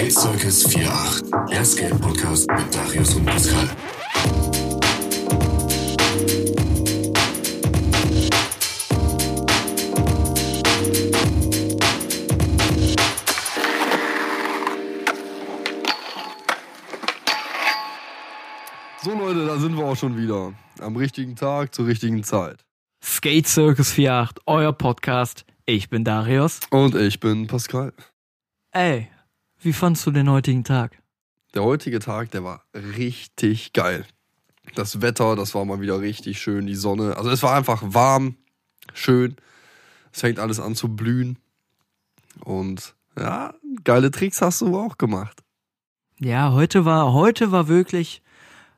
Skate 0.00 0.12
Circus 0.12 0.64
48, 0.64 1.30
der 1.50 1.62
Skate 1.62 2.00
Podcast 2.00 2.50
mit 2.50 2.74
Darius 2.74 3.14
und 3.16 3.26
Pascal. 3.26 3.68
So 19.02 19.10
Leute, 19.12 19.44
da 19.44 19.58
sind 19.58 19.76
wir 19.76 19.84
auch 19.84 19.96
schon 19.96 20.16
wieder. 20.16 20.54
Am 20.80 20.96
richtigen 20.96 21.36
Tag 21.36 21.74
zur 21.74 21.86
richtigen 21.86 22.24
Zeit. 22.24 22.64
Skate 23.04 23.46
Circus 23.46 23.90
48, 23.90 24.38
euer 24.46 24.72
Podcast. 24.72 25.44
Ich 25.66 25.90
bin 25.90 26.04
Darius. 26.04 26.60
Und 26.70 26.94
ich 26.94 27.20
bin 27.20 27.46
Pascal. 27.48 27.92
Ey, 28.72 29.10
wie 29.60 29.72
fandst 29.72 30.06
du 30.06 30.10
den 30.10 30.30
heutigen 30.30 30.64
Tag? 30.64 30.98
Der 31.54 31.62
heutige 31.62 31.98
Tag, 31.98 32.30
der 32.30 32.44
war 32.44 32.64
richtig 32.74 33.72
geil. 33.72 34.06
Das 34.74 35.02
Wetter, 35.02 35.36
das 35.36 35.54
war 35.54 35.64
mal 35.64 35.80
wieder 35.80 36.00
richtig 36.00 36.40
schön, 36.40 36.66
die 36.66 36.74
Sonne. 36.74 37.16
Also 37.16 37.30
es 37.30 37.42
war 37.42 37.56
einfach 37.56 37.82
warm, 37.84 38.36
schön. 38.94 39.36
Es 40.12 40.20
fängt 40.20 40.38
alles 40.38 40.60
an 40.60 40.74
zu 40.74 40.94
blühen. 40.94 41.38
Und 42.44 42.94
ja, 43.18 43.54
geile 43.84 44.10
Tricks 44.10 44.40
hast 44.40 44.60
du 44.60 44.78
auch 44.78 44.96
gemacht. 44.96 45.42
Ja, 46.18 46.52
heute 46.52 46.84
war, 46.84 47.12
heute 47.12 47.50
war 47.50 47.68
wirklich 47.68 48.22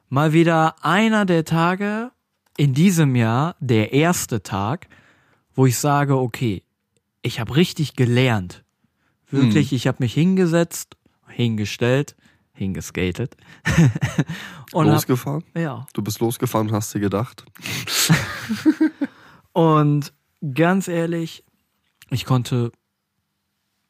mal 0.09 0.33
wieder 0.33 0.77
einer 0.85 1.27
der 1.27 1.45
Tage 1.45 2.11
in 2.57 2.75
diesem 2.75 3.17
Jahr, 3.17 3.57
der 3.61 3.93
erste 3.93 4.43
Tag, 4.43 4.89
wo 5.55 5.67
ich 5.67 5.79
sage, 5.79 6.17
okay, 6.17 6.62
ich 7.23 7.41
habe 7.41 7.57
richtig 7.57 7.97
gelernt. 7.97 8.62
Wirklich, 9.33 9.73
ich 9.73 9.87
habe 9.87 9.99
mich 10.01 10.15
hingesetzt, 10.15 10.97
hingestellt, 11.27 12.17
hingeskatet. 12.53 13.37
und 14.73 14.87
hab, 14.87 14.95
losgefahren? 14.95 15.45
ja. 15.56 15.87
Du 15.95 16.03
bist 16.03 16.20
losgefahren 16.20 16.69
und 16.69 16.75
hast 16.75 16.95
dir 16.95 17.01
gedacht. 17.01 17.45
Und 19.53 20.12
ganz 20.55 20.89
ehrlich, 20.89 21.45
ich 22.11 22.25
konnte 22.25 22.73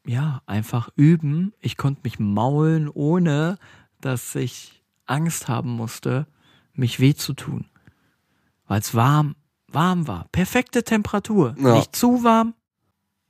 ja 0.07 0.43
einfach 0.47 0.91
üben. 0.97 1.53
Ich 1.61 1.77
konnte 1.77 2.01
mich 2.05 2.19
maulen, 2.19 2.89
ohne 2.89 3.59
dass 4.01 4.35
ich 4.35 4.83
Angst 5.07 5.49
haben 5.49 5.71
musste, 5.71 6.27
mich 6.75 7.01
weh 7.01 7.15
zu 7.15 7.35
tun. 7.35 7.67
Weil 8.67 8.81
es 8.81 8.95
warm, 8.95 9.37
warm 9.69 10.09
war. 10.09 10.27
Perfekte 10.33 10.83
Temperatur. 10.83 11.55
Ja. 11.59 11.75
Nicht 11.75 11.95
zu 11.95 12.25
warm. 12.25 12.55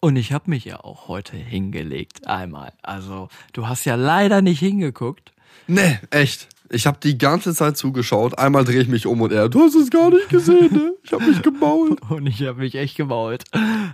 Und 0.04 0.16
ich 0.16 0.32
habe 0.32 0.50
mich 0.50 0.64
ja 0.64 0.82
auch 0.82 1.06
heute 1.06 1.36
hingelegt. 1.36 2.26
Einmal. 2.26 2.72
Also, 2.82 3.28
du 3.52 3.68
hast 3.68 3.84
ja 3.84 3.94
leider 3.94 4.42
nicht 4.42 4.58
hingeguckt. 4.58 5.32
Nee, 5.68 6.00
echt. 6.10 6.48
Ich 6.70 6.88
habe 6.88 6.98
die 7.00 7.18
ganze 7.18 7.54
Zeit 7.54 7.76
zugeschaut. 7.76 8.36
Einmal 8.36 8.64
drehe 8.64 8.80
ich 8.80 8.88
mich 8.88 9.06
um 9.06 9.20
und 9.20 9.30
er, 9.30 9.48
du 9.48 9.60
hast 9.60 9.76
es 9.76 9.90
gar 9.90 10.10
nicht 10.10 10.28
gesehen, 10.28 10.72
ne? 10.74 10.94
Ich 11.04 11.12
habe 11.12 11.24
mich 11.24 11.40
gemault. 11.40 12.00
Und 12.10 12.26
ich 12.26 12.42
habe 12.42 12.58
mich 12.58 12.74
echt 12.74 12.96
gemault. 12.96 13.44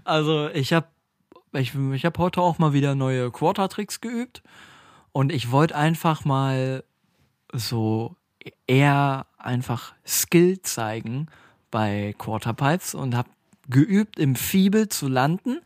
Also 0.05 0.48
ich 0.55 0.73
habe 0.73 0.86
ich, 1.53 1.75
ich 1.75 2.05
hab 2.06 2.17
heute 2.17 2.41
auch 2.41 2.59
mal 2.59 2.73
wieder 2.73 2.95
neue 2.95 3.31
Quarter-Tricks 3.31 4.01
geübt. 4.01 4.42
Und 5.12 5.31
ich 5.31 5.51
wollte 5.51 5.77
einfach 5.77 6.25
mal 6.25 6.84
so 7.53 8.17
eher 8.67 9.27
einfach 9.36 9.92
Skill 10.06 10.62
zeigen 10.62 11.27
bei 11.70 12.14
Quarterpipes 12.17 12.95
und 12.95 13.14
habe 13.14 13.29
geübt, 13.69 14.19
im 14.19 14.36
Fiebel 14.36 14.89
zu 14.89 15.06
landen 15.06 15.61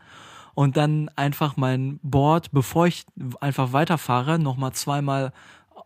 und 0.54 0.76
dann 0.76 1.08
einfach 1.16 1.56
mein 1.56 1.98
Board, 2.02 2.50
bevor 2.52 2.86
ich 2.86 3.04
einfach 3.40 3.72
weiterfahre, 3.72 4.38
nochmal 4.38 4.72
zweimal 4.72 5.32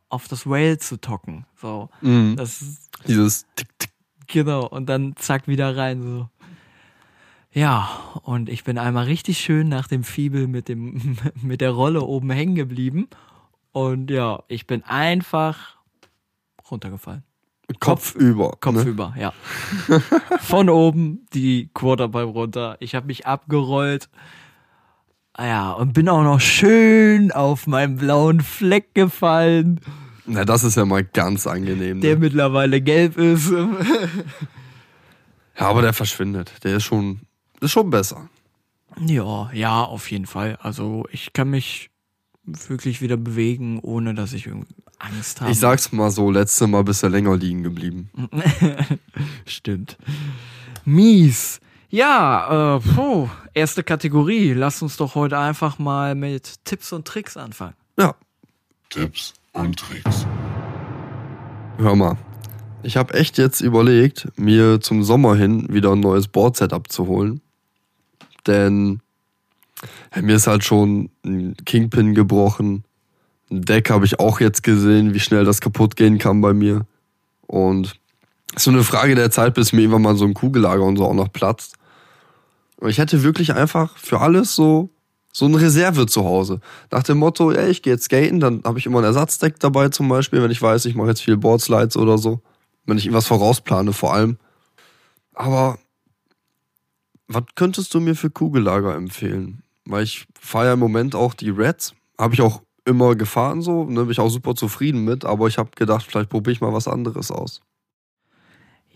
auf 0.09 0.28
das 0.28 0.47
Rail 0.47 0.78
zu 0.78 1.00
tocken. 1.00 1.47
So, 1.61 1.89
Mhm. 2.00 2.36
das 2.36 2.62
ist 2.62 2.91
Dieses 3.06 3.47
Tick, 3.56 3.69
Tick. 3.78 3.91
Genau, 4.28 4.66
und 4.66 4.87
dann 4.87 5.15
zack 5.16 5.47
wieder 5.49 5.76
rein. 5.76 6.03
So. 6.03 6.28
Ja, 7.53 7.88
und 8.22 8.49
ich 8.49 8.65
bin 8.65 8.76
einmal 8.78 9.05
richtig 9.05 9.38
schön 9.38 9.69
nach 9.69 9.87
dem 9.88 10.05
Fiebel 10.05 10.47
mit, 10.49 10.69
dem, 10.69 11.16
mit 11.43 11.60
der 11.60 11.71
Rolle 11.71 12.03
oben 12.03 12.31
hängen 12.31 12.55
geblieben. 12.55 13.09
Und 13.72 14.10
ja, 14.10 14.43
ich 14.49 14.66
bin 14.66 14.82
einfach 14.84 15.76
runtergefallen. 16.71 17.22
Kopf 17.81 18.15
über. 18.15 18.50
ne? 18.50 18.56
Kopfüber, 18.60 19.15
ja. 19.19 19.32
Von 20.41 20.69
oben 20.71 21.26
die 21.34 21.69
Quarterpipe 21.75 22.25
runter. 22.25 22.76
Ich 22.81 22.94
habe 22.94 23.06
mich 23.06 23.26
abgerollt. 23.26 24.09
Ah 25.39 25.47
Ja, 25.47 25.71
und 25.73 25.93
bin 25.93 26.09
auch 26.09 26.23
noch 26.23 26.41
schön 26.41 27.31
auf 27.33 27.67
meinen 27.67 27.97
blauen 27.97 28.41
Fleck 28.41 28.95
gefallen, 28.95 29.81
Na, 30.27 30.45
das 30.45 30.65
ist 30.65 30.77
ja 30.77 30.85
mal 30.87 31.05
ganz 31.05 31.47
angenehm. 31.47 32.01
der 32.01 32.15
Ne? 32.15 32.21
mittlerweile 32.21 32.81
gelb 32.81 33.17
ist. 33.19 33.51
Ja, 35.59 35.69
aber 35.69 35.83
der 35.83 35.93
verschwindet. 35.93 36.53
Der 36.65 36.77
ist 36.77 36.85
schon, 36.85 37.21
ist 37.61 37.71
schon 37.71 37.91
besser. 37.91 38.29
Ja, 39.07 39.51
ja, 39.53 39.83
auf 39.85 40.11
jeden 40.11 40.27
Fall. 40.27 40.59
Also 40.63 41.07
ich 41.11 41.33
kann 41.33 41.51
mich 41.51 41.91
wirklich 42.45 43.01
wieder 43.03 43.17
bewegen, 43.17 43.79
ohne 43.81 44.15
dass 44.15 44.33
ich 44.33 44.49
Angst 44.99 45.41
habe. 45.41 45.51
Ich 45.51 45.59
sag's 45.61 45.93
mal 45.93 46.11
so, 46.11 46.31
letzte 46.31 46.67
Mal 46.67 46.83
bist 46.85 47.03
du 47.03 47.09
länger 47.09 47.37
liegen 47.37 47.63
geblieben. 47.63 48.11
Stimmt. 49.47 49.99
Mies. 50.85 51.61
Ja, 51.89 52.77
äh, 52.77 52.81
puh, 52.81 53.29
erste 53.56 53.83
Kategorie. 53.83 54.53
Lass 54.53 54.83
uns 54.83 54.97
doch 54.97 55.15
heute 55.15 55.39
einfach 55.39 55.78
mal 55.78 56.15
mit 56.15 56.65
Tipps 56.65 56.93
und 56.93 57.06
Tricks 57.06 57.37
anfangen. 57.37 57.75
Ja, 57.99 58.15
Tipps 58.91 59.33
und 59.53 59.78
Tricks. 59.78 60.27
hör 61.78 61.97
mal. 61.97 62.17
Ich 62.83 62.97
habe 62.97 63.15
echt 63.15 63.39
jetzt 63.39 63.62
überlegt, 63.62 64.28
mir 64.37 64.81
zum 64.81 65.03
Sommer 65.03 65.34
hin 65.34 65.67
wieder 65.71 65.91
ein 65.93 66.00
neues 66.00 66.28
Board-Setup 66.28 66.91
zu 66.93 67.06
holen. 67.06 67.41
Denn 68.47 69.00
ja, 70.15 70.23
mir 70.23 70.37
ist 70.37 70.47
halt 70.47 70.62
schon 70.62 71.11
ein 71.25 71.56
Kingpin 71.65 72.15
gebrochen. 72.15 72.84
Ein 73.50 73.62
Deck 73.62 73.91
habe 73.91 74.05
ich 74.05 74.21
auch 74.21 74.38
jetzt 74.38 74.62
gesehen, 74.62 75.15
wie 75.15 75.21
schnell 75.21 75.44
das 75.44 75.61
kaputt 75.61 75.97
gehen 75.97 76.19
kann 76.19 76.41
bei 76.43 76.53
mir. 76.53 76.87
Und 77.47 77.99
es 78.50 78.59
ist 78.59 78.65
so 78.65 78.71
eine 78.71 78.84
Frage 78.84 79.15
der 79.15 79.31
Zeit, 79.31 79.55
bis 79.55 79.73
mir 79.73 79.81
irgendwann 79.81 80.03
mal 80.03 80.17
so 80.17 80.27
ein 80.27 80.34
Kugellager 80.34 80.83
und 80.83 80.97
so 80.97 81.06
auch 81.06 81.15
noch 81.15 81.33
platzt. 81.33 81.77
Und 82.76 82.91
ich 82.91 82.98
hätte 82.98 83.22
wirklich 83.22 83.54
einfach 83.54 83.97
für 83.97 84.20
alles 84.20 84.54
so 84.54 84.91
so 85.37 85.44
eine 85.44 85.60
Reserve 85.60 86.06
zu 86.06 86.25
Hause. 86.25 86.60
Nach 86.91 87.03
dem 87.03 87.19
Motto, 87.19 87.53
ey, 87.53 87.70
ich 87.70 87.82
gehe 87.82 87.92
jetzt 87.92 88.04
skaten, 88.04 88.41
dann 88.41 88.62
habe 88.64 88.78
ich 88.78 88.87
immer 88.87 89.00
ein 89.00 89.04
Ersatzdeck 89.04 89.60
dabei 89.60 89.91
zum 89.91 90.09
Beispiel, 90.09 90.42
wenn 90.42 90.50
ich 90.50 90.62
weiß, 90.62 90.87
ich 90.87 90.94
mache 90.94 91.09
jetzt 91.09 91.20
viel 91.20 91.37
Boardslides 91.37 91.98
oder 91.98 92.16
so. 92.16 92.41
Wenn 92.87 92.97
ich 92.97 93.04
irgendwas 93.04 93.26
vorausplane 93.26 93.92
vor 93.92 94.14
allem. 94.14 94.38
Aber 95.34 95.78
was 97.28 97.42
könntest 97.54 97.92
du 97.92 98.00
mir 98.00 98.14
für 98.14 98.31
Kugellager 98.31 98.94
empfehlen? 98.94 99.62
Weil 99.84 100.04
ich 100.04 100.26
fahre 100.41 100.69
ja 100.69 100.72
im 100.72 100.78
Moment 100.78 101.14
auch 101.14 101.34
die 101.34 101.50
Reds. 101.50 101.93
Habe 102.19 102.32
ich 102.32 102.41
auch 102.41 102.62
immer 102.87 103.14
gefahren 103.14 103.60
so, 103.60 103.84
ne, 103.84 104.03
bin 104.03 104.12
ich 104.12 104.20
auch 104.20 104.31
super 104.31 104.54
zufrieden 104.54 105.04
mit, 105.04 105.26
aber 105.26 105.48
ich 105.48 105.58
habe 105.58 105.70
gedacht, 105.76 106.06
vielleicht 106.08 106.31
probiere 106.31 106.53
ich 106.53 106.60
mal 106.62 106.72
was 106.72 106.88
anderes 106.88 107.31
aus. 107.31 107.60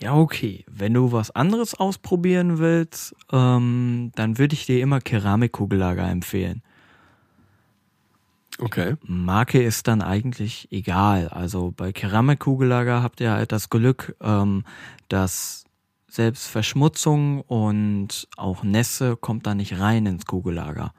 Ja, 0.03 0.15
okay. 0.15 0.65
Wenn 0.67 0.95
du 0.95 1.13
was 1.13 1.31
anderes 1.31 1.75
ausprobieren 1.75 2.59
willst, 2.59 3.15
ähm, 3.33 4.13
dann 4.15 4.39
würde 4.39 4.55
ich 4.55 4.67
dir 4.67 4.81
immer 4.81 5.01
Keramikkugellager 5.01 6.09
empfehlen. 6.09 6.63
Okay. 8.59 8.97
Marke 9.03 9.63
ist 9.63 9.89
dann 9.89 10.03
eigentlich 10.03 10.69
egal. 10.71 11.29
Also 11.29 11.73
bei 11.75 11.93
Keramikkugellager 11.93 13.03
habt 13.03 13.21
ihr 13.21 13.33
halt 13.33 13.53
das 13.53 13.71
Glück, 13.71 14.17
ähm, 14.21 14.65
dass 15.09 15.65
selbst 16.09 16.49
Verschmutzung 16.49 17.43
und 17.43 18.29
auch 18.37 18.63
Nässe 18.63 19.17
kommt 19.17 19.47
da 19.47 19.55
nicht 19.55 19.79
rein 19.79 20.07
ins 20.07 20.27
Kugellager. 20.27 20.93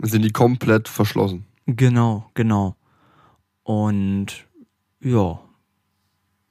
Sind 0.00 0.22
die 0.22 0.30
komplett 0.32 0.88
verschlossen? 0.88 1.46
Genau, 1.66 2.30
genau. 2.34 2.76
Und 3.64 4.46
ja, 5.00 5.40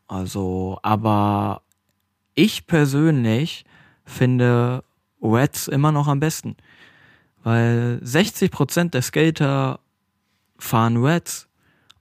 also, 0.08 0.80
aber 0.84 1.62
ich 2.36 2.68
persönlich 2.68 3.66
finde 4.06 4.84
Reds 5.22 5.68
immer 5.68 5.92
noch 5.92 6.08
am 6.08 6.20
besten. 6.20 6.56
Weil 7.44 8.00
60% 8.04 8.90
der 8.90 9.02
Skater 9.02 9.80
fahren 10.58 10.98
Reds 11.04 11.48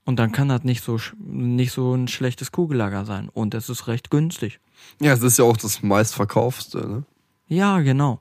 und 0.05 0.17
dann 0.17 0.31
kann 0.31 0.49
das 0.49 0.63
nicht 0.63 0.83
so, 0.83 0.97
nicht 1.19 1.71
so 1.71 1.93
ein 1.93 2.07
schlechtes 2.07 2.51
Kugellager 2.51 3.05
sein. 3.05 3.29
Und 3.29 3.53
es 3.53 3.69
ist 3.69 3.87
recht 3.87 4.09
günstig. 4.09 4.59
Ja, 5.01 5.13
es 5.13 5.21
ist 5.21 5.37
ja 5.37 5.45
auch 5.45 5.57
das 5.57 5.83
meistverkaufste, 5.83 6.87
ne? 6.87 7.03
Ja, 7.47 7.79
genau. 7.79 8.19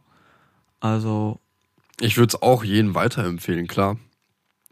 Also, 0.80 1.40
Ich 2.00 2.16
würde 2.16 2.36
es 2.36 2.42
auch 2.42 2.64
jedem 2.64 2.94
weiterempfehlen, 2.94 3.66
klar. 3.66 3.96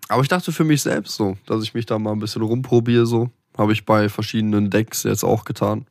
Aber 0.09 0.23
ich 0.23 0.29
dachte 0.29 0.53
für 0.53 0.65
mich 0.65 0.83
selbst 0.83 1.17
so, 1.17 1.37
dass 1.47 1.63
ich 1.63 1.75
mich 1.75 1.87
da 1.87 1.99
mal 1.99 2.13
ein 2.13 2.19
bisschen 2.19 2.43
rumprobiere, 2.43 3.07
so. 3.07 3.31
Habe 3.57 3.73
ich 3.73 3.85
bei 3.85 4.09
verschiedenen 4.09 4.71
Decks 4.71 5.05
jetzt 5.05 5.25
auch 5.25 5.45
getan. 5.45 5.87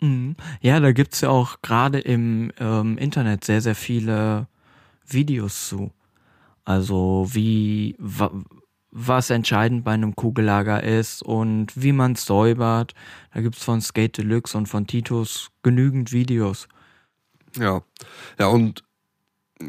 Mhm. 0.00 0.36
Ja, 0.60 0.80
da 0.80 0.92
gibt's 0.92 1.22
ja 1.22 1.30
auch 1.30 1.62
gerade 1.62 1.98
im 1.98 2.52
ähm, 2.58 2.98
Internet 2.98 3.44
sehr, 3.44 3.60
sehr 3.60 3.74
viele 3.74 4.46
Videos 5.06 5.68
zu. 5.68 5.90
Also 6.64 7.28
wie, 7.32 7.94
wa, 7.98 8.30
was 8.90 9.30
entscheidend 9.30 9.84
bei 9.84 9.92
einem 9.92 10.16
Kugellager 10.16 10.82
ist 10.82 11.22
und 11.22 11.72
wie 11.80 11.92
man 11.92 12.12
es 12.12 12.24
säubert. 12.24 12.94
Da 13.32 13.40
gibt's 13.40 13.62
von 13.62 13.80
Skate 13.80 14.18
Deluxe 14.18 14.56
und 14.56 14.66
von 14.66 14.86
Titus 14.86 15.50
genügend 15.62 16.12
Videos. 16.12 16.68
Ja. 17.56 17.82
Ja, 18.38 18.48
und 18.48 18.84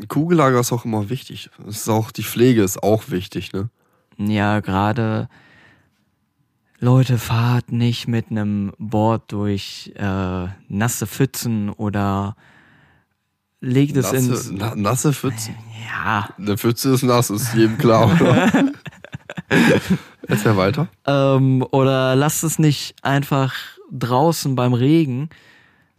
Kugellager 0.07 0.59
ist 0.59 0.73
auch 0.73 0.85
immer 0.85 1.09
wichtig. 1.09 1.49
Es 1.67 1.77
ist 1.77 1.89
auch, 1.89 2.11
die 2.11 2.23
Pflege 2.23 2.63
ist 2.63 2.83
auch 2.83 3.09
wichtig, 3.09 3.53
ne? 3.53 3.69
Ja, 4.17 4.59
gerade 4.59 5.29
Leute, 6.79 7.17
fahrt 7.17 7.71
nicht 7.71 8.07
mit 8.07 8.29
einem 8.29 8.71
Board 8.77 9.31
durch 9.31 9.91
äh, 9.95 10.47
nasse 10.69 11.07
Pfützen 11.07 11.69
oder 11.71 12.35
legt 13.61 13.97
es. 13.97 14.11
Nasse, 14.11 14.53
na, 14.53 14.75
nasse 14.75 15.11
Pfützen. 15.11 15.55
Ja, 15.87 16.29
Eine 16.37 16.57
Pfütze 16.57 16.93
ist 16.93 17.03
nass, 17.03 17.29
ist 17.31 17.53
jedem 17.55 17.77
klar, 17.77 18.11
oder? 18.21 18.51
Erzähl 20.27 20.57
weiter. 20.57 20.87
ähm, 21.05 21.65
oder 21.71 22.15
lasst 22.15 22.43
es 22.43 22.59
nicht 22.59 22.95
einfach 23.01 23.55
draußen 23.91 24.55
beim 24.55 24.73
Regen. 24.73 25.29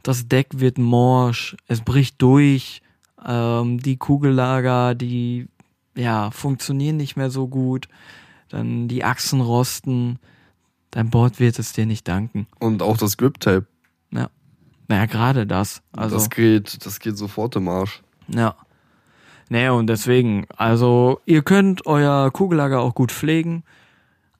Das 0.03 0.29
Deck 0.29 0.49
wird 0.53 0.79
morsch, 0.79 1.57
es 1.67 1.81
bricht 1.81 2.23
durch, 2.23 2.83
ähm, 3.27 3.81
die 3.81 3.97
Kugellager, 3.97 4.95
die 4.95 5.49
ja 5.97 6.31
funktionieren 6.31 6.99
nicht 6.99 7.17
mehr 7.17 7.31
so 7.31 7.49
gut, 7.49 7.89
dann 8.49 8.87
die 8.87 9.03
Achsen 9.03 9.41
rosten. 9.41 10.21
Dein 10.90 11.11
Board 11.11 11.38
wird 11.38 11.58
es 11.58 11.73
dir 11.73 11.87
nicht 11.87 12.08
danken. 12.08 12.46
Und 12.58 12.82
auch 12.82 12.96
das 12.96 13.17
Grip-Tape. 13.17 13.67
Ja, 14.11 14.31
naja, 14.88 15.06
gerade 15.06 15.46
das. 15.46 15.82
Also 15.93 16.17
das 16.17 16.31
geht, 16.31 16.85
das 16.87 16.99
geht 16.99 17.19
sofort 17.19 17.56
im 17.56 17.69
Arsch. 17.69 18.02
Ja. 18.29 18.56
Naja, 19.50 19.73
und 19.73 19.87
deswegen, 19.87 20.46
also 20.56 21.20
ihr 21.25 21.43
könnt 21.43 21.87
euer 21.87 22.31
Kugellager 22.31 22.81
auch 22.81 22.94
gut 22.94 23.12
pflegen. 23.12 23.64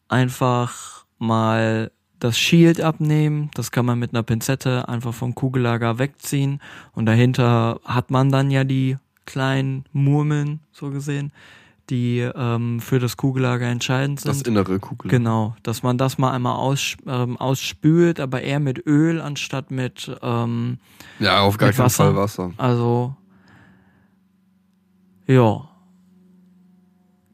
Einfach 0.08 1.04
mal 1.18 1.90
das 2.18 2.38
Shield 2.38 2.80
abnehmen. 2.80 3.50
Das 3.54 3.70
kann 3.70 3.86
man 3.86 3.98
mit 3.98 4.12
einer 4.12 4.22
Pinzette 4.22 4.88
einfach 4.88 5.14
vom 5.14 5.34
Kugellager 5.34 5.98
wegziehen. 5.98 6.60
Und 6.92 7.06
dahinter 7.06 7.80
hat 7.84 8.10
man 8.10 8.30
dann 8.30 8.50
ja 8.50 8.64
die 8.64 8.96
kleinen 9.26 9.84
Murmeln, 9.92 10.60
so 10.72 10.90
gesehen, 10.90 11.32
die 11.90 12.19
ähm, 12.20 12.81
für 12.81 12.99
das 12.99 13.17
Kugellager 13.17 13.67
entscheidend 13.67 14.20
sind. 14.20 14.31
Das 14.31 14.43
innere 14.43 14.79
Kugel. 14.79 15.11
Genau, 15.11 15.56
dass 15.62 15.82
man 15.82 15.96
das 15.99 16.19
mal 16.19 16.32
einmal 16.32 16.56
aus, 16.56 16.96
ähm, 17.06 17.37
ausspült, 17.38 18.20
aber 18.20 18.43
eher 18.43 18.61
mit 18.61 18.87
Öl 18.87 19.20
anstatt 19.20 19.70
mit 19.70 20.11
ähm, 20.23 20.79
Ja, 21.19 21.40
auf 21.40 21.56
gar 21.58 21.70
keinen 21.70 21.85
Wasser? 21.87 22.05
Fall 22.05 22.17
Wasser. 22.17 22.52
also, 22.56 23.17
ja. 25.26 25.69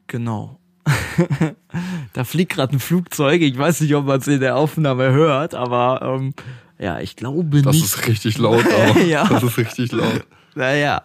Genau. 0.07 0.59
da 2.13 2.23
fliegt 2.23 2.53
gerade 2.53 2.75
ein 2.75 2.79
Flugzeug. 2.79 3.41
Ich 3.41 3.57
weiß 3.57 3.81
nicht, 3.81 3.95
ob 3.95 4.05
man 4.05 4.19
es 4.19 4.27
in 4.27 4.39
der 4.39 4.55
Aufnahme 4.55 5.11
hört, 5.11 5.55
aber 5.55 6.01
ähm, 6.03 6.33
ja, 6.77 6.99
ich 6.99 7.15
glaube 7.15 7.61
Das 7.61 7.75
nicht. 7.75 7.85
ist 7.85 8.07
richtig 8.07 8.37
laut, 8.37 8.65
aber 8.65 8.99
Ja. 9.05 9.27
das 9.27 9.43
ist 9.43 9.57
richtig 9.57 9.91
laut. 9.91 10.25
Naja. 10.55 11.01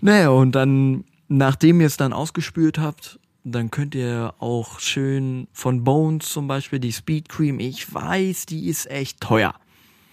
Naja, 0.00 0.30
und 0.30 0.52
dann, 0.52 1.04
nachdem 1.36 1.80
ihr 1.80 1.86
es 1.86 1.96
dann 1.96 2.12
ausgespült 2.12 2.78
habt, 2.78 3.18
dann 3.44 3.70
könnt 3.70 3.94
ihr 3.94 4.34
auch 4.38 4.78
schön 4.78 5.48
von 5.52 5.82
Bones 5.82 6.28
zum 6.28 6.46
Beispiel 6.46 6.78
die 6.78 6.92
Speed 6.92 7.28
Cream. 7.28 7.58
Ich 7.58 7.92
weiß, 7.92 8.46
die 8.46 8.68
ist 8.68 8.88
echt 8.90 9.20
teuer. 9.20 9.54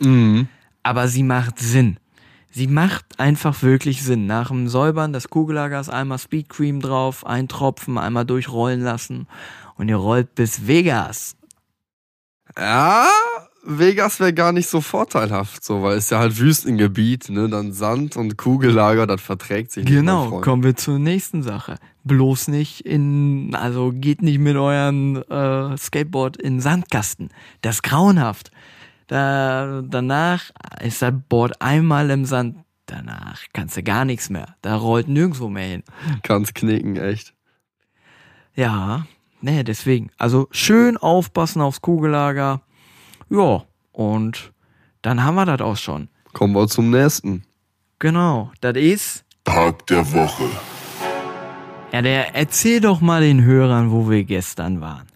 Mhm. 0.01 0.47
aber 0.81 1.09
sie 1.09 1.23
macht 1.23 1.59
Sinn. 1.59 1.97
Sie 2.51 2.67
macht 2.67 3.19
einfach 3.19 3.61
wirklich 3.61 4.01
Sinn. 4.01 4.27
Nach 4.27 4.47
dem 4.47 4.69
Säubern 4.69 5.11
des 5.11 5.29
Kugellagers 5.29 5.89
einmal 5.89 6.17
Speed 6.19 6.47
Cream 6.47 6.79
drauf, 6.79 7.25
ein 7.25 7.49
Tropfen, 7.49 7.97
einmal 7.97 8.25
durchrollen 8.25 8.81
lassen 8.81 9.27
und 9.75 9.89
ihr 9.89 9.97
rollt 9.97 10.35
bis 10.35 10.67
Vegas. 10.67 11.35
Ja, 12.57 13.09
Vegas 13.71 14.19
wäre 14.19 14.33
gar 14.33 14.51
nicht 14.51 14.67
so 14.67 14.81
vorteilhaft, 14.81 15.63
so, 15.63 15.83
weil 15.83 15.97
es 15.97 16.09
ja 16.09 16.17
halt 16.17 16.39
Wüstengebiet, 16.39 17.29
ne, 17.29 17.47
dann 17.49 17.71
Sand 17.71 18.17
und 18.17 18.35
Kugellager, 18.35 19.05
das 19.05 19.21
verträgt 19.21 19.71
sich 19.71 19.85
nicht. 19.85 19.93
mein 19.93 20.05
Genau, 20.05 20.41
kommen 20.41 20.63
wir 20.63 20.75
zur 20.75 20.97
nächsten 20.97 21.43
Sache. 21.43 21.75
Bloß 22.03 22.47
nicht 22.47 22.81
in, 22.81 23.53
also 23.53 23.91
geht 23.93 24.23
nicht 24.23 24.39
mit 24.39 24.55
euren 24.55 25.17
äh, 25.17 25.77
Skateboard 25.77 26.37
in 26.37 26.59
Sandkasten. 26.59 27.29
Das 27.61 27.75
ist 27.75 27.83
grauenhaft. 27.83 28.49
Da, 29.05 29.83
danach 29.87 30.49
ist 30.81 31.01
das 31.03 31.13
Board 31.29 31.61
einmal 31.61 32.09
im 32.09 32.25
Sand. 32.25 32.57
Danach 32.87 33.43
kannst 33.53 33.77
du 33.77 33.83
gar 33.83 34.03
nichts 34.03 34.31
mehr. 34.31 34.55
Da 34.63 34.75
rollt 34.77 35.07
nirgendwo 35.07 35.47
mehr 35.47 35.67
hin. 35.67 35.83
Kannst 36.23 36.55
knicken, 36.55 36.97
echt. 36.97 37.35
Ja, 38.55 39.05
ne, 39.41 39.63
deswegen. 39.63 40.09
Also 40.17 40.47
schön 40.49 40.97
aufpassen 40.97 41.61
aufs 41.61 41.81
Kugellager. 41.81 42.61
Ja, 43.29 43.63
und 43.91 44.53
dann 45.01 45.23
haben 45.23 45.35
wir 45.35 45.45
das 45.45 45.61
auch 45.61 45.77
schon. 45.77 46.09
Kommen 46.33 46.53
wir 46.53 46.67
zum 46.67 46.89
nächsten. 46.89 47.43
Genau, 47.99 48.51
das 48.61 48.75
ist. 48.75 49.25
Tag 49.43 49.85
der 49.87 50.11
Woche. 50.13 50.49
Ja, 51.91 52.01
der 52.01 52.35
erzähl 52.35 52.81
doch 52.81 53.01
mal 53.01 53.21
den 53.21 53.43
Hörern, 53.43 53.91
wo 53.91 54.09
wir 54.09 54.23
gestern 54.23 54.81
waren. 54.81 55.07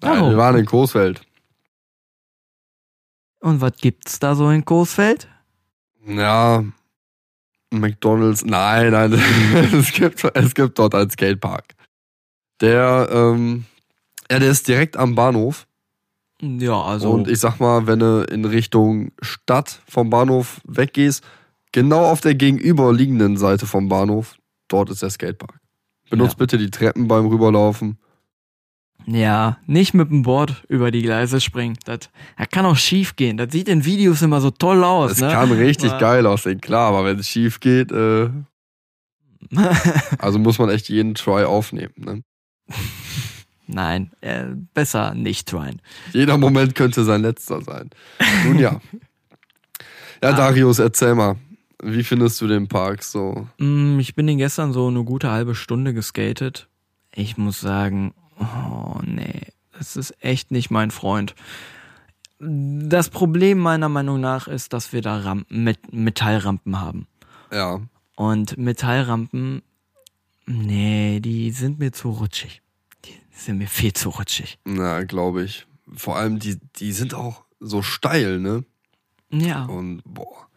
Nein, 0.00 0.30
wir 0.30 0.36
waren 0.36 0.56
in 0.56 0.66
Coesfeld. 0.66 1.22
Und 3.40 3.60
was 3.60 3.76
gibt's 3.76 4.18
da 4.18 4.34
so 4.34 4.50
in 4.50 4.64
Coesfeld? 4.64 5.28
Ja, 6.06 6.64
McDonalds, 7.70 8.44
nein, 8.44 8.92
nein, 8.92 9.12
es 9.72 9.92
gibt, 9.92 10.24
es 10.24 10.54
gibt 10.54 10.78
dort 10.78 10.94
einen 10.94 11.10
Skatepark. 11.10 11.74
Der, 12.60 13.08
ähm, 13.10 13.66
ja, 14.30 14.38
der 14.38 14.50
ist 14.50 14.68
direkt 14.68 14.96
am 14.96 15.14
Bahnhof. 15.14 15.65
Ja, 16.60 16.80
also. 16.82 17.10
Und 17.10 17.28
ich 17.28 17.38
sag 17.40 17.58
mal, 17.60 17.86
wenn 17.86 17.98
du 17.98 18.22
in 18.30 18.44
Richtung 18.44 19.12
Stadt 19.20 19.80
vom 19.88 20.10
Bahnhof 20.10 20.60
weggehst, 20.64 21.22
genau 21.72 22.04
auf 22.10 22.20
der 22.20 22.34
gegenüberliegenden 22.34 23.36
Seite 23.36 23.66
vom 23.66 23.88
Bahnhof, 23.88 24.36
dort 24.68 24.90
ist 24.90 25.02
der 25.02 25.10
Skatepark. 25.10 25.58
Benutzt 26.10 26.34
Ja. 26.34 26.38
bitte 26.38 26.58
die 26.58 26.70
Treppen 26.70 27.08
beim 27.08 27.26
Rüberlaufen. 27.26 27.98
ja, 29.06 29.58
nicht 29.66 29.92
mit 29.94 30.10
dem 30.10 30.22
Board 30.22 30.64
über 30.68 30.90
die 30.90 31.02
Gleise 31.02 31.40
springen. 31.40 31.76
Das, 31.84 32.10
das 32.38 32.48
kann 32.50 32.66
auch 32.66 32.76
schief 32.76 33.14
gehen. 33.16 33.36
Das 33.36 33.52
sieht 33.52 33.68
in 33.68 33.84
Videos 33.84 34.22
immer 34.22 34.40
so 34.40 34.50
toll 34.50 34.82
aus, 34.82 35.12
Es 35.12 35.20
ne? 35.20 35.28
kann 35.28 35.52
richtig 35.52 35.90
Aber- 35.90 36.00
geil 36.00 36.26
aussehen, 36.26 36.60
klar, 36.60 36.88
aber 36.88 37.04
wenn 37.04 37.18
es 37.18 37.28
schief 37.28 37.60
geht, 37.60 37.92
äh, 37.92 38.30
also 40.18 40.38
muss 40.38 40.58
man 40.58 40.70
echt 40.70 40.88
jeden 40.88 41.14
Try 41.14 41.44
aufnehmen. 41.44 41.92
Ne? 41.98 42.22
Nein, 43.66 44.12
äh, 44.20 44.44
besser 44.74 45.14
nicht 45.14 45.48
tryen. 45.48 45.80
Jeder 46.12 46.38
Moment 46.38 46.74
könnte 46.74 47.04
sein 47.04 47.22
letzter 47.22 47.62
sein. 47.62 47.90
Nun 48.44 48.58
ja. 48.58 48.80
Ja, 50.22 50.30
Ah. 50.30 50.32
Darius, 50.32 50.78
erzähl 50.78 51.14
mal. 51.14 51.36
Wie 51.82 52.02
findest 52.04 52.40
du 52.40 52.46
den 52.46 52.68
Park 52.68 53.02
so? 53.02 53.46
Mm, 53.58 53.98
Ich 53.98 54.14
bin 54.14 54.26
den 54.26 54.38
gestern 54.38 54.72
so 54.72 54.86
eine 54.88 55.04
gute 55.04 55.30
halbe 55.30 55.54
Stunde 55.54 55.92
geskatet. 55.92 56.68
Ich 57.14 57.36
muss 57.36 57.60
sagen, 57.60 58.14
oh 58.40 58.98
nee, 59.04 59.42
das 59.76 59.96
ist 59.96 60.14
echt 60.24 60.50
nicht 60.50 60.70
mein 60.70 60.90
Freund. 60.90 61.34
Das 62.38 63.10
Problem 63.10 63.58
meiner 63.58 63.88
Meinung 63.88 64.20
nach 64.20 64.46
ist, 64.48 64.72
dass 64.72 64.92
wir 64.92 65.02
da 65.02 65.18
Rampen, 65.18 65.64
mit 65.64 65.92
Metallrampen 65.92 66.80
haben. 66.80 67.06
Ja. 67.52 67.80
Und 68.14 68.56
Metallrampen, 68.58 69.62
nee, 70.46 71.20
die 71.20 71.50
sind 71.50 71.78
mir 71.78 71.92
zu 71.92 72.10
rutschig. 72.10 72.62
Die 73.36 73.40
sind 73.40 73.58
mir 73.58 73.68
viel 73.68 73.92
zu 73.92 74.08
rutschig. 74.08 74.58
Na, 74.64 75.04
glaube 75.04 75.44
ich. 75.44 75.66
Vor 75.92 76.16
allem, 76.16 76.38
die, 76.38 76.58
die 76.76 76.92
sind 76.92 77.14
auch 77.14 77.44
so 77.60 77.82
steil, 77.82 78.40
ne? 78.40 78.64
Ja. 79.30 79.64
Und 79.66 80.02
boah. 80.04 80.48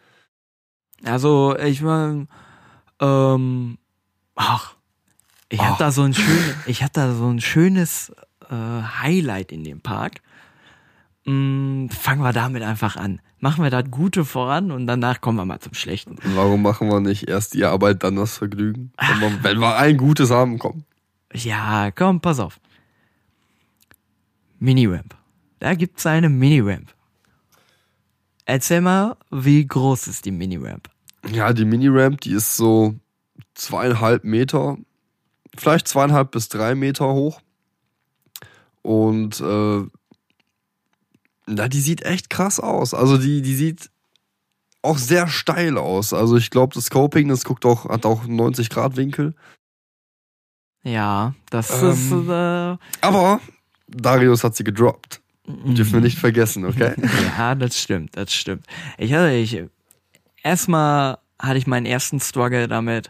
Also, 1.03 1.57
ich 1.57 1.81
mein, 1.81 2.27
ähm, 2.99 3.77
ach, 4.35 4.75
ich 5.49 5.59
Ach. 5.59 5.71
hab 5.71 5.77
da 5.77 5.91
so 5.91 6.03
ein 6.03 6.13
schönes, 6.13 6.55
ich 6.67 6.83
hab 6.83 6.93
da 6.93 7.13
so 7.13 7.27
ein 7.27 7.41
schönes 7.41 8.11
äh, 8.49 8.55
Highlight 9.01 9.51
in 9.51 9.63
dem 9.63 9.81
Park. 9.81 10.21
Mm, 11.25 11.87
fangen 11.89 12.21
wir 12.21 12.33
damit 12.33 12.63
einfach 12.63 12.95
an. 12.95 13.21
Machen 13.39 13.63
wir 13.63 13.69
das 13.69 13.85
Gute 13.89 14.25
voran 14.25 14.71
und 14.71 14.87
danach 14.87 15.21
kommen 15.21 15.37
wir 15.37 15.45
mal 15.45 15.59
zum 15.59 15.73
Schlechten. 15.73 16.17
Warum 16.35 16.61
machen 16.61 16.89
wir 16.89 16.99
nicht 16.99 17.27
erst 17.27 17.53
die 17.53 17.65
Arbeit, 17.65 18.03
dann 18.03 18.15
das 18.15 18.37
Vergnügen? 18.37 18.91
Wenn 18.97 19.19
wir, 19.19 19.43
wenn 19.43 19.59
wir 19.59 19.77
ein 19.77 19.97
gutes 19.97 20.29
haben, 20.29 20.59
komm. 20.59 20.83
Ja, 21.33 21.91
komm, 21.91 22.21
pass 22.21 22.39
auf. 22.39 22.59
Mini-Ramp. 24.59 25.15
Da 25.59 25.73
gibt's 25.75 26.05
eine 26.05 26.29
Mini-Ramp. 26.29 26.93
Erzähl 28.45 28.81
mal, 28.81 29.15
wie 29.29 29.65
groß 29.65 30.07
ist 30.07 30.25
die 30.25 30.31
Mini-Ramp? 30.31 30.89
Ja, 31.31 31.53
die 31.53 31.65
Mini-Ramp, 31.65 32.21
die 32.21 32.31
ist 32.31 32.55
so 32.55 32.95
zweieinhalb 33.53 34.23
Meter, 34.23 34.77
vielleicht 35.57 35.87
zweieinhalb 35.87 36.31
bis 36.31 36.49
drei 36.49 36.75
Meter 36.75 37.13
hoch. 37.13 37.41
Und 38.81 39.39
äh, 39.41 39.83
na, 41.45 41.67
die 41.67 41.81
sieht 41.81 42.03
echt 42.03 42.29
krass 42.29 42.59
aus. 42.59 42.93
Also 42.93 43.17
die, 43.17 43.41
die 43.41 43.55
sieht 43.55 43.89
auch 44.81 44.97
sehr 44.97 45.27
steil 45.27 45.77
aus. 45.77 46.13
Also 46.13 46.37
ich 46.37 46.49
glaube, 46.49 46.73
das 46.73 46.85
Scoping, 46.85 47.27
das 47.27 47.43
guckt 47.43 47.65
auch, 47.65 47.85
hat 47.89 48.05
auch 48.05 48.23
einen 48.23 48.37
90 48.37 48.69
Grad 48.69 48.95
Winkel. 48.95 49.35
Ja, 50.83 51.35
das 51.49 51.69
Ähm. 51.83 51.89
ist. 51.89 52.11
Äh, 52.29 52.77
Aber 53.01 53.41
Darius 53.89 54.43
hat 54.43 54.55
sie 54.55 54.63
gedroppt. 54.63 55.21
Dürfen 55.47 55.93
wir 55.93 56.01
nicht 56.01 56.19
vergessen, 56.19 56.63
okay? 56.65 56.93
ja, 57.37 57.55
das 57.55 57.81
stimmt, 57.81 58.15
das 58.15 58.33
stimmt. 58.33 58.65
Ich 58.99 59.13
hatte, 59.13 59.31
ich, 59.31 59.63
erstmal 60.43 61.17
hatte 61.39 61.57
ich 61.57 61.65
meinen 61.65 61.87
ersten 61.87 62.19
Struggle 62.19 62.67
damit, 62.67 63.09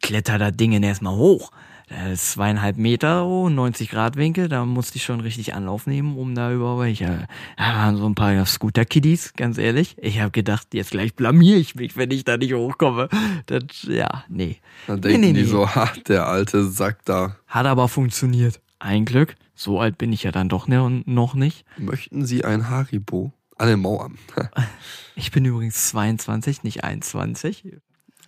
kletter 0.00 0.38
das 0.38 0.56
Ding 0.56 0.72
erstmal 0.82 1.14
hoch. 1.14 1.52
Das 1.88 2.12
ist 2.12 2.32
zweieinhalb 2.32 2.78
Meter, 2.78 3.26
oh, 3.26 3.50
90 3.50 3.90
Grad 3.90 4.16
Winkel, 4.16 4.48
da 4.48 4.64
musste 4.64 4.96
ich 4.96 5.04
schon 5.04 5.20
richtig 5.20 5.54
Anlauf 5.54 5.86
nehmen, 5.86 6.16
um 6.16 6.34
da 6.34 6.50
überhaupt, 6.50 6.86
ich, 6.86 7.00
da 7.00 7.26
waren 7.58 7.96
so 7.96 8.06
ein 8.06 8.14
paar 8.14 8.44
Scooter-Kiddies, 8.46 9.34
ganz 9.36 9.58
ehrlich. 9.58 9.96
Ich 10.00 10.18
habe 10.20 10.30
gedacht, 10.30 10.68
jetzt 10.72 10.92
gleich 10.92 11.14
blamier 11.14 11.58
ich 11.58 11.74
mich, 11.74 11.96
wenn 11.96 12.10
ich 12.10 12.24
da 12.24 12.38
nicht 12.38 12.54
hochkomme. 12.54 13.08
Das, 13.46 13.64
ja, 13.82 14.24
nee. 14.28 14.56
Dann 14.86 15.00
Nee, 15.00 15.08
denken 15.08 15.20
nee, 15.20 15.32
die 15.34 15.42
nee. 15.42 15.46
so, 15.46 15.68
ha, 15.68 15.92
der 16.08 16.26
alte 16.26 16.64
Sack 16.64 17.04
da. 17.04 17.36
Hat 17.46 17.66
aber 17.66 17.88
funktioniert. 17.88 18.61
Ein 18.82 19.04
Glück. 19.04 19.36
So 19.54 19.78
alt 19.78 19.96
bin 19.96 20.12
ich 20.12 20.24
ja 20.24 20.32
dann 20.32 20.48
doch 20.48 20.66
ne- 20.66 21.02
noch 21.06 21.34
nicht. 21.34 21.64
Möchten 21.78 22.26
Sie 22.26 22.44
ein 22.44 22.68
Haribo? 22.68 23.32
An 23.56 23.68
den 23.68 23.80
Mauern. 23.80 24.18
Ich 25.14 25.30
bin 25.30 25.44
übrigens 25.44 25.88
22, 25.90 26.64
nicht 26.64 26.82
21. 26.82 27.76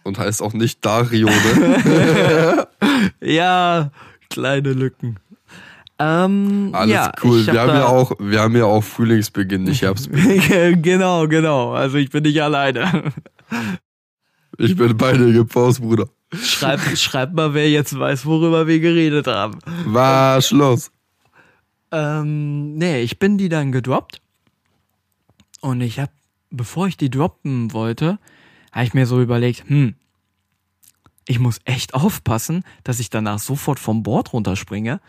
Und 0.05 0.19
heißt 0.19 0.41
auch 0.43 0.53
nicht 0.53 0.85
Dario, 0.85 1.29
ne? 1.29 2.69
Ja, 3.21 3.91
kleine 4.31 4.73
Lücken. 4.75 5.19
Ähm, 5.99 6.71
Alles 6.73 6.93
ja, 6.93 7.13
cool. 7.25 7.41
ich 7.41 7.47
Wir 7.49 7.61
haben 7.61 7.71
ja 7.75 7.87
auch, 7.87 8.13
wir 8.21 8.41
haben 8.41 8.57
ja 8.57 8.65
auch 8.67 8.83
Frühlingsbeginn, 8.85 9.65
nicht 9.65 9.83
Herbstbeginn. 9.83 10.83
genau, 10.83 11.27
genau. 11.27 11.73
Also 11.73 11.97
ich 11.97 12.11
bin 12.11 12.23
nicht 12.23 12.41
alleine. 12.41 13.13
Ich 14.59 14.77
bin 14.77 14.97
bei 14.97 15.15
dir 15.17 15.33
gepaust, 15.33 15.81
Bruder. 15.81 16.09
Schreib, 16.43 16.81
schreib 16.97 17.35
mal, 17.35 17.55
wer 17.55 17.71
jetzt 17.71 17.99
weiß, 17.99 18.27
worüber 18.27 18.67
wir 18.67 18.81
geredet 18.81 19.27
haben. 19.27 19.59
War 19.87 20.41
Schluss. 20.43 20.91
Ähm, 21.93 22.75
nee, 22.77 23.01
ich 23.03 23.19
bin 23.19 23.39
die 23.39 23.49
dann 23.49 23.73
gedroppt. 23.73 24.21
Und 25.61 25.81
ich 25.81 25.99
hab, 25.99 26.11
bevor 26.51 26.89
ich 26.89 26.97
die 26.97 27.11
droppen 27.11 27.73
wollte, 27.73 28.19
habe 28.73 28.85
ich 28.85 28.95
mir 28.95 29.07
so 29.07 29.23
überlegt, 29.23 29.69
hm, 29.69 29.95
ich 31.27 31.39
muss 31.39 31.61
echt 31.65 31.95
aufpassen, 31.95 32.65
dass 32.83 33.01
ich 33.01 33.11
danach 33.11 33.39
sofort 33.39 33.79
vom 33.79 34.03
Board 34.03 34.33
runterspringe, 34.33 35.01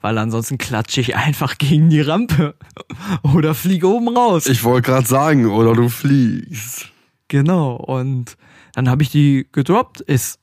weil 0.00 0.18
ansonsten 0.18 0.58
klatsche 0.58 1.00
ich 1.00 1.16
einfach 1.16 1.58
gegen 1.58 1.88
die 1.88 2.00
Rampe 2.00 2.54
oder 3.22 3.54
fliege 3.54 3.88
oben 3.88 4.16
raus. 4.16 4.46
Ich 4.46 4.64
wollte 4.64 4.90
gerade 4.90 5.06
sagen, 5.06 5.46
oder 5.46 5.72
du 5.72 5.88
fliegst. 5.88 6.90
Genau, 7.28 7.76
und 7.76 8.36
dann 8.74 8.88
habe 8.88 9.02
ich 9.02 9.10
die 9.10 9.48
gedroppt, 9.50 10.00
ist 10.00 10.38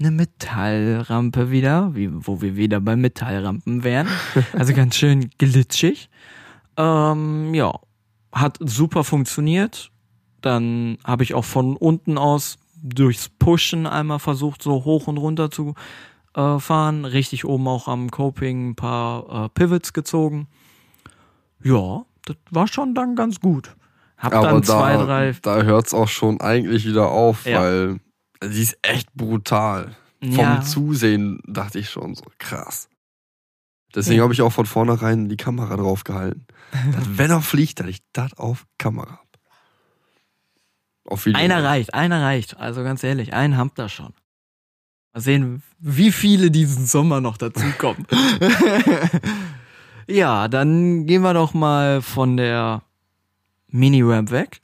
eine 0.00 0.10
Metallrampe 0.10 1.50
wieder, 1.50 1.94
wie, 1.94 2.08
wo 2.12 2.40
wir 2.40 2.56
wieder 2.56 2.80
bei 2.80 2.96
Metallrampen 2.96 3.82
wären. 3.84 4.08
Also 4.52 4.72
ganz 4.74 4.96
schön 4.96 5.30
glitschig. 5.38 6.08
Ähm, 6.76 7.52
ja, 7.54 7.72
hat 8.32 8.58
super 8.60 9.04
funktioniert. 9.04 9.90
Dann 10.40 10.98
habe 11.04 11.24
ich 11.24 11.34
auch 11.34 11.44
von 11.44 11.76
unten 11.76 12.16
aus 12.18 12.58
durchs 12.80 13.28
Pushen 13.28 13.86
einmal 13.86 14.20
versucht, 14.20 14.62
so 14.62 14.84
hoch 14.84 15.08
und 15.08 15.16
runter 15.18 15.50
zu 15.50 15.74
äh, 16.34 16.58
fahren. 16.60 17.04
Richtig 17.04 17.44
oben 17.44 17.66
auch 17.66 17.88
am 17.88 18.10
Coping 18.10 18.70
ein 18.70 18.74
paar 18.76 19.46
äh, 19.46 19.48
Pivots 19.48 19.92
gezogen. 19.92 20.46
Ja, 21.64 22.04
das 22.24 22.36
war 22.50 22.68
schon 22.68 22.94
dann 22.94 23.16
ganz 23.16 23.40
gut. 23.40 23.74
Hab 24.16 24.32
Aber 24.34 24.48
dann 24.48 24.62
zwei, 24.62 24.92
da, 24.96 25.04
drei 25.04 25.32
da 25.42 25.62
hört's 25.62 25.94
auch 25.94 26.08
schon 26.08 26.40
eigentlich 26.40 26.86
wieder 26.86 27.10
auf, 27.10 27.46
Ja. 27.46 27.60
weil 27.60 28.00
sie 28.42 28.62
ist 28.62 28.78
echt 28.82 29.12
brutal. 29.14 29.96
Vom 30.20 30.30
Ja. 30.36 30.60
Zusehen 30.62 31.40
dachte 31.46 31.78
ich 31.78 31.90
schon 31.90 32.14
so, 32.14 32.24
krass. 32.38 32.88
Deswegen 33.94 34.18
Ja. 34.18 34.22
habe 34.24 34.32
ich 34.34 34.42
auch 34.42 34.52
von 34.52 34.66
vornherein 34.66 35.28
die 35.28 35.36
Kamera 35.36 35.76
drauf 35.76 36.04
gehalten. 36.04 36.46
dass, 36.92 37.04
wenn 37.18 37.30
er 37.30 37.40
fliegt, 37.40 37.80
dass 37.80 37.86
ich 37.86 38.00
das 38.12 38.34
auf 38.34 38.66
Kamera 38.78 39.12
hab. 39.12 39.26
Auf 41.04 41.24
Video. 41.24 41.40
Einer 41.40 41.64
reicht, 41.64 41.94
einer 41.94 42.22
reicht. 42.22 42.58
Also 42.58 42.82
ganz 42.82 43.02
ehrlich, 43.02 43.32
einen 43.32 43.56
habt 43.56 43.78
ihr 43.78 43.88
schon. 43.88 44.12
Mal 45.14 45.20
sehen, 45.22 45.62
wie 45.78 46.12
viele 46.12 46.50
diesen 46.50 46.84
Sommer 46.86 47.20
noch 47.22 47.38
dazukommen. 47.38 48.06
ja, 50.06 50.48
dann 50.48 51.06
gehen 51.06 51.22
wir 51.22 51.32
doch 51.34 51.54
mal 51.54 52.02
von 52.02 52.36
der 52.36 52.82
Mini-Ramp 53.68 54.30
weg 54.30 54.60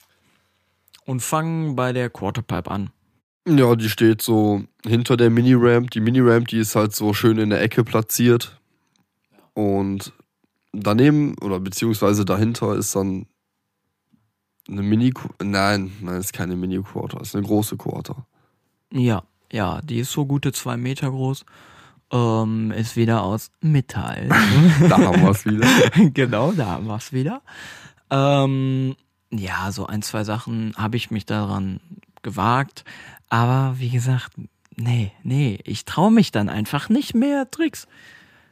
und 1.05 1.21
fangen 1.21 1.75
bei 1.75 1.93
der 1.93 2.09
Quarterpipe 2.09 2.69
an. 2.69 2.91
Ja, 3.47 3.75
die 3.75 3.89
steht 3.89 4.21
so 4.21 4.63
hinter 4.85 5.17
der 5.17 5.29
Mini-Ramp. 5.29 5.91
Die 5.91 5.99
Mini-Ramp, 5.99 6.47
die 6.47 6.57
ist 6.57 6.75
halt 6.75 6.95
so 6.95 7.13
schön 7.13 7.37
in 7.37 7.51
der 7.51 7.61
Ecke 7.61 7.83
platziert. 7.83 8.59
Und 9.53 10.13
daneben 10.73 11.37
oder 11.39 11.59
beziehungsweise 11.59 12.25
dahinter 12.25 12.75
ist 12.75 12.95
dann 12.95 13.27
eine 14.67 14.81
Mini... 14.81 15.13
Nein, 15.43 15.91
nein, 16.01 16.19
ist 16.19 16.33
keine 16.33 16.55
Mini-Quarter, 16.55 17.21
ist 17.21 17.35
eine 17.35 17.45
große 17.45 17.77
Quarter. 17.77 18.25
Ja, 18.91 19.23
ja, 19.51 19.81
die 19.81 19.99
ist 19.99 20.11
so 20.11 20.25
gute 20.25 20.51
zwei 20.51 20.75
Meter 20.75 21.11
groß. 21.11 21.45
Ähm, 22.11 22.71
ist 22.71 22.95
wieder 22.95 23.23
aus 23.23 23.51
Metall. 23.61 24.27
Da 24.89 24.97
haben 24.97 25.21
wir 25.21 25.29
es 25.29 25.45
wieder. 25.45 25.67
genau, 26.11 26.51
da 26.51 26.65
haben 26.65 26.87
wir 26.87 26.95
es 26.95 27.13
wieder. 27.13 27.41
Ähm, 28.09 28.95
ja, 29.31 29.71
so 29.71 29.85
ein, 29.85 30.01
zwei 30.01 30.23
Sachen 30.23 30.73
habe 30.77 30.97
ich 30.97 31.11
mich 31.11 31.25
daran 31.25 31.79
gewagt. 32.21 32.85
Aber 33.29 33.75
wie 33.79 33.89
gesagt, 33.89 34.33
nee, 34.75 35.11
nee, 35.23 35.59
ich 35.63 35.85
traue 35.85 36.11
mich 36.11 36.31
dann 36.31 36.49
einfach 36.49 36.89
nicht 36.89 37.15
mehr 37.15 37.49
Tricks. 37.49 37.87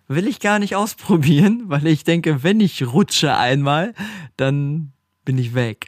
Will 0.07 0.27
ich 0.27 0.39
gar 0.39 0.59
nicht 0.59 0.75
ausprobieren, 0.75 1.63
weil 1.67 1.87
ich 1.87 2.03
denke, 2.03 2.43
wenn 2.43 2.59
ich 2.59 2.85
rutsche 2.85 3.35
einmal, 3.35 3.93
dann 4.37 4.91
bin 5.25 5.37
ich 5.37 5.53
weg. 5.53 5.87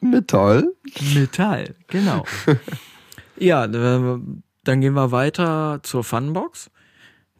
Metall. 0.00 0.72
Metall, 1.14 1.74
genau. 1.86 2.24
ja, 3.38 3.64
äh, 3.64 4.18
dann 4.64 4.80
gehen 4.80 4.94
wir 4.94 5.12
weiter 5.12 5.80
zur 5.82 6.04
Funbox. 6.04 6.70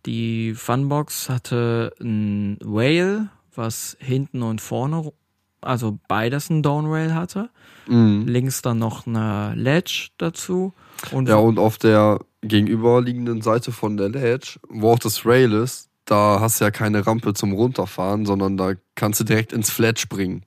Die 0.06 0.54
Funbox 0.54 1.28
hatte 1.28 1.92
ein 2.00 2.58
Rail, 2.62 3.28
was 3.54 3.96
hinten 4.00 4.42
und 4.42 4.60
vorne, 4.60 5.12
also 5.60 5.98
beides 6.08 6.50
ein 6.50 6.62
Downrail 6.62 7.14
hatte. 7.14 7.50
Mhm. 7.88 8.26
Links 8.26 8.62
dann 8.62 8.78
noch 8.78 9.06
eine 9.06 9.54
Ledge 9.54 10.08
dazu. 10.18 10.72
Und 11.12 11.28
Ja, 11.28 11.36
und 11.36 11.58
auf 11.58 11.78
der 11.78 12.20
gegenüberliegenden 12.42 13.42
Seite 13.42 13.72
von 13.72 13.96
der 13.96 14.08
Ledge, 14.08 14.58
wo 14.68 14.92
auch 14.92 14.98
das 14.98 15.26
Rail 15.26 15.52
ist, 15.52 15.88
da 16.04 16.38
hast 16.40 16.60
du 16.60 16.64
ja 16.64 16.70
keine 16.70 17.06
Rampe 17.06 17.34
zum 17.34 17.52
Runterfahren, 17.52 18.26
sondern 18.26 18.56
da 18.56 18.74
kannst 18.94 19.20
du 19.20 19.24
direkt 19.24 19.52
ins 19.52 19.70
Flat 19.70 19.98
springen. 19.98 20.44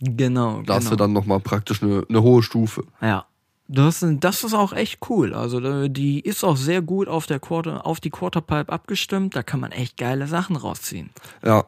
genau, 0.00 0.62
Da 0.62 0.74
hast 0.74 0.84
genau. 0.84 0.90
du 0.90 0.96
dann 0.96 1.12
nochmal 1.12 1.40
praktisch 1.40 1.82
eine, 1.82 2.04
eine 2.08 2.22
hohe 2.22 2.42
Stufe. 2.42 2.84
Ja. 3.00 3.26
Das, 3.72 4.04
das 4.04 4.42
ist 4.42 4.52
auch 4.52 4.72
echt 4.72 4.98
cool. 5.08 5.32
Also 5.32 5.86
die 5.86 6.18
ist 6.18 6.42
auch 6.42 6.56
sehr 6.56 6.82
gut 6.82 7.06
auf 7.06 7.26
der 7.26 7.38
Quarter, 7.38 7.86
auf 7.86 8.00
die 8.00 8.10
Quarterpipe 8.10 8.72
abgestimmt. 8.72 9.36
Da 9.36 9.44
kann 9.44 9.60
man 9.60 9.70
echt 9.70 9.96
geile 9.96 10.26
Sachen 10.26 10.56
rausziehen. 10.56 11.10
Ja, 11.44 11.66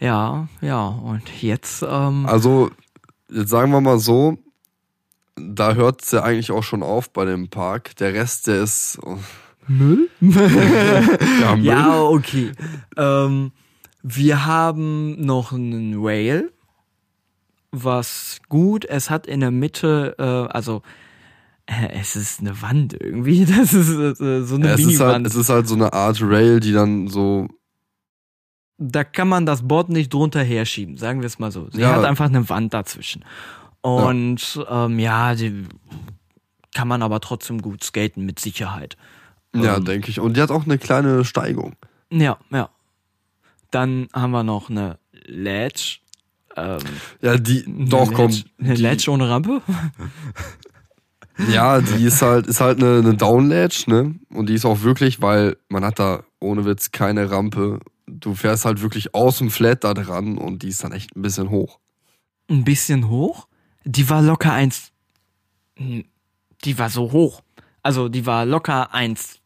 Ja, 0.00 0.48
ja. 0.60 0.86
Und 0.86 1.42
jetzt, 1.42 1.84
ähm, 1.88 2.26
also 2.26 2.70
jetzt 3.30 3.50
sagen 3.50 3.70
wir 3.70 3.80
mal 3.80 3.98
so, 3.98 4.38
da 5.36 5.74
hört 5.74 6.02
es 6.02 6.10
ja 6.10 6.22
eigentlich 6.22 6.50
auch 6.50 6.62
schon 6.62 6.82
auf 6.82 7.10
bei 7.10 7.24
dem 7.24 7.48
Park. 7.48 7.96
Der 7.96 8.14
Rest, 8.14 8.46
der 8.46 8.62
ist 8.62 8.98
Müll? 9.66 10.08
ja, 10.20 11.56
Müll. 11.56 11.64
Ja, 11.64 12.02
okay. 12.02 12.52
ähm, 12.96 13.52
wir 14.02 14.46
haben 14.46 15.20
noch 15.24 15.52
einen 15.52 15.94
Rail, 16.02 16.50
was 17.70 18.40
gut, 18.48 18.84
es 18.84 19.10
hat 19.10 19.26
in 19.26 19.40
der 19.40 19.50
Mitte, 19.50 20.16
äh, 20.18 20.52
also 20.52 20.82
äh, 21.66 21.88
es 22.00 22.16
ist 22.16 22.40
eine 22.40 22.60
Wand 22.62 22.94
irgendwie, 23.00 23.44
das 23.58 23.72
ist 23.74 23.90
äh, 24.20 24.42
so 24.42 24.56
eine 24.56 24.68
Ja, 24.68 24.74
es, 24.74 24.80
ist 24.80 24.86
halt, 24.86 24.86
Mini-Wand. 24.86 25.26
es 25.26 25.34
ist 25.36 25.48
halt 25.50 25.68
so 25.68 25.74
eine 25.74 25.92
Art 25.92 26.20
Rail, 26.20 26.60
die 26.60 26.72
dann 26.72 27.08
so. 27.08 27.46
Da 28.82 29.04
kann 29.04 29.28
man 29.28 29.44
das 29.46 29.68
Board 29.68 29.90
nicht 29.90 30.12
drunter 30.12 30.42
herschieben, 30.42 30.96
sagen 30.96 31.20
wir 31.20 31.26
es 31.26 31.38
mal 31.38 31.52
so. 31.52 31.68
Sie 31.70 31.82
Ja. 31.82 31.92
hat 31.94 32.04
einfach 32.04 32.24
eine 32.26 32.48
Wand 32.48 32.72
dazwischen. 32.74 33.24
Und 33.82 34.58
ähm, 34.68 34.98
ja, 34.98 35.34
die 35.34 35.64
kann 36.74 36.88
man 36.88 37.02
aber 37.02 37.20
trotzdem 37.20 37.60
gut 37.62 37.84
skaten 37.84 38.24
mit 38.24 38.38
Sicherheit. 38.40 38.96
Ja, 39.54 39.76
Ähm. 39.76 39.84
denke 39.84 40.10
ich. 40.10 40.18
Und 40.20 40.36
die 40.36 40.40
hat 40.42 40.50
auch 40.50 40.64
eine 40.64 40.78
kleine 40.78 41.24
Steigung. 41.24 41.74
Ja, 42.10 42.38
ja. 42.50 42.70
Dann 43.70 44.08
haben 44.12 44.30
wir 44.32 44.42
noch 44.44 44.70
eine 44.70 44.98
Ledge. 45.26 45.98
Ähm, 46.56 46.78
Ja, 47.20 47.36
die. 47.36 47.64
eine 47.66 47.84
Doch, 47.86 48.12
komm. 48.12 48.30
Ledge, 48.30 48.44
eine 48.60 48.74
Ledge 48.74 49.10
ohne 49.10 49.28
Rampe? 49.28 49.60
Ja, 51.50 51.80
die 51.80 52.04
ist 52.04 52.20
halt, 52.22 52.46
ist 52.46 52.60
halt 52.60 52.82
eine, 52.82 52.98
eine 52.98 53.14
Down-Ledge, 53.14 53.84
ne? 53.86 54.14
Und 54.30 54.48
die 54.48 54.54
ist 54.54 54.64
auch 54.66 54.82
wirklich, 54.82 55.22
weil 55.22 55.56
man 55.68 55.84
hat 55.84 55.98
da 55.98 56.22
ohne 56.38 56.64
Witz 56.64 56.90
keine 56.92 57.30
Rampe. 57.30 57.80
Du 58.18 58.34
fährst 58.34 58.64
halt 58.64 58.82
wirklich 58.82 59.14
aus 59.14 59.38
dem 59.38 59.50
Flat 59.50 59.84
da 59.84 59.94
dran 59.94 60.36
und 60.38 60.62
die 60.62 60.68
ist 60.68 60.82
dann 60.84 60.92
echt 60.92 61.16
ein 61.16 61.22
bisschen 61.22 61.50
hoch. 61.50 61.78
Ein 62.50 62.64
bisschen 62.64 63.08
hoch. 63.08 63.46
Die 63.84 64.08
war 64.10 64.22
locker 64.22 64.52
eins. 64.52 64.92
Hm, 65.76 66.04
Die 66.64 66.78
war 66.78 66.90
so 66.90 67.12
hoch. 67.12 67.42
Also 67.82 68.08
die 68.08 68.26
war 68.26 68.44
locker 68.44 68.92
eins 68.92 69.38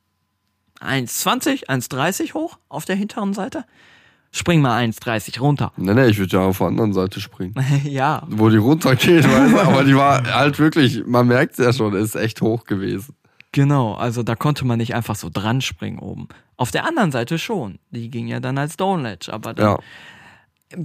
1,20, 0.80 1.66
1,30 1.68 2.34
hoch 2.34 2.58
auf 2.68 2.84
der 2.84 2.96
hinteren 2.96 3.32
Seite. 3.34 3.64
Spring 4.32 4.60
mal 4.60 4.82
1,30 4.84 5.38
runter. 5.40 5.72
Nee, 5.76 5.94
nee, 5.94 6.06
ich 6.06 6.18
würde 6.18 6.36
ja 6.38 6.42
auf 6.44 6.58
der 6.58 6.66
anderen 6.66 6.92
Seite 6.92 7.20
springen. 7.20 7.54
ja, 7.84 8.26
Wo 8.28 8.48
die 8.50 8.56
runtergeht, 8.56 9.24
weißt 9.30 9.54
du? 9.54 9.60
Aber 9.60 9.84
die 9.84 9.94
war 9.94 10.24
halt 10.34 10.58
wirklich, 10.58 11.06
man 11.06 11.28
merkt 11.28 11.52
es 11.58 11.64
ja 11.64 11.72
schon, 11.72 11.94
ist 11.94 12.16
echt 12.16 12.40
hoch 12.42 12.64
gewesen. 12.64 13.14
Genau. 13.54 13.94
Also 13.94 14.22
da 14.22 14.34
konnte 14.34 14.66
man 14.66 14.76
nicht 14.78 14.94
einfach 14.94 15.16
so 15.16 15.30
dran 15.32 15.62
springen 15.62 15.98
oben. 16.00 16.28
Auf 16.58 16.70
der 16.70 16.84
anderen 16.86 17.10
Seite 17.12 17.38
schon. 17.38 17.78
Die 17.90 18.10
ging 18.10 18.26
ja 18.26 18.40
dann 18.40 18.58
als 18.58 18.74
Stone 18.74 19.02
Ledge, 19.08 19.32
aber 19.32 19.54
dann 19.54 19.78
Ja. 20.76 20.84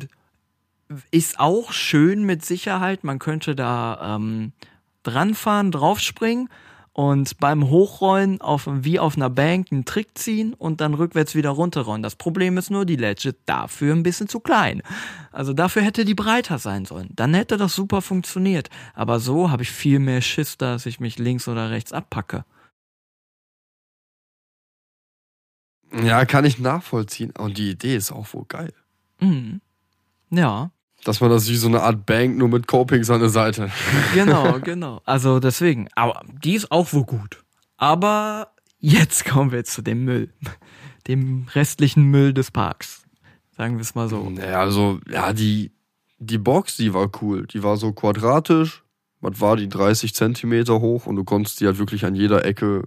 ist 1.12 1.40
auch 1.40 1.72
schön 1.74 2.24
mit 2.24 2.46
Sicherheit. 2.46 3.04
Man 3.04 3.20
könnte 3.20 3.56
da 3.56 4.16
ähm, 4.16 4.54
dranfahren, 5.04 5.72
draufspringen 5.72 6.50
und 6.94 7.38
beim 7.40 7.70
Hochrollen 7.70 8.42
auf, 8.42 8.68
wie 8.70 9.00
auf 9.00 9.16
einer 9.16 9.30
Bank 9.30 9.68
einen 9.72 9.86
Trick 9.86 10.18
ziehen 10.18 10.54
und 10.54 10.82
dann 10.82 10.94
rückwärts 10.96 11.34
wieder 11.36 11.52
runterrollen. 11.52 12.04
Das 12.04 12.16
Problem 12.16 12.58
ist 12.58 12.72
nur, 12.72 12.86
die 12.86 12.96
Ledge 12.98 13.30
ist 13.30 13.38
dafür 13.46 13.96
ein 13.96 14.04
bisschen 14.04 14.28
zu 14.28 14.40
klein. 14.40 14.82
Also 15.32 15.54
dafür 15.54 15.82
hätte 15.84 16.04
die 16.04 16.16
breiter 16.16 16.58
sein 16.60 16.86
sollen. 16.86 17.10
Dann 17.16 17.34
hätte 17.34 17.58
das 17.58 17.74
super 17.74 18.02
funktioniert. 18.02 18.70
Aber 18.96 19.20
so 19.20 19.50
habe 19.52 19.64
ich 19.64 19.72
viel 19.72 20.00
mehr 20.00 20.22
Schiss, 20.22 20.58
dass 20.58 20.86
ich 20.86 21.00
mich 21.00 21.18
links 21.20 21.48
oder 21.48 21.70
rechts 21.70 21.94
abpacke. 21.94 22.44
Ja, 25.92 26.26
kann 26.26 26.46
ich 26.46 26.60
nachvollziehen. 26.60 27.32
Und 27.38 27.58
die 27.58 27.72
Idee 27.72 27.96
ist 27.96 28.12
auch 28.12 28.34
wohl 28.34 28.46
geil. 28.48 28.74
Mhm. 29.20 29.62
Ja. 30.30 30.72
Dass 31.04 31.22
man 31.22 31.30
das 31.30 31.50
wie 31.50 31.56
so 31.56 31.68
eine 31.68 31.82
Art 31.82 32.06
Bank 32.06 32.38
nur 32.38 32.50
mit 32.50 32.68
Copings 32.68 33.10
an 33.10 33.22
der 33.22 33.30
Seite. 33.30 33.70
Genau, 34.14 34.60
genau. 34.60 35.02
Also 35.06 35.40
deswegen. 35.40 35.88
Aber 35.96 36.22
die 36.44 36.56
ist 36.56 36.72
auch 36.72 36.92
wohl 36.94 37.06
gut. 37.06 37.44
Aber 37.78 38.52
jetzt 38.80 39.26
kommen 39.26 39.52
wir 39.52 39.64
zu 39.64 39.82
dem 39.82 40.04
Müll. 40.04 40.34
Dem 41.08 41.48
restlichen 41.54 42.04
Müll 42.04 42.34
des 42.34 42.52
Parks. 42.52 43.04
Sagen 43.56 43.76
wir 43.76 43.82
es 43.82 43.96
mal 43.96 44.10
so. 44.10 44.30
Naja, 44.30 44.60
also, 44.60 45.00
ja, 45.10 45.34
die, 45.34 45.72
die 46.18 46.38
Box, 46.38 46.78
die 46.78 46.94
war 46.94 47.10
cool. 47.22 47.48
Die 47.48 47.64
war 47.64 47.78
so 47.78 47.94
quadratisch. 47.94 48.84
Was 49.22 49.42
war 49.42 49.56
die? 49.56 49.68
30 49.68 50.14
Zentimeter 50.14 50.80
hoch 50.80 51.06
und 51.06 51.16
du 51.16 51.24
konntest 51.24 51.60
die 51.60 51.66
halt 51.66 51.78
wirklich 51.78 52.06
an 52.06 52.16
jeder 52.16 52.46
Ecke 52.46 52.84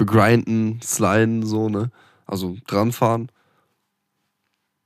begrinden, 0.00 0.80
sliden, 0.82 1.44
so, 1.44 1.68
ne? 1.68 1.90
Also 2.26 2.56
dranfahren. 2.66 3.30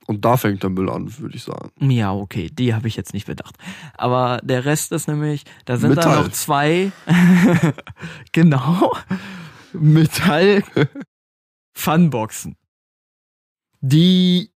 Und 0.07 0.25
da 0.25 0.37
fängt 0.37 0.63
der 0.63 0.71
Müll 0.71 0.91
an, 0.91 1.19
würde 1.19 1.37
ich 1.37 1.45
sagen. 1.45 1.71
Ja, 1.81 2.13
okay, 2.13 2.51
die 2.51 2.75
habe 2.75 2.89
ich 2.89 2.97
jetzt 2.97 3.15
nicht 3.15 3.27
bedacht. 3.27 3.57
Aber 3.97 4.41
der 4.43 4.65
Rest 4.65 4.93
ist 4.93 5.09
nämlich, 5.09 5.45
da 5.65 5.77
sind 5.77 5.95
Metall. 5.95 6.25
noch 6.25 6.31
zwei, 6.31 6.93
genau, 8.33 8.93
Metall 9.73 10.63
Funboxen. 11.73 12.57
Die, 13.81 14.51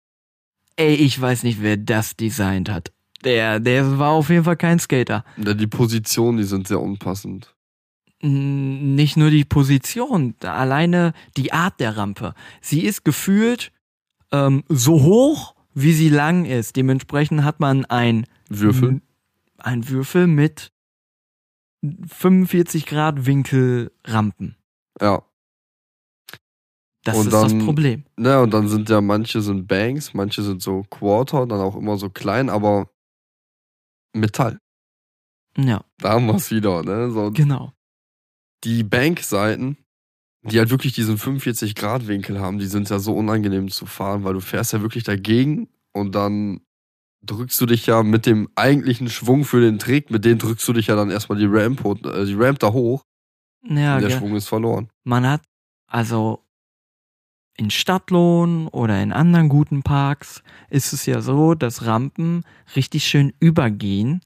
ey, 0.76 0.94
ich 0.94 1.20
weiß 1.20 1.44
nicht, 1.44 1.62
wer 1.62 1.76
das 1.76 2.16
designt 2.16 2.68
hat. 2.68 2.92
Der, 3.24 3.60
der 3.60 3.98
war 3.98 4.10
auf 4.10 4.30
jeden 4.30 4.44
Fall 4.44 4.56
kein 4.56 4.78
Skater. 4.78 5.24
Ja, 5.36 5.54
die 5.54 5.66
Positionen, 5.66 6.38
die 6.38 6.44
sind 6.44 6.66
sehr 6.68 6.80
unpassend. 6.80 7.55
Nicht 8.22 9.16
nur 9.16 9.30
die 9.30 9.44
Position, 9.44 10.34
alleine 10.42 11.12
die 11.36 11.52
Art 11.52 11.78
der 11.80 11.96
Rampe. 11.96 12.34
Sie 12.62 12.80
ist 12.84 13.04
gefühlt 13.04 13.72
ähm, 14.32 14.64
so 14.68 15.02
hoch, 15.02 15.54
wie 15.74 15.92
sie 15.92 16.08
lang 16.08 16.44
ist. 16.46 16.76
Dementsprechend 16.76 17.44
hat 17.44 17.60
man 17.60 17.84
ein 17.84 18.26
Würfel. 18.48 19.02
ein 19.58 19.88
Würfel 19.88 20.26
mit 20.26 20.72
45 22.08 22.86
Grad 22.86 23.26
Winkel 23.26 23.92
Rampen. 24.04 24.56
Ja. 25.00 25.22
Das 27.04 27.16
Und 27.18 27.26
ist 27.26 27.32
das 27.32 27.52
dann- 27.52 27.64
Problem. 27.64 28.04
Ne, 28.16 28.40
und 28.40 28.52
dann 28.52 28.68
sind 28.68 28.88
ja 28.88 29.00
manche 29.00 29.40
sind 29.42 29.68
Banks, 29.68 30.14
manche 30.14 30.42
sind 30.42 30.60
so 30.62 30.82
Quarter, 30.90 31.46
dann 31.46 31.60
auch 31.60 31.76
immer 31.76 31.98
so 31.98 32.08
klein, 32.10 32.48
aber 32.50 32.90
Metall. 34.14 34.58
Ja, 35.56 35.84
Da 35.98 36.12
haben 36.14 36.26
wir 36.26 36.34
es 36.34 36.50
wieder, 36.50 36.82
ne? 36.82 37.10
So, 37.10 37.30
genau. 37.30 37.72
Die 38.66 38.82
Bankseiten, 38.82 39.76
die 40.42 40.58
halt 40.58 40.70
wirklich 40.70 40.92
diesen 40.92 41.18
45-Grad-Winkel 41.18 42.40
haben, 42.40 42.58
die 42.58 42.66
sind 42.66 42.90
ja 42.90 42.98
so 42.98 43.14
unangenehm 43.14 43.68
zu 43.70 43.86
fahren, 43.86 44.24
weil 44.24 44.34
du 44.34 44.40
fährst 44.40 44.72
ja 44.72 44.82
wirklich 44.82 45.04
dagegen 45.04 45.68
und 45.92 46.14
dann 46.14 46.60
drückst 47.24 47.60
du 47.60 47.66
dich 47.66 47.86
ja 47.86 48.02
mit 48.02 48.26
dem 48.26 48.48
eigentlichen 48.54 49.08
Schwung 49.08 49.44
für 49.44 49.60
den 49.60 49.78
Trick, 49.78 50.10
mit 50.10 50.24
dem 50.24 50.38
drückst 50.38 50.66
du 50.68 50.72
dich 50.72 50.88
ja 50.88 50.96
dann 50.96 51.10
erstmal 51.10 51.38
die 51.38 51.46
Ramp, 51.48 51.84
äh, 52.04 52.24
die 52.26 52.34
Ramp 52.34 52.58
da 52.58 52.72
hoch 52.72 53.04
Ja, 53.64 53.94
und 53.96 54.02
der 54.02 54.10
gell. 54.10 54.18
Schwung 54.18 54.36
ist 54.36 54.48
verloren. 54.48 54.88
man 55.04 55.26
hat 55.26 55.42
also 55.88 56.42
in 57.56 57.70
Stadtlohn 57.70 58.68
oder 58.68 59.00
in 59.02 59.12
anderen 59.12 59.48
guten 59.48 59.82
Parks 59.82 60.42
ist 60.68 60.92
es 60.92 61.06
ja 61.06 61.20
so, 61.22 61.54
dass 61.54 61.86
Rampen 61.86 62.44
richtig 62.76 63.04
schön 63.06 63.32
übergehen, 63.40 64.20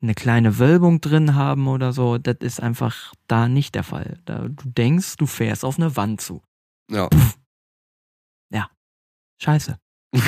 eine 0.00 0.14
kleine 0.14 0.58
Wölbung 0.58 1.00
drin 1.00 1.34
haben 1.34 1.66
oder 1.68 1.92
so. 1.92 2.18
Das 2.18 2.36
ist 2.40 2.62
einfach 2.62 3.12
da 3.26 3.48
nicht 3.48 3.74
der 3.74 3.82
Fall. 3.84 4.18
Da, 4.24 4.48
du 4.48 4.54
denkst, 4.64 5.16
du 5.16 5.26
fährst 5.26 5.64
auf 5.64 5.78
eine 5.78 5.96
Wand 5.96 6.20
zu. 6.20 6.42
Ja. 6.90 7.08
Scheiße. 9.40 9.78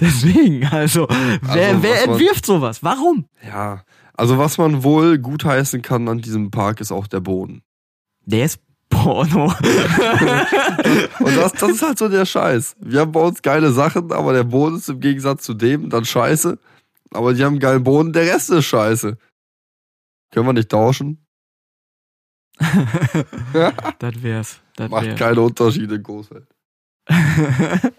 Deswegen, 0.00 0.66
also, 0.66 1.06
wer, 1.08 1.68
Also, 1.70 1.82
wer 1.82 1.92
was 1.92 2.06
man- 2.06 2.10
entwirft 2.16 2.46
sowas? 2.46 2.82
Warum? 2.82 3.26
Ja. 3.46 3.82
Also 4.14 4.36
was 4.38 4.58
man 4.58 4.82
wohl 4.84 5.18
gutheißen 5.18 5.80
kann 5.80 6.06
an 6.08 6.18
diesem 6.20 6.50
Park 6.50 6.80
ist 6.82 6.92
auch 6.92 7.06
der 7.06 7.20
Boden. 7.20 7.62
Der 8.26 8.44
ist 8.44 8.60
Porno. 8.90 9.46
Und 11.20 11.34
das, 11.36 11.52
das 11.52 11.70
ist 11.70 11.82
halt 11.82 11.98
so 11.98 12.08
der 12.10 12.26
Scheiß. 12.26 12.76
Wir 12.78 13.00
haben 13.00 13.12
bei 13.12 13.20
uns 13.20 13.40
geile 13.40 13.72
Sachen, 13.72 14.12
aber 14.12 14.34
der 14.34 14.44
Boden 14.44 14.76
ist 14.76 14.90
im 14.90 15.00
Gegensatz 15.00 15.44
zu 15.44 15.54
dem 15.54 15.88
dann 15.88 16.04
scheiße. 16.04 16.58
Aber 17.14 17.34
die 17.34 17.44
haben 17.44 17.54
einen 17.54 17.60
geilen 17.60 17.84
Boden, 17.84 18.12
der 18.12 18.26
Rest 18.26 18.50
ist 18.50 18.64
scheiße. 18.66 19.18
Können 20.30 20.46
wir 20.46 20.52
nicht 20.52 20.70
tauschen? 20.70 21.26
das 23.98 24.22
wär's. 24.22 24.60
Das 24.76 24.90
Macht 24.90 25.06
wär. 25.06 25.14
keine 25.14 25.40
Unterschiede 25.40 25.96
in 25.96 26.02
Großfeld. 26.02 26.46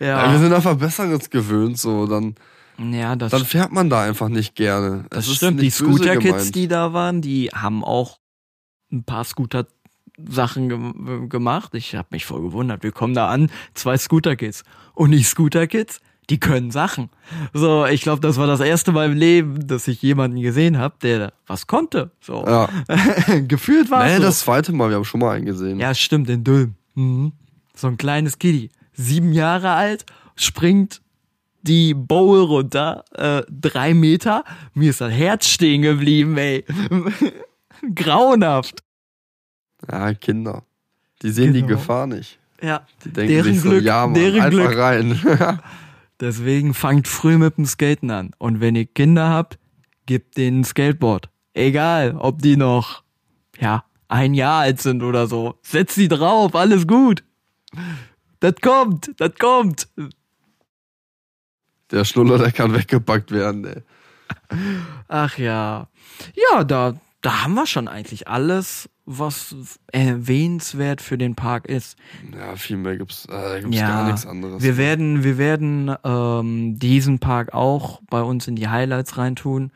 Ja. 0.00 0.26
wir 0.26 0.32
ja, 0.32 0.38
sind 0.38 0.52
einfach 0.52 0.76
Besseres 0.76 1.30
gewöhnt, 1.30 1.78
so. 1.78 2.06
Dann, 2.06 2.34
ja, 2.78 3.16
das, 3.16 3.30
dann 3.30 3.44
fährt 3.44 3.72
man 3.72 3.90
da 3.90 4.02
einfach 4.02 4.28
nicht 4.28 4.54
gerne. 4.54 5.06
das 5.10 5.28
ist 5.28 5.36
stimmt. 5.36 5.60
Die 5.60 5.70
Scooter-Kids, 5.70 6.52
die 6.52 6.68
da 6.68 6.92
waren, 6.92 7.22
die 7.22 7.50
haben 7.54 7.84
auch 7.84 8.18
ein 8.92 9.04
paar 9.04 9.24
Scooter-Sachen 9.24 10.68
ge 10.68 11.28
gemacht. 11.28 11.74
Ich 11.74 11.94
habe 11.94 12.08
mich 12.10 12.26
voll 12.26 12.42
gewundert. 12.42 12.82
Wir 12.82 12.92
kommen 12.92 13.14
da 13.14 13.28
an, 13.28 13.50
zwei 13.74 13.96
Scooter-Kids. 13.96 14.64
Und 14.94 15.12
die 15.12 15.22
Scooter-Kids, 15.22 16.00
die 16.30 16.40
können 16.40 16.70
Sachen. 16.70 17.10
So, 17.52 17.84
ich 17.86 18.00
glaube, 18.02 18.20
das 18.20 18.36
war 18.38 18.46
das 18.46 18.60
erste 18.60 18.92
Mal 18.92 19.10
im 19.10 19.16
Leben, 19.16 19.66
dass 19.66 19.86
ich 19.88 20.00
jemanden 20.02 20.40
gesehen 20.40 20.78
habe, 20.78 20.94
der 21.02 21.32
was 21.46 21.66
konnte. 21.66 22.10
So. 22.20 22.44
Ja. 22.46 22.68
Gefühlt 23.46 23.90
war 23.90 24.04
Nee, 24.06 24.16
so. 24.16 24.22
das 24.22 24.40
zweite 24.40 24.72
Mal, 24.72 24.88
wir 24.90 24.96
haben 24.96 25.04
schon 25.04 25.20
mal 25.20 25.36
einen 25.36 25.44
gesehen. 25.46 25.78
Ja, 25.80 25.94
stimmt, 25.94 26.30
in 26.30 26.42
Dülm. 26.44 26.74
Mhm. 26.94 27.32
So 27.74 27.88
ein 27.88 27.96
kleines 27.96 28.38
Kitty. 28.38 28.70
Sieben 28.94 29.32
Jahre 29.32 29.70
alt, 29.72 30.06
springt 30.36 31.00
die 31.62 31.94
Bowl 31.94 32.40
runter, 32.40 33.04
äh, 33.14 33.42
drei 33.50 33.94
Meter. 33.94 34.44
Mir 34.74 34.90
ist 34.90 35.00
das 35.00 35.12
Herz 35.12 35.46
stehen 35.48 35.82
geblieben, 35.82 36.36
ey. 36.36 36.64
Grauenhaft. 37.94 38.82
Ja, 39.90 40.14
Kinder. 40.14 40.62
Die 41.22 41.30
sehen 41.30 41.52
die 41.52 41.62
Genau. 41.62 41.74
Gefahr 41.74 42.06
nicht. 42.06 42.38
Ja, 42.62 42.86
Die 43.04 43.10
denken 43.10 43.32
Deren 43.32 43.44
sich 43.52 43.60
so, 43.62 43.70
Glück, 43.70 43.84
ja, 43.84 44.06
Mann, 44.06 44.14
deren 44.14 44.40
einfach 44.40 44.50
Glück. 44.70 44.78
rein. 44.78 45.20
deswegen 46.20 46.74
fangt 46.74 47.08
früh 47.08 47.38
mit 47.38 47.56
dem 47.56 47.66
Skaten 47.66 48.10
an. 48.10 48.30
Und 48.38 48.60
wenn 48.60 48.76
ihr 48.76 48.86
Kinder 48.86 49.28
habt, 49.28 49.58
gebt 50.06 50.36
denen 50.36 50.60
ein 50.60 50.64
Skateboard. 50.64 51.28
Egal, 51.54 52.16
ob 52.16 52.42
die 52.42 52.56
noch, 52.56 53.02
ja, 53.58 53.84
ein 54.08 54.34
Jahr 54.34 54.62
alt 54.62 54.80
sind 54.80 55.02
oder 55.02 55.26
so. 55.26 55.58
Setzt 55.62 55.94
sie 55.94 56.08
drauf, 56.08 56.54
alles 56.54 56.86
gut. 56.86 57.24
Das 58.40 58.54
kommt, 58.60 59.12
das 59.18 59.34
kommt. 59.38 59.88
Der 61.90 62.04
Schnuller, 62.04 62.38
der 62.38 62.52
kann 62.52 62.74
weggepackt 62.74 63.30
werden, 63.30 63.64
ey. 63.64 63.82
Ach 65.08 65.38
ja. 65.38 65.88
Ja, 66.34 66.64
da, 66.64 66.94
da 67.24 67.42
haben 67.42 67.54
wir 67.54 67.66
schon 67.66 67.88
eigentlich 67.88 68.28
alles, 68.28 68.90
was 69.06 69.56
erwähnenswert 69.92 71.00
für 71.00 71.16
den 71.16 71.34
Park 71.34 71.66
ist. 71.66 71.96
Ja, 72.36 72.54
viel 72.56 72.76
mehr 72.76 72.98
gibt's, 72.98 73.26
äh, 73.30 73.60
gibt's 73.62 73.78
Ja, 73.78 73.88
gar 73.88 74.04
nichts 74.06 74.26
anderes. 74.26 74.62
Wir 74.62 74.76
werden, 74.76 75.24
wir 75.24 75.38
werden 75.38 75.94
ähm, 76.04 76.78
diesen 76.78 77.20
Park 77.20 77.54
auch 77.54 78.02
bei 78.10 78.20
uns 78.20 78.46
in 78.46 78.56
die 78.56 78.68
Highlights 78.68 79.16
reintun. 79.16 79.72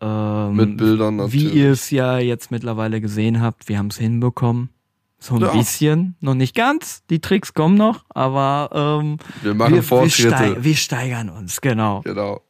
Ähm, 0.00 0.56
Mit 0.56 0.76
Bildern 0.76 1.16
natürlich. 1.16 1.52
Wie 1.54 1.58
ihr 1.58 1.72
es 1.72 1.90
ja 1.90 2.18
jetzt 2.18 2.50
mittlerweile 2.50 3.00
gesehen 3.00 3.40
habt, 3.40 3.68
wir 3.70 3.78
haben 3.78 3.88
es 3.88 3.96
hinbekommen. 3.96 4.68
So 5.18 5.36
ein 5.36 5.40
Ja. 5.40 5.52
bisschen, 5.52 6.16
noch 6.20 6.34
nicht 6.34 6.54
ganz. 6.54 7.02
Die 7.08 7.20
Tricks 7.20 7.54
kommen 7.54 7.76
noch, 7.76 8.04
aber 8.10 9.00
ähm, 9.02 9.16
wir 9.42 9.54
machen 9.54 9.70
wir, 9.70 9.76
wir, 9.78 9.82
Fortschritte. 9.82 10.36
steig, 10.36 10.64
wir 10.64 10.76
steigern 10.76 11.30
uns, 11.30 11.62
genau. 11.62 12.02
genau. 12.02 12.42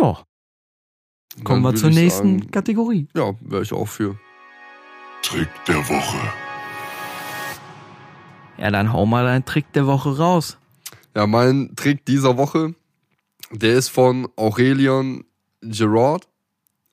Ja, 0.00 0.18
kommen 1.44 1.62
wir 1.62 1.74
zur 1.74 1.90
nächsten 1.90 2.38
Sagen, 2.38 2.50
Kategorie. 2.50 3.06
ja, 3.14 3.34
wäre 3.40 3.62
ich 3.62 3.72
auch 3.72 3.88
für. 3.88 4.18
Trick 5.22 5.48
der 5.66 5.88
Woche. 5.88 6.18
Ja, 8.56 8.70
dann 8.70 8.92
hau 8.92 9.06
mal 9.06 9.24
deinen 9.24 9.44
Trick 9.44 9.72
der 9.72 9.86
Woche 9.86 10.16
raus. 10.16 10.58
Ja, 11.14 11.26
mein 11.26 11.74
Trick 11.76 12.04
dieser 12.06 12.36
Woche, 12.36 12.74
der 13.50 13.74
ist 13.74 13.88
von 13.88 14.28
Aurelian 14.36 15.24
Gerard, 15.60 16.28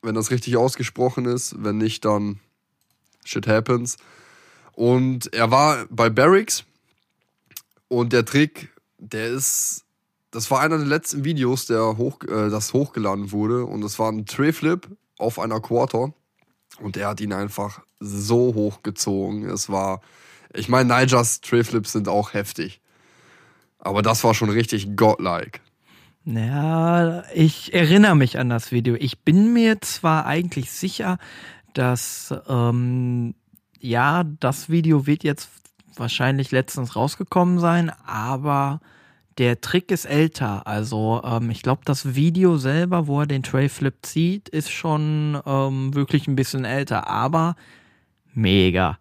wenn 0.02 0.14
das 0.14 0.30
richtig 0.30 0.56
ausgesprochen 0.56 1.24
ist. 1.24 1.56
Wenn 1.58 1.78
nicht, 1.78 2.04
dann 2.04 2.40
shit 3.24 3.46
happens. 3.46 3.96
Und 4.72 5.32
er 5.32 5.50
war 5.50 5.86
bei 5.90 6.10
Barracks 6.10 6.64
und 7.88 8.12
der 8.12 8.24
Trick, 8.24 8.68
der 8.98 9.28
ist, 9.28 9.85
das 10.36 10.50
war 10.50 10.60
einer 10.60 10.76
der 10.76 10.86
letzten 10.86 11.24
Videos, 11.24 11.64
der 11.64 11.96
hoch, 11.96 12.18
äh, 12.24 12.50
das 12.50 12.74
hochgeladen 12.74 13.32
wurde 13.32 13.64
und 13.64 13.80
das 13.80 13.98
war 13.98 14.12
ein 14.12 14.26
Tray-Flip 14.26 14.86
auf 15.16 15.38
einer 15.38 15.60
Quarter 15.60 16.12
und 16.78 16.98
er 16.98 17.08
hat 17.08 17.22
ihn 17.22 17.32
einfach 17.32 17.80
so 18.00 18.52
hochgezogen. 18.54 19.48
Es 19.48 19.70
war, 19.70 20.02
ich 20.52 20.68
meine, 20.68 20.94
Nigers 20.94 21.40
Tray-Flips 21.40 21.92
sind 21.92 22.06
auch 22.06 22.34
heftig. 22.34 22.82
Aber 23.78 24.02
das 24.02 24.24
war 24.24 24.34
schon 24.34 24.50
richtig 24.50 24.94
godlike. 24.94 25.60
Ja, 26.26 27.24
ich 27.32 27.72
erinnere 27.72 28.16
mich 28.16 28.38
an 28.38 28.50
das 28.50 28.72
Video. 28.72 28.94
Ich 28.98 29.20
bin 29.20 29.54
mir 29.54 29.80
zwar 29.80 30.26
eigentlich 30.26 30.70
sicher, 30.70 31.16
dass 31.72 32.34
ähm, 32.46 33.34
ja, 33.80 34.24
das 34.40 34.68
Video 34.68 35.06
wird 35.06 35.24
jetzt 35.24 35.48
wahrscheinlich 35.94 36.50
letztens 36.50 36.94
rausgekommen 36.94 37.58
sein, 37.58 37.90
aber 38.04 38.80
der 39.38 39.60
Trick 39.60 39.90
ist 39.90 40.04
älter. 40.06 40.66
Also 40.66 41.22
ähm, 41.24 41.50
ich 41.50 41.62
glaube, 41.62 41.82
das 41.84 42.14
Video 42.14 42.56
selber, 42.56 43.06
wo 43.06 43.20
er 43.20 43.26
den 43.26 43.42
Tray 43.42 43.68
Flip 43.68 43.94
zieht, 44.02 44.48
ist 44.48 44.70
schon 44.70 45.40
ähm, 45.46 45.94
wirklich 45.94 46.26
ein 46.26 46.36
bisschen 46.36 46.64
älter, 46.64 47.08
aber 47.08 47.56
mega. 48.32 48.98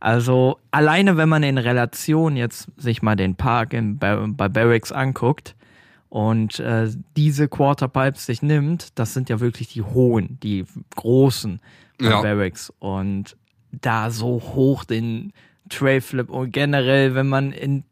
Also 0.00 0.58
alleine, 0.70 1.16
wenn 1.16 1.28
man 1.28 1.42
in 1.42 1.58
Relation 1.58 2.36
jetzt 2.36 2.68
sich 2.76 3.02
mal 3.02 3.16
den 3.16 3.34
Park 3.34 3.72
in, 3.72 3.98
bei, 3.98 4.16
bei 4.28 4.48
Barracks 4.48 4.92
anguckt 4.92 5.56
und 6.08 6.60
äh, 6.60 6.88
diese 7.16 7.48
Quarterpipes 7.48 8.26
sich 8.26 8.42
nimmt, 8.42 8.98
das 8.98 9.12
sind 9.14 9.28
ja 9.28 9.40
wirklich 9.40 9.68
die 9.68 9.82
hohen, 9.82 10.38
die 10.42 10.64
großen 10.96 11.60
bei 11.98 12.06
Ja. 12.10 12.22
Barracks 12.22 12.72
und 12.78 13.36
da 13.72 14.10
so 14.10 14.40
hoch 14.54 14.84
den 14.84 15.32
Tray 15.68 16.00
Flip 16.00 16.30
und 16.30 16.52
generell, 16.52 17.14
wenn 17.14 17.28
man 17.28 17.52
in 17.52 17.84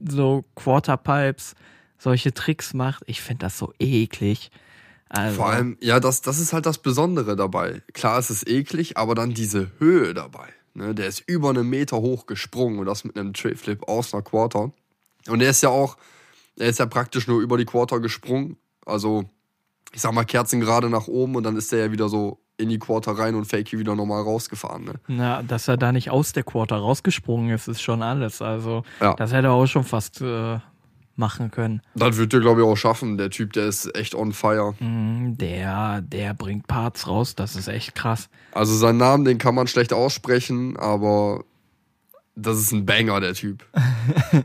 so 0.00 0.44
Quarterpipes 0.54 1.54
solche 1.98 2.34
Tricks 2.34 2.74
macht, 2.74 3.04
ich 3.06 3.22
finde 3.22 3.46
das 3.46 3.58
so 3.58 3.72
eklig. 3.78 4.50
Also, 5.08 5.36
Vor 5.36 5.46
allem, 5.50 5.76
ja, 5.80 6.00
das, 6.00 6.22
das 6.22 6.38
ist 6.38 6.52
halt 6.52 6.66
das 6.66 6.78
Besondere 6.78 7.36
dabei. 7.36 7.82
Klar, 7.92 8.18
es 8.18 8.30
ist 8.30 8.48
eklig, 8.48 8.96
aber 8.96 9.14
dann 9.14 9.34
diese 9.34 9.70
Höhe 9.78 10.14
dabei. 10.14 10.48
Ne? 10.74 10.94
Der 10.94 11.06
ist 11.06 11.22
über 11.26 11.50
einen 11.50 11.68
Meter 11.68 11.98
hoch 11.98 12.26
gesprungen 12.26 12.78
und 12.78 12.86
das 12.86 13.04
mit 13.04 13.16
einem 13.18 13.34
Tray-Flip 13.34 13.86
aus 13.88 14.14
einer 14.14 14.22
Quarter. 14.22 14.72
Und 15.28 15.42
er 15.42 15.50
ist 15.50 15.62
ja 15.62 15.68
auch, 15.68 15.96
er 16.56 16.68
ist 16.68 16.78
ja 16.78 16.86
praktisch 16.86 17.26
nur 17.26 17.40
über 17.40 17.58
die 17.58 17.66
Quarter 17.66 18.00
gesprungen. 18.00 18.56
Also, 18.86 19.24
ich 19.92 20.00
sag 20.00 20.12
mal, 20.12 20.24
Kerzen 20.24 20.60
gerade 20.60 20.88
nach 20.88 21.06
oben 21.06 21.36
und 21.36 21.42
dann 21.44 21.56
ist 21.56 21.72
er 21.72 21.80
ja 21.86 21.92
wieder 21.92 22.08
so 22.08 22.41
in 22.62 22.68
die 22.68 22.78
Quarter 22.78 23.12
rein 23.12 23.34
und 23.34 23.44
Fakey 23.44 23.78
wieder 23.78 23.94
normal 23.94 24.22
rausgefahren. 24.22 24.84
Ne? 24.84 24.94
Na, 25.08 25.42
dass 25.42 25.68
er 25.68 25.76
da 25.76 25.92
nicht 25.92 26.10
aus 26.10 26.32
der 26.32 26.42
Quarter 26.44 26.76
rausgesprungen 26.76 27.50
ist, 27.50 27.68
ist 27.68 27.82
schon 27.82 28.02
alles. 28.02 28.40
Also, 28.40 28.84
Ja. 29.00 29.14
das 29.14 29.32
hätte 29.32 29.48
er 29.48 29.52
auch 29.52 29.66
schon 29.66 29.84
fast 29.84 30.20
äh, 30.22 30.58
machen 31.16 31.50
können. 31.50 31.82
Das 31.94 32.16
wird 32.16 32.32
er, 32.32 32.40
glaube 32.40 32.62
ich, 32.62 32.66
auch 32.66 32.76
schaffen. 32.76 33.18
Der 33.18 33.28
Typ, 33.30 33.52
der 33.52 33.66
ist 33.66 33.94
echt 33.94 34.14
on 34.14 34.32
fire. 34.32 34.72
Mm, 34.80 35.36
Der, 35.36 36.00
der 36.00 36.32
bringt 36.34 36.66
Parts 36.66 37.06
raus, 37.06 37.34
das 37.34 37.54
ist 37.56 37.68
echt 37.68 37.94
krass. 37.94 38.28
Also, 38.52 38.74
seinen 38.76 38.98
Namen, 38.98 39.24
den 39.26 39.36
kann 39.38 39.54
man 39.54 39.66
schlecht 39.66 39.92
aussprechen, 39.92 40.76
aber 40.78 41.44
das 42.34 42.58
ist 42.58 42.72
ein 42.72 42.86
Banger, 42.86 43.20
der 43.20 43.34
Typ. 43.34 43.64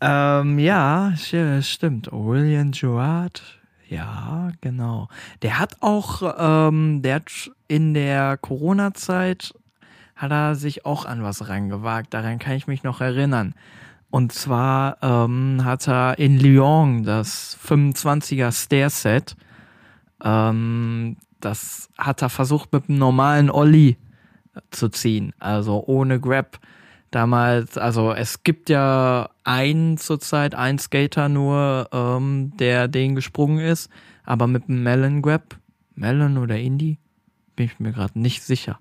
Ähm, 0.00 0.58
ja, 0.58 1.14
stimmt. 1.16 2.08
William 2.12 2.70
Gerard, 2.70 3.42
ja, 3.88 4.50
genau. 4.60 5.08
Der 5.42 5.58
hat 5.58 5.76
auch, 5.80 6.34
ähm, 6.38 7.02
der 7.02 7.16
hat 7.16 7.50
in 7.68 7.94
der 7.94 8.36
Corona-Zeit 8.36 9.54
hat 10.16 10.30
er 10.30 10.54
sich 10.54 10.86
auch 10.86 11.04
an 11.04 11.22
was 11.22 11.48
rangewagt. 11.48 12.14
Daran 12.14 12.38
kann 12.38 12.54
ich 12.54 12.66
mich 12.66 12.82
noch 12.82 13.00
erinnern. 13.00 13.54
Und 14.10 14.32
zwar 14.32 14.96
ähm, 15.02 15.62
hat 15.64 15.86
er 15.88 16.18
in 16.18 16.38
Lyon 16.38 17.04
das 17.04 17.58
25er 17.62 18.50
Stair-Set, 18.50 19.36
ähm, 20.22 21.16
das 21.40 21.90
hat 21.98 22.22
er 22.22 22.30
versucht 22.30 22.72
mit 22.72 22.88
einem 22.88 22.98
normalen 22.98 23.50
Ollie 23.50 23.96
zu 24.70 24.88
ziehen, 24.88 25.34
also 25.38 25.84
ohne 25.86 26.18
Grab. 26.18 26.58
Damals, 27.10 27.78
also 27.78 28.12
es 28.12 28.42
gibt 28.42 28.68
ja 28.68 29.30
einen 29.44 29.96
zurzeit, 29.96 30.54
einen 30.54 30.78
Skater 30.78 31.28
nur, 31.28 31.88
ähm, 31.92 32.52
der 32.58 32.88
den 32.88 33.14
gesprungen 33.14 33.60
ist, 33.60 33.90
aber 34.24 34.46
mit 34.46 34.68
einem 34.68 34.82
Melon 34.82 35.22
Grab, 35.22 35.56
Melon 35.94 36.36
oder 36.38 36.58
Indie, 36.58 36.98
bin 37.54 37.66
ich 37.66 37.80
mir 37.80 37.92
gerade 37.92 38.18
nicht 38.18 38.42
sicher. 38.42 38.78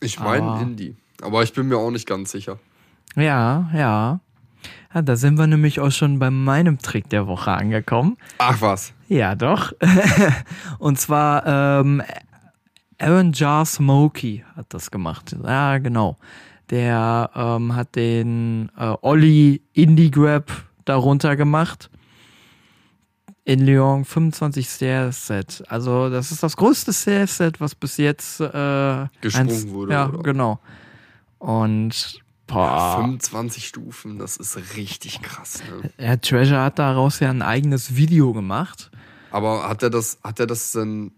Ich 0.00 0.20
meine 0.20 0.60
Indie. 0.62 0.96
Aber 1.22 1.42
ich 1.42 1.52
bin 1.52 1.68
mir 1.68 1.78
auch 1.78 1.90
nicht 1.90 2.06
ganz 2.06 2.30
sicher. 2.30 2.58
Ja, 3.14 3.68
ja. 3.74 4.20
ja. 4.94 5.02
Da 5.02 5.16
sind 5.16 5.38
wir 5.38 5.46
nämlich 5.46 5.80
auch 5.80 5.90
schon 5.90 6.18
bei 6.18 6.30
meinem 6.30 6.78
Trick 6.78 7.08
der 7.10 7.26
Woche 7.26 7.50
angekommen. 7.52 8.16
Ach 8.38 8.60
was. 8.60 8.92
Ja, 9.08 9.34
doch. 9.34 9.72
Und 10.78 10.98
zwar 10.98 11.46
ähm, 11.80 12.02
Aaron 12.98 13.32
Jar 13.32 13.66
Smokey 13.66 14.44
hat 14.56 14.66
das 14.70 14.90
gemacht. 14.90 15.36
Ja, 15.42 15.78
genau. 15.78 16.16
Der 16.70 17.30
ähm, 17.34 17.74
hat 17.76 17.94
den 17.96 18.70
äh, 18.76 18.94
Olli 19.02 19.62
Indie 19.72 20.10
Grab 20.10 20.50
darunter 20.84 21.36
gemacht. 21.36 21.90
In 23.44 23.64
Lyon 23.64 24.04
25 24.04 24.68
Stair 24.68 25.12
Set. 25.12 25.62
Also 25.68 26.10
das 26.10 26.32
ist 26.32 26.42
das 26.42 26.56
größte 26.56 26.92
Stair 26.92 27.28
Set, 27.28 27.60
was 27.60 27.76
bis 27.76 27.96
jetzt 27.96 28.40
äh, 28.40 29.06
Gesprungen 29.20 29.50
eins- 29.50 29.68
wurde, 29.68 29.92
Ja, 29.92 30.08
oder? 30.08 30.22
genau. 30.24 30.58
Und 31.38 32.20
boah, 32.48 32.96
25 33.00 33.68
Stufen, 33.68 34.18
das 34.18 34.36
ist 34.36 34.56
richtig 34.76 35.22
krass. 35.22 35.62
Ne? 35.82 35.90
Herr 35.96 36.20
Treasure 36.20 36.60
hat 36.60 36.80
daraus 36.80 37.20
ja 37.20 37.30
ein 37.30 37.42
eigenes 37.42 37.94
Video 37.94 38.32
gemacht. 38.32 38.90
Aber 39.30 39.68
hat 39.68 39.82
er 39.84 39.90
das, 39.90 40.18
hat 40.24 40.40
er 40.40 40.48
das 40.48 40.72
denn 40.72 41.12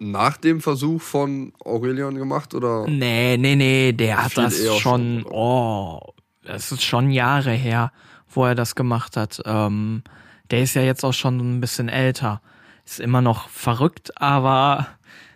nach 0.00 0.38
dem 0.38 0.60
Versuch 0.60 1.02
von 1.02 1.52
Aurelian 1.64 2.16
gemacht 2.16 2.54
oder? 2.54 2.86
Nee, 2.88 3.36
nee, 3.36 3.54
nee, 3.54 3.92
der 3.92 4.24
hat 4.24 4.36
das 4.36 4.58
schon, 4.78 5.24
oh, 5.26 6.00
das 6.42 6.72
ist 6.72 6.82
schon 6.82 7.10
Jahre 7.10 7.52
her, 7.52 7.92
wo 8.28 8.44
er 8.46 8.54
das 8.54 8.74
gemacht 8.74 9.16
hat. 9.16 9.40
Ähm, 9.44 10.02
der 10.50 10.62
ist 10.62 10.74
ja 10.74 10.82
jetzt 10.82 11.04
auch 11.04 11.12
schon 11.12 11.38
ein 11.38 11.60
bisschen 11.60 11.88
älter. 11.88 12.40
Ist 12.84 12.98
immer 12.98 13.20
noch 13.20 13.48
verrückt, 13.50 14.20
aber 14.20 14.88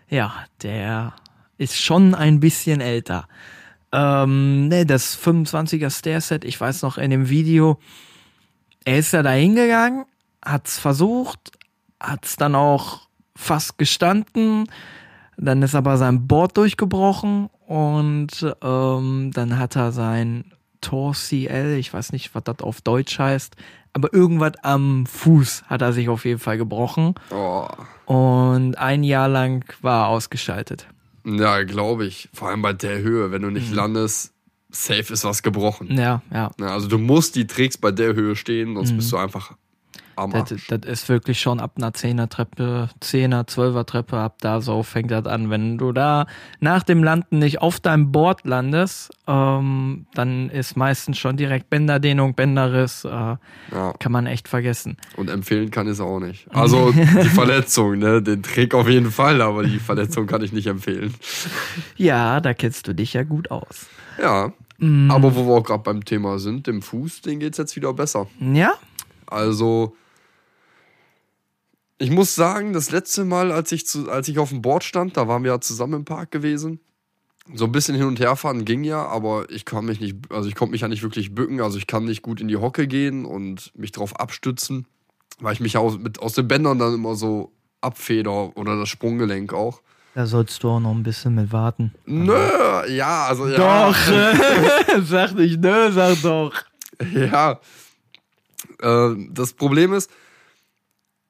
ja, 0.08 0.34
der 0.62 1.12
ist 1.58 1.78
schon 1.78 2.14
ein 2.14 2.40
bisschen 2.40 2.80
älter. 2.80 3.28
Ähm, 3.92 4.68
nee, 4.68 4.84
das 4.84 5.16
25er 5.16 5.90
Stair-Set, 5.90 6.44
ich 6.44 6.60
weiß 6.60 6.82
noch 6.82 6.98
in 6.98 7.10
dem 7.10 7.28
Video, 7.28 7.78
er 8.84 8.98
ist 8.98 9.12
ja 9.12 9.22
da 9.22 9.30
hingegangen, 9.30 10.04
hat's 10.44 10.78
versucht, 10.78 11.52
hat's 12.00 12.36
dann 12.36 12.54
auch 12.54 13.08
fast 13.36 13.78
gestanden, 13.78 14.68
dann 15.36 15.62
ist 15.62 15.74
aber 15.74 15.96
sein 15.96 16.26
Board 16.26 16.56
durchgebrochen 16.56 17.48
und 17.66 18.28
ähm, 18.62 19.30
dann 19.34 19.58
hat 19.58 19.76
er 19.76 19.92
sein 19.92 20.52
Tor 20.80 21.14
CL, 21.14 21.76
ich 21.78 21.92
weiß 21.92 22.12
nicht, 22.12 22.34
was 22.34 22.44
das 22.44 22.60
auf 22.60 22.80
Deutsch 22.82 23.18
heißt, 23.18 23.56
aber 23.94 24.12
irgendwas 24.12 24.52
am 24.62 25.06
Fuß 25.06 25.64
hat 25.66 25.82
er 25.82 25.92
sich 25.92 26.08
auf 26.08 26.24
jeden 26.24 26.38
Fall 26.40 26.58
gebrochen 26.58 27.14
Oh, 27.30 27.66
und 28.06 28.76
ein 28.76 29.02
Jahr 29.02 29.28
lang 29.28 29.64
war 29.82 30.04
er 30.04 30.08
ausgeschaltet. 30.08 30.86
ja, 31.24 31.62
glaube 31.62 32.04
ich. 32.04 32.28
Vor 32.34 32.48
allem 32.50 32.60
bei 32.62 32.72
der 32.74 32.98
Höhe, 32.98 33.30
wenn 33.32 33.42
du 33.42 33.50
nicht 33.50 33.70
Mhm. 33.70 33.76
landest, 33.76 34.32
safe 34.70 35.12
ist 35.12 35.24
was 35.24 35.42
gebrochen. 35.42 35.96
Ja, 35.96 36.20
ja. 36.32 36.50
Also 36.60 36.86
du 36.88 36.98
musst 36.98 37.34
die 37.36 37.46
Tricks 37.46 37.78
bei 37.78 37.90
der 37.92 38.14
Höhe 38.14 38.36
stehen, 38.36 38.74
sonst 38.74 38.94
bist 38.94 39.10
du 39.10 39.16
einfach 39.16 39.52
Mhm. 39.52 39.56
Das, 40.16 40.54
das 40.68 40.80
ist 40.86 41.08
wirklich 41.08 41.40
schon 41.40 41.60
ab 41.60 41.72
einer 41.76 41.90
10er 41.90 42.28
Treppe, 42.28 42.88
10er, 43.02 43.48
12er 43.48 43.84
Treppe, 43.84 44.16
ab 44.18 44.36
da 44.40 44.60
so 44.60 44.82
fängt 44.82 45.10
das 45.10 45.26
an. 45.26 45.50
Wenn 45.50 45.78
du 45.78 45.92
da 45.92 46.26
nach 46.60 46.82
dem 46.82 47.02
Landen 47.02 47.38
nicht 47.38 47.60
auf 47.62 47.80
deinem 47.80 48.12
Board 48.12 48.44
landest, 48.44 49.10
ähm, 49.26 50.06
dann 50.14 50.50
ist 50.50 50.76
meistens 50.76 51.18
schon 51.18 51.36
direkt 51.36 51.70
Bänderdehnung, 51.70 52.34
Bänderriss, 52.34 53.04
äh, 53.04 53.08
Ja, 53.10 53.38
kann 53.98 54.12
man 54.12 54.26
echt 54.26 54.48
vergessen. 54.48 54.96
und 55.16 55.28
empfehlen 55.30 55.70
kann 55.70 55.86
ich 55.86 55.94
es 55.94 56.00
auch 56.00 56.20
nicht. 56.20 56.46
Also 56.54 56.92
die 56.92 57.04
Verletzung, 57.28 57.98
ne? 57.98 58.22
Den 58.22 58.42
Trick 58.42 58.74
auf 58.74 58.88
jeden 58.88 59.10
Fall, 59.10 59.40
aber 59.42 59.64
die 59.64 59.78
Verletzung 59.78 60.26
kann 60.26 60.42
ich 60.42 60.52
nicht 60.52 60.66
empfehlen. 60.66 61.14
Ja, 61.96 62.40
da 62.40 62.54
kennst 62.54 62.86
du 62.88 62.94
dich 62.94 63.12
ja 63.14 63.22
gut 63.24 63.50
aus. 63.50 63.86
Ja. 64.20 64.52
Mhm. 64.78 65.10
Aber 65.10 65.34
wo 65.36 65.46
wir 65.46 65.54
auch 65.54 65.62
gerade 65.64 65.82
beim 65.82 66.04
Thema 66.04 66.38
sind, 66.38 66.66
dem 66.66 66.82
Fuß, 66.82 67.22
den 67.22 67.40
geht's 67.40 67.58
jetzt 67.58 67.76
wieder 67.76 67.92
besser. 67.92 68.26
Ja? 68.40 68.74
Also, 69.26 69.96
ich 71.98 72.10
muss 72.10 72.34
sagen, 72.34 72.72
das 72.72 72.90
letzte 72.90 73.24
Mal, 73.24 73.52
als 73.52 73.72
ich, 73.72 73.86
zu, 73.86 74.10
als 74.10 74.28
ich 74.28 74.38
auf 74.38 74.48
dem 74.48 74.62
Board 74.62 74.84
stand, 74.84 75.16
da 75.16 75.28
waren 75.28 75.44
wir 75.44 75.52
ja 75.52 75.60
zusammen 75.60 75.94
im 75.94 76.04
Park 76.04 76.30
gewesen. 76.30 76.80
So 77.54 77.66
ein 77.66 77.72
bisschen 77.72 77.94
hin 77.94 78.06
und 78.06 78.18
her 78.20 78.36
fahren 78.36 78.64
ging 78.64 78.84
ja, 78.84 79.04
aber 79.06 79.50
ich 79.50 79.66
kann 79.66 79.84
mich 79.84 80.00
nicht, 80.00 80.16
also 80.30 80.48
ich 80.48 80.54
konnte 80.54 80.72
mich 80.72 80.80
ja 80.80 80.88
nicht 80.88 81.02
wirklich 81.02 81.34
bücken, 81.34 81.60
also 81.60 81.76
ich 81.76 81.86
kann 81.86 82.04
nicht 82.06 82.22
gut 82.22 82.40
in 82.40 82.48
die 82.48 82.56
Hocke 82.56 82.88
gehen 82.88 83.26
und 83.26 83.70
mich 83.76 83.92
drauf 83.92 84.18
abstützen, 84.18 84.86
weil 85.40 85.52
ich 85.52 85.60
mich 85.60 85.76
aus, 85.76 85.98
mit, 85.98 86.20
aus 86.20 86.32
den 86.32 86.48
Bändern 86.48 86.78
dann 86.78 86.94
immer 86.94 87.14
so 87.16 87.52
abfeder 87.82 88.56
oder 88.56 88.78
das 88.78 88.88
Sprunggelenk 88.88 89.52
auch. 89.52 89.82
Da 90.14 90.26
sollst 90.26 90.62
du 90.62 90.70
auch 90.70 90.80
noch 90.80 90.92
ein 90.92 91.02
bisschen 91.02 91.34
mit 91.34 91.52
warten. 91.52 91.92
Nö, 92.06 92.38
ja, 92.88 93.26
also 93.26 93.46
ja. 93.46 93.88
Doch, 93.88 93.96
sag 95.04 95.34
nicht 95.34 95.60
nö, 95.60 95.92
sag 95.92 96.22
doch. 96.22 96.54
Ja. 97.12 97.60
Äh, 98.80 99.14
das 99.30 99.52
Problem 99.52 99.92
ist, 99.92 100.10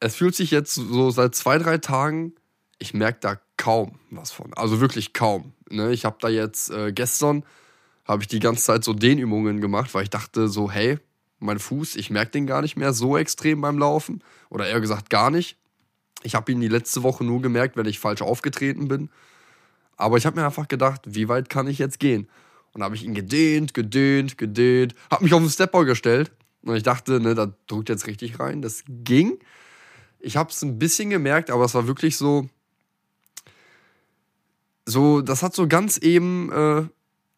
es 0.05 0.17
fühlt 0.17 0.35
sich 0.35 0.51
jetzt 0.51 0.75
so 0.75 1.11
seit 1.11 1.35
zwei, 1.35 1.57
drei 1.57 1.79
Tagen, 1.79 2.35
ich 2.79 2.93
merke 2.93 3.21
da 3.21 3.41
kaum 3.57 3.99
was 4.11 4.33
von. 4.33 4.53
Also 4.53 4.81
wirklich 4.81 5.15
kaum. 5.15 5.55
Ne? 5.71 5.93
Ich 5.93 6.05
habe 6.05 6.19
da 6.21 6.29
jetzt 6.29 6.71
äh, 6.71 6.93
gestern, 6.93 7.43
habe 8.05 8.23
ich 8.23 8.29
die 8.29 8.39
ganze 8.39 8.63
Zeit 8.65 8.85
so 8.85 8.93
Dehnübungen 8.93 9.63
gemacht, 9.63 9.95
weil 9.95 10.03
ich 10.03 10.11
dachte 10.11 10.49
so, 10.49 10.71
hey, 10.71 10.99
mein 11.39 11.59
Fuß, 11.59 11.97
ich 11.97 12.11
merke 12.11 12.33
den 12.33 12.47
gar 12.47 12.61
nicht 12.61 12.77
mehr 12.77 12.93
so 12.93 13.17
extrem 13.17 13.63
beim 13.63 13.79
Laufen. 13.79 14.23
Oder 14.51 14.67
eher 14.67 14.83
gesagt 14.83 15.09
gar 15.09 15.31
nicht. 15.31 15.57
Ich 16.23 16.35
habe 16.35 16.53
ihn 16.53 16.61
die 16.61 16.69
letzte 16.69 17.03
Woche 17.03 17.25
nur 17.25 17.41
gemerkt, 17.41 17.79
wenn 17.79 17.87
ich 17.87 17.99
falsch 17.99 18.21
aufgetreten 18.21 18.89
bin. 18.89 19.09
Aber 19.97 20.19
ich 20.19 20.27
habe 20.27 20.39
mir 20.39 20.45
einfach 20.45 20.69
gedacht, 20.69 21.01
wie 21.07 21.29
weit 21.29 21.49
kann 21.49 21.67
ich 21.67 21.79
jetzt 21.79 21.99
gehen? 21.99 22.29
Und 22.73 22.83
habe 22.83 22.95
ich 22.95 23.05
ihn 23.05 23.15
gedehnt, 23.15 23.73
gedehnt, 23.73 24.37
gedehnt, 24.37 24.95
habe 25.11 25.25
mich 25.25 25.33
auf 25.33 25.41
den 25.41 25.49
Stepper 25.49 25.87
gestellt. 25.87 26.31
Und 26.63 26.77
ich 26.77 26.83
dachte, 26.83 27.21
ne, 27.21 27.35
da 27.35 27.55
drückt 27.69 27.89
jetzt 27.89 28.07
richtig 28.07 28.39
rein. 28.39 28.61
Das 28.61 28.85
ging. 28.87 29.39
Ich 30.25 30.37
habe 30.37 30.51
es 30.51 30.63
ein 30.63 30.79
bisschen 30.79 31.11
gemerkt, 31.11 31.51
aber 31.51 31.65
es 31.65 31.75
war 31.75 31.87
wirklich 31.87 32.17
so, 32.17 32.49
so, 34.87 35.21
das 35.21 35.43
hat 35.43 35.55
so 35.55 35.69
ganz 35.69 35.99
eben 35.99 36.51
äh, 36.53 36.87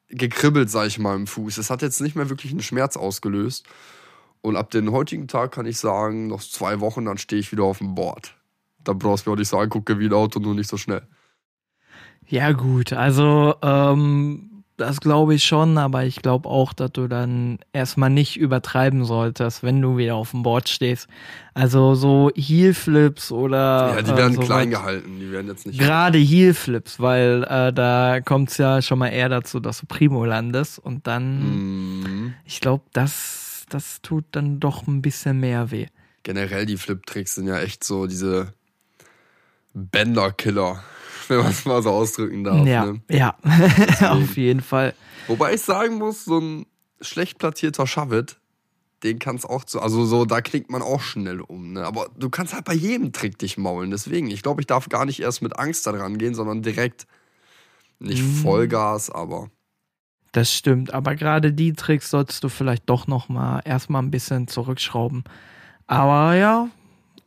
gekribbelt, 0.09 0.71
sag 0.71 0.87
ich 0.87 0.99
mal, 0.99 1.17
im 1.17 1.27
Fuß. 1.27 1.59
Es 1.59 1.71
hat 1.71 1.83
jetzt 1.83 2.01
nicht 2.01 2.17
mehr 2.17 2.31
wirklich 2.31 2.53
einen 2.53 2.63
Schmerz 2.63 2.97
ausgelöst. 2.97 3.67
Und 4.41 4.57
ab 4.57 4.71
dem 4.71 4.93
heutigen 4.93 5.29
Tag 5.29 5.53
kann 5.53 5.67
ich 5.67 5.79
sagen, 5.79 6.29
noch 6.29 6.43
zwei 6.43 6.81
Wochen, 6.81 7.05
dann 7.05 7.19
stehe 7.19 7.41
ich 7.41 7.51
wieder 7.51 7.65
auf 7.65 7.79
dem 7.79 7.95
Board 7.95 8.37
da 8.87 8.93
brauchst 8.93 9.27
du 9.27 9.31
mir 9.31 9.35
auch 9.35 9.39
nicht 9.39 9.49
so 9.49 9.59
angucken 9.59 9.99
wie 9.99 10.07
ein 10.07 10.13
Auto, 10.13 10.39
nur 10.39 10.55
nicht 10.55 10.71
so 10.71 10.77
schnell. 10.77 11.03
Ja, 12.29 12.53
gut, 12.53 12.93
also 12.93 13.55
ähm, 13.63 14.56
das 14.77 15.01
glaube 15.01 15.35
ich 15.35 15.45
schon, 15.45 15.79
aber 15.79 16.05
ich 16.05 16.21
glaube 16.23 16.49
auch, 16.49 16.73
dass 16.73 16.93
du 16.93 17.09
dann 17.09 17.59
erstmal 17.73 18.11
nicht 18.11 18.37
übertreiben 18.37 19.05
solltest, 19.05 19.63
wenn 19.63 19.81
du 19.81 19.97
wieder 19.97 20.17
auf 20.17 20.33
dem 20.33 20.43
Board 20.43 20.69
stehst. 20.69 21.09
Also 21.55 21.95
so 21.95 22.31
Heelflips 22.37 23.33
oder. 23.33 23.95
Ja, 23.97 24.03
die 24.03 24.17
werden 24.17 24.41
äh, 24.41 24.45
klein 24.45 24.71
gehalten, 24.71 25.19
die 25.19 25.33
werden 25.33 25.49
jetzt 25.49 25.67
nicht. 25.67 25.79
Gerade 25.79 26.19
Heelflips, 26.19 27.01
weil 27.01 27.45
äh, 27.45 27.73
da 27.73 28.21
kommt 28.21 28.51
es 28.51 28.59
ja 28.59 28.83
schon 28.83 28.99
mal 28.99 29.09
eher 29.09 29.31
dazu, 29.31 29.61
dass 29.61 29.81
du 29.81 29.87
Primo 29.87 30.25
landest 30.25 30.79
und 30.79 31.07
dann, 31.07 32.01
mm. 32.03 32.35
ich 32.45 32.61
glaube, 32.61 32.85
das, 32.93 33.65
das 33.71 34.03
tut 34.03 34.25
dann 34.33 34.61
doch 34.61 34.87
ein 34.87 35.01
bisschen 35.01 35.41
mehr 35.41 35.71
weh. 35.71 35.87
Generell 36.23 36.67
die 36.67 36.77
Flip-Tricks 36.77 37.37
sind 37.37 37.47
ja 37.47 37.59
echt 37.61 37.85
so 37.85 38.07
diese 38.07 38.53
Bänder-Killer, 39.73 40.83
wenn 41.31 41.39
man 41.39 41.51
es 41.51 41.65
mal 41.65 41.83
so 41.83 41.91
ausdrücken 41.91 42.45
darf. 42.45 42.67
Ja, 42.67 42.87
ne? 42.87 43.03
ja. 43.11 43.37
auf 44.11 44.37
jeden 44.37 44.61
Fall. 44.61 44.95
Wobei 45.27 45.55
ich 45.55 45.63
sagen 45.63 45.97
muss, 45.97 46.25
so 46.25 46.39
ein 46.39 46.67
schlecht 47.01 47.39
platzierter 47.39 47.87
Shavit, 47.87 48.39
den 49.03 49.19
kannst 49.19 49.45
auch 49.49 49.65
zu, 49.65 49.81
also 49.81 50.05
so, 50.05 50.25
da 50.25 50.41
knickt 50.41 50.71
man 50.71 50.83
auch 50.83 51.01
schnell 51.01 51.41
um, 51.41 51.73
ne? 51.73 51.85
Aber 51.85 52.09
du 52.17 52.31
kannst 52.31 52.55
halt 52.55 52.65
bei 52.65 52.75
jedem 52.75 53.13
Trick 53.13 53.39
dich 53.39 53.59
maulen. 53.59 53.91
Deswegen, 53.91 54.31
ich 54.31 54.43
glaube, 54.43 54.61
ich 54.61 54.67
darf 54.67 54.89
gar 54.89 55.05
nicht 55.05 55.21
erst 55.21 55.43
mit 55.43 55.59
Angst 55.59 55.87
da 55.87 55.93
dran 55.93 56.19
gehen, 56.19 56.35
sondern 56.35 56.63
direkt 56.63 57.07
nicht 57.99 58.23
mhm. 58.23 58.35
Vollgas, 58.43 59.11
aber. 59.11 59.51
Das 60.33 60.53
stimmt, 60.53 60.93
aber 60.93 61.15
gerade 61.15 61.53
die 61.53 61.73
Tricks 61.73 62.11
solltest 62.11 62.45
du 62.45 62.49
vielleicht 62.49 62.89
doch 62.89 63.07
noch 63.07 63.29
mal 63.29 63.61
erstmal 63.65 64.03
ein 64.03 64.11
bisschen 64.11 64.49
zurückschrauben. 64.49 65.25
Aber 65.87 66.35
ja, 66.35 66.69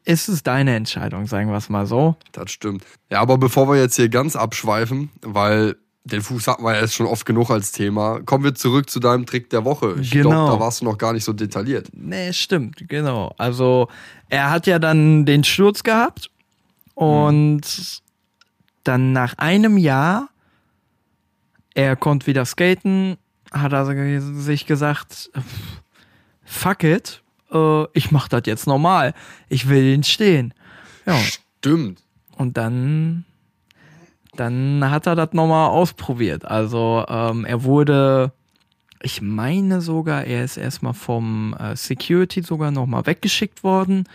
ist 0.10 0.28
es 0.28 0.42
deine 0.42 0.76
Entscheidung, 0.76 1.28
sagen 1.28 1.52
wir 1.52 1.58
es 1.58 1.70
mal 1.70 1.86
so. 1.86 2.16
Das 2.32 2.50
stimmt. 2.50 2.84
Ja, 3.12 3.22
aber 3.22 3.38
bevor 3.38 3.70
wir 3.70 3.80
jetzt 3.80 3.96
hier 3.96 4.10
ganz 4.10 4.36
abschweifen, 4.36 5.12
weil 5.22 5.76
den 6.04 6.24
Fuß 6.24 6.48
hatten 6.48 6.64
wir 6.64 6.74
ja 6.74 6.82
jetzt 6.82 6.96
schon 6.96 7.06
oft 7.06 7.28
genug 7.28 7.52
als 7.52 7.72
Thema, 7.72 8.20
kommen 8.26 8.44
wir 8.44 8.56
zurück 8.56 8.90
zu 8.90 9.00
deinem 9.00 9.28
Trick 9.28 9.52
der 9.52 9.66
Woche. 9.66 9.98
Ich 10.02 10.10
genau. 10.10 10.30
glaube, 10.32 10.54
da 10.54 10.60
warst 10.60 10.82
du 10.82 10.86
noch 10.86 10.98
gar 10.98 11.14
nicht 11.14 11.24
so 11.24 11.32
detailliert. 11.32 11.90
Nee, 11.94 12.34
stimmt, 12.34 12.90
genau. 12.90 13.36
Also, 13.38 13.88
er 14.30 14.50
hat 14.50 14.66
ja 14.66 14.80
dann 14.80 15.28
den 15.28 15.44
Sturz 15.44 15.84
gehabt 15.84 16.32
und 16.96 17.66
hm. 17.66 17.84
dann 18.84 19.12
nach 19.12 19.38
einem 19.38 19.78
Jahr, 19.78 20.30
er 21.76 21.96
konnte 21.96 22.26
wieder 22.26 22.46
skaten, 22.46 23.18
hat 23.52 23.74
er 23.74 23.86
sich 24.22 24.66
gesagt, 24.66 25.30
fuck 26.44 26.84
it, 26.84 27.22
äh, 27.52 27.86
ich 27.94 28.12
mach 28.12 28.28
das 28.28 28.44
jetzt 28.46 28.68
normal. 28.68 29.14
Ich 29.48 29.70
will 29.70 29.84
ihn 29.84 30.04
stehen. 30.04 30.54
Ja. 31.06 31.16
Stimmt. 31.16 32.02
Und 32.38 32.58
dann, 32.58 33.26
dann 34.36 34.90
hat 34.90 35.08
er 35.08 35.16
das 35.16 35.34
nochmal 35.34 35.70
ausprobiert. 35.70 36.46
Also 36.46 37.06
ähm, 37.08 37.46
er 37.46 37.64
wurde, 37.64 38.32
ich 39.02 39.22
meine 39.22 39.82
sogar, 39.82 40.24
er 40.24 40.44
ist 40.44 40.58
erstmal 40.58 40.94
vom 40.94 41.54
äh, 41.60 41.76
Security 41.76 42.42
sogar 42.42 42.72
nochmal 42.72 43.06
weggeschickt 43.06 43.64
worden. 43.64 44.08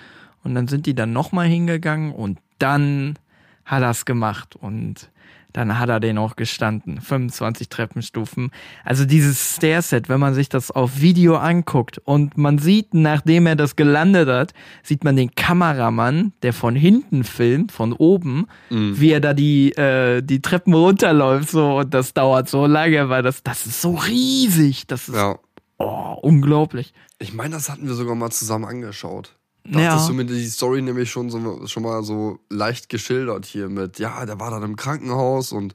Und 0.42 0.54
dann 0.54 0.68
sind 0.68 0.86
die 0.86 0.94
dann 0.94 1.12
nochmal 1.12 1.46
hingegangen 1.46 2.12
und 2.12 2.38
dann 2.58 3.18
hat 3.64 3.82
er 3.82 3.90
es 3.90 4.04
gemacht. 4.04 4.56
Und 4.56 5.10
dann 5.54 5.78
hat 5.78 5.88
er 5.88 6.00
den 6.00 6.18
auch 6.18 6.36
gestanden. 6.36 7.00
25 7.00 7.68
Treppenstufen. 7.68 8.50
Also 8.84 9.06
dieses 9.06 9.54
Stairset, 9.56 10.08
wenn 10.08 10.20
man 10.20 10.34
sich 10.34 10.48
das 10.48 10.70
auf 10.70 11.00
Video 11.00 11.36
anguckt 11.36 11.98
und 11.98 12.36
man 12.36 12.58
sieht, 12.58 12.92
nachdem 12.92 13.46
er 13.46 13.56
das 13.56 13.76
gelandet 13.76 14.28
hat, 14.28 14.52
sieht 14.82 15.04
man 15.04 15.16
den 15.16 15.34
Kameramann, 15.34 16.32
der 16.42 16.52
von 16.52 16.74
hinten 16.74 17.22
filmt, 17.22 17.70
von 17.70 17.92
oben, 17.92 18.48
mhm. 18.68 19.00
wie 19.00 19.12
er 19.12 19.20
da 19.20 19.32
die, 19.32 19.70
äh, 19.76 20.22
die 20.22 20.42
Treppen 20.42 20.74
runterläuft, 20.74 21.50
so, 21.50 21.78
und 21.78 21.94
das 21.94 22.12
dauert 22.12 22.48
so 22.48 22.66
lange, 22.66 23.08
weil 23.08 23.22
das, 23.22 23.44
das 23.44 23.64
ist 23.64 23.80
so 23.80 23.94
riesig. 23.94 24.88
Das 24.88 25.08
ist, 25.08 25.14
ja. 25.14 25.38
oh, 25.78 26.18
unglaublich. 26.20 26.92
Ich 27.20 27.32
meine, 27.32 27.54
das 27.54 27.70
hatten 27.70 27.86
wir 27.86 27.94
sogar 27.94 28.16
mal 28.16 28.30
zusammen 28.30 28.64
angeschaut. 28.64 29.36
Da 29.64 29.80
ja. 29.80 29.92
hattest 29.92 30.10
du 30.10 30.12
mir 30.12 30.26
die 30.26 30.46
Story 30.46 30.82
nämlich 30.82 31.10
schon, 31.10 31.30
so, 31.30 31.66
schon 31.66 31.82
mal 31.82 32.02
so 32.02 32.38
leicht 32.50 32.88
geschildert 32.90 33.46
hier 33.46 33.68
mit, 33.68 33.98
ja, 33.98 34.26
der 34.26 34.38
war 34.38 34.50
dann 34.50 34.62
im 34.62 34.76
Krankenhaus 34.76 35.52
und 35.52 35.74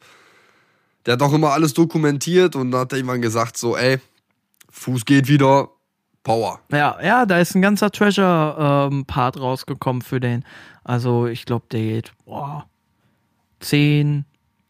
der 1.06 1.14
hat 1.14 1.22
doch 1.22 1.34
immer 1.34 1.52
alles 1.52 1.74
dokumentiert 1.74 2.56
und 2.56 2.72
da 2.72 2.80
hat 2.80 2.92
er 2.92 3.00
irgendwann 3.00 3.22
gesagt, 3.22 3.58
so, 3.58 3.76
ey, 3.76 4.00
Fuß 4.70 5.06
geht 5.06 5.28
wieder, 5.28 5.70
Power. 6.24 6.60
Ja, 6.72 6.98
ja, 7.02 7.26
da 7.26 7.40
ist 7.40 7.56
ein 7.56 7.62
ganzer 7.62 7.90
Treasure-Part 7.90 9.36
ähm, 9.36 9.42
rausgekommen 9.42 10.02
für 10.04 10.20
den. 10.20 10.46
Also 10.84 11.26
ich 11.26 11.46
glaube, 11.46 11.66
der 11.72 11.82
geht, 11.82 12.14
boah, 12.26 12.68
10, 13.62 14.26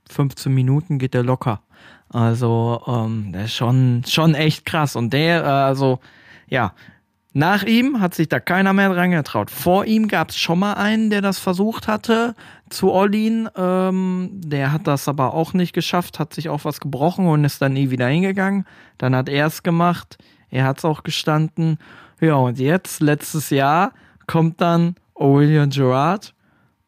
15 0.09 0.53
Minuten 0.53 0.99
geht 0.99 1.13
der 1.13 1.23
locker. 1.23 1.61
Also, 2.09 2.81
ähm, 2.87 3.31
der 3.33 3.45
ist 3.45 3.53
schon, 3.53 4.03
schon 4.07 4.33
echt 4.33 4.65
krass. 4.65 4.95
Und 4.95 5.13
der, 5.13 5.43
äh, 5.43 5.47
also, 5.47 5.99
ja, 6.47 6.73
nach 7.33 7.63
ihm 7.63 7.99
hat 7.99 8.15
sich 8.15 8.27
da 8.27 8.39
keiner 8.39 8.73
mehr 8.73 8.89
dran 8.89 9.11
getraut. 9.11 9.51
Vor 9.51 9.85
ihm 9.85 10.07
gab 10.07 10.29
es 10.29 10.37
schon 10.37 10.59
mal 10.59 10.73
einen, 10.73 11.11
der 11.11 11.21
das 11.21 11.37
versucht 11.37 11.87
hatte 11.87 12.33
zu 12.69 12.91
Ollin. 12.91 13.47
Ähm, 13.55 14.31
der 14.33 14.71
hat 14.71 14.87
das 14.87 15.07
aber 15.07 15.35
auch 15.35 15.53
nicht 15.53 15.73
geschafft, 15.73 16.17
hat 16.17 16.33
sich 16.33 16.49
auch 16.49 16.65
was 16.65 16.79
gebrochen 16.79 17.27
und 17.27 17.43
ist 17.43 17.61
dann 17.61 17.73
nie 17.73 17.91
wieder 17.91 18.07
hingegangen. 18.07 18.65
Dann 18.97 19.15
hat 19.15 19.29
er 19.29 19.45
es 19.45 19.61
gemacht. 19.61 20.17
Er 20.49 20.65
hat 20.65 20.79
es 20.79 20.85
auch 20.85 21.03
gestanden. 21.03 21.77
Ja, 22.19 22.33
und 22.33 22.57
jetzt, 22.57 22.99
letztes 22.99 23.51
Jahr, 23.51 23.93
kommt 24.25 24.59
dann 24.59 24.95
Aurelian 25.13 25.69
Gerard 25.69 26.33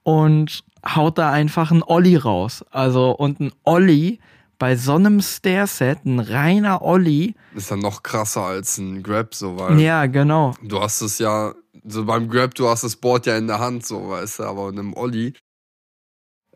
und 0.02 0.64
haut 0.84 1.20
da 1.20 1.32
einfach 1.32 1.70
einen 1.70 1.84
Olli 1.84 2.16
raus. 2.16 2.66
Also, 2.72 3.12
und 3.12 3.40
ein 3.40 3.52
Olli 3.64 4.20
bei 4.62 4.76
so 4.76 4.94
einem 4.94 5.22
Stairset 5.22 6.06
ein 6.06 6.20
reiner 6.20 6.84
Olli. 6.84 7.34
Ist 7.56 7.72
dann 7.72 7.80
noch 7.80 8.04
krasser 8.04 8.44
als 8.44 8.78
ein 8.78 9.02
Grab, 9.02 9.34
so, 9.34 9.58
weil. 9.58 9.80
Ja, 9.80 10.06
genau. 10.06 10.54
Du 10.62 10.80
hast 10.80 11.02
es 11.02 11.18
ja, 11.18 11.56
so 11.84 12.06
beim 12.06 12.30
Grab, 12.30 12.54
du 12.54 12.70
hast 12.70 12.84
das 12.84 12.96
Board 12.96 13.26
ja 13.26 13.38
in 13.38 13.48
der 13.48 13.58
Hand, 13.58 13.88
so, 13.88 14.10
weißt 14.10 14.38
du, 14.38 14.44
aber 14.44 14.70
in 14.70 14.78
einem 14.78 14.94
Olli. 14.94 15.34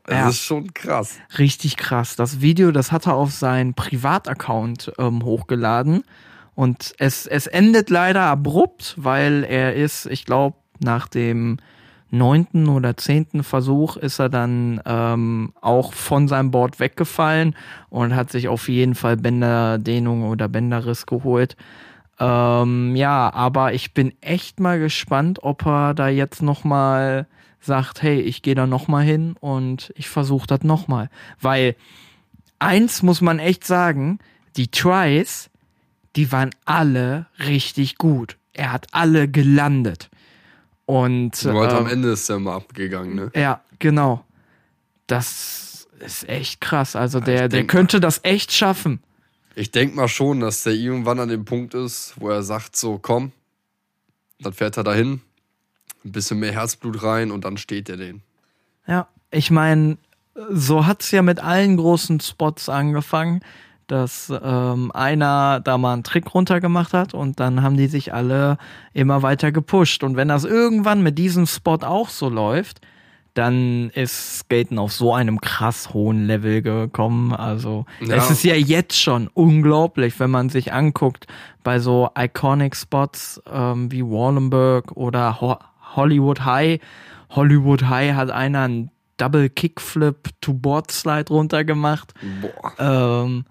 Das 0.03 0.15
ja. 0.15 0.29
ist 0.29 0.37
schon 0.37 0.71
krass. 0.75 1.15
Richtig 1.39 1.77
krass. 1.77 2.15
Das 2.15 2.41
Video, 2.41 2.71
das 2.71 2.91
hat 2.91 3.07
er 3.07 3.15
auf 3.15 3.31
seinen 3.31 3.73
Privataccount 3.73 4.93
ähm, 4.99 5.23
hochgeladen. 5.23 6.03
Und 6.53 6.93
es, 6.99 7.25
es 7.25 7.47
endet 7.47 7.89
leider 7.89 8.21
abrupt, 8.21 8.93
weil 8.97 9.43
er 9.43 9.73
ist, 9.73 10.05
ich 10.05 10.25
glaube, 10.25 10.57
nach 10.79 11.07
dem 11.07 11.57
neunten 12.11 12.69
oder 12.69 12.97
zehnten 12.97 13.43
Versuch 13.43 13.97
ist 13.97 14.19
er 14.19 14.29
dann 14.29 14.81
ähm, 14.85 15.53
auch 15.61 15.93
von 15.93 16.27
seinem 16.27 16.51
Board 16.51 16.79
weggefallen 16.79 17.55
und 17.89 18.15
hat 18.15 18.31
sich 18.31 18.47
auf 18.47 18.69
jeden 18.69 18.95
Fall 18.95 19.17
Bänderdehnung 19.17 20.23
oder 20.23 20.47
Bänderriss 20.47 21.05
geholt. 21.05 21.55
Ähm, 22.19 22.95
ja, 22.95 23.33
aber 23.33 23.73
ich 23.73 23.93
bin 23.93 24.13
echt 24.21 24.59
mal 24.59 24.79
gespannt, 24.79 25.39
ob 25.41 25.65
er 25.65 25.93
da 25.93 26.07
jetzt 26.07 26.41
nochmal 26.41 27.27
sagt, 27.59 28.01
hey, 28.01 28.21
ich 28.21 28.41
gehe 28.41 28.55
da 28.55 28.67
nochmal 28.67 29.03
hin 29.03 29.35
und 29.39 29.91
ich 29.95 30.07
versuche 30.07 30.47
das 30.47 30.61
nochmal. 30.61 31.09
Weil 31.41 31.75
eins 32.59 33.03
muss 33.03 33.21
man 33.21 33.39
echt 33.39 33.65
sagen, 33.65 34.19
die 34.55 34.69
Tries, 34.69 35.49
die 36.15 36.31
waren 36.31 36.51
alle 36.63 37.25
richtig 37.39 37.97
gut. 37.97 38.37
Er 38.53 38.71
hat 38.71 38.87
alle 38.91 39.27
gelandet. 39.27 40.09
Und 40.85 41.43
Nur 41.43 41.61
halt 41.61 41.73
am 41.73 41.85
ähm, 41.85 41.93
Ende 41.93 42.11
ist 42.11 42.29
der 42.29 42.39
mal 42.39 42.55
abgegangen, 42.55 43.15
ne? 43.15 43.31
ja, 43.35 43.61
genau. 43.79 44.23
Das 45.07 45.87
ist 45.99 46.27
echt 46.29 46.61
krass. 46.61 46.95
Also 46.95 47.19
der, 47.19 47.45
ich 47.45 47.51
der 47.51 47.65
könnte 47.65 47.99
das 47.99 48.19
echt 48.23 48.51
schaffen. 48.51 49.01
Ich 49.55 49.71
denke 49.71 49.95
mal 49.95 50.07
schon, 50.07 50.41
dass 50.41 50.63
der 50.63 50.73
irgendwann 50.73 51.19
an 51.19 51.29
dem 51.29 51.45
Punkt 51.45 51.73
ist, 51.73 52.13
wo 52.17 52.29
er 52.29 52.43
sagt, 52.43 52.75
so 52.75 52.99
komm, 52.99 53.31
dann 54.39 54.53
fährt 54.53 54.77
er 54.77 54.83
dahin, 54.83 55.21
ein 56.03 56.11
bisschen 56.11 56.39
mehr 56.39 56.51
Herzblut 56.51 57.01
rein 57.03 57.31
und 57.31 57.45
dann 57.45 57.57
steht 57.57 57.89
er 57.89 57.97
den. 57.97 58.21
Ja, 58.85 59.07
ich 59.31 59.49
meine, 59.51 59.97
so 60.49 60.85
hat's 60.85 61.11
ja 61.11 61.21
mit 61.21 61.39
allen 61.39 61.77
großen 61.77 62.19
Spots 62.19 62.69
angefangen, 62.69 63.41
dass 63.87 64.31
ähm, 64.43 64.91
einer 64.93 65.59
da 65.59 65.77
mal 65.77 65.93
einen 65.93 66.03
Trick 66.03 66.33
runtergemacht 66.33 66.93
hat 66.93 67.13
und 67.13 67.39
dann 67.39 67.61
haben 67.61 67.77
die 67.77 67.87
sich 67.87 68.13
alle 68.13 68.57
immer 68.93 69.21
weiter 69.21 69.51
gepusht. 69.51 70.03
Und 70.03 70.15
wenn 70.15 70.27
das 70.27 70.43
irgendwann 70.43 71.03
mit 71.03 71.17
diesem 71.17 71.45
Spot 71.47 71.77
auch 71.81 72.09
so 72.09 72.29
läuft, 72.29 72.81
dann 73.35 73.89
ist 73.89 74.39
Skaten 74.39 74.79
auf 74.79 74.93
so 74.93 75.13
einem 75.13 75.41
krass 75.41 75.93
hohen 75.93 76.25
Level 76.25 76.61
gekommen. 76.61 77.33
Also 77.33 77.85
Ja. 77.99 78.15
es 78.15 78.31
ist 78.31 78.43
ja 78.43 78.55
jetzt 78.55 78.99
schon 78.99 79.27
unglaublich, 79.33 80.19
wenn 80.21 80.31
man 80.31 80.49
sich 80.49 80.71
anguckt 80.71 81.27
bei 81.63 81.79
so 81.79 82.09
iconic 82.17 82.75
Spots 82.77 83.41
ähm, 83.51 83.91
wie 83.91 84.03
Wallenberg 84.03 84.93
oder 84.93 85.41
Ho 85.41 85.57
Hollywood 85.95 86.45
High. 86.45 86.79
Hollywood 87.29 87.83
High 87.89 88.15
hat 88.15 88.31
einer 88.31 88.61
einen 88.61 88.91
Double 89.17 89.49
Kickflip 89.49 90.29
to 90.41 90.53
Board 90.53 90.91
Slide 90.91 91.29
runtergemacht. 91.29 92.13
Boah. 92.41 93.23
Ähm, 93.25 93.45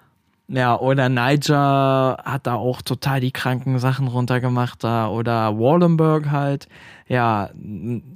ja, 0.46 0.78
oder 0.78 1.08
Niger 1.08 2.18
hat 2.22 2.46
da 2.46 2.54
auch 2.54 2.82
total 2.82 3.20
die 3.20 3.32
kranken 3.32 3.78
Sachen 3.78 4.08
runtergemacht 4.08 4.84
da. 4.84 5.08
Oder 5.08 5.58
Wallenberg 5.58 6.30
halt. 6.30 6.68
Ja, 7.08 7.50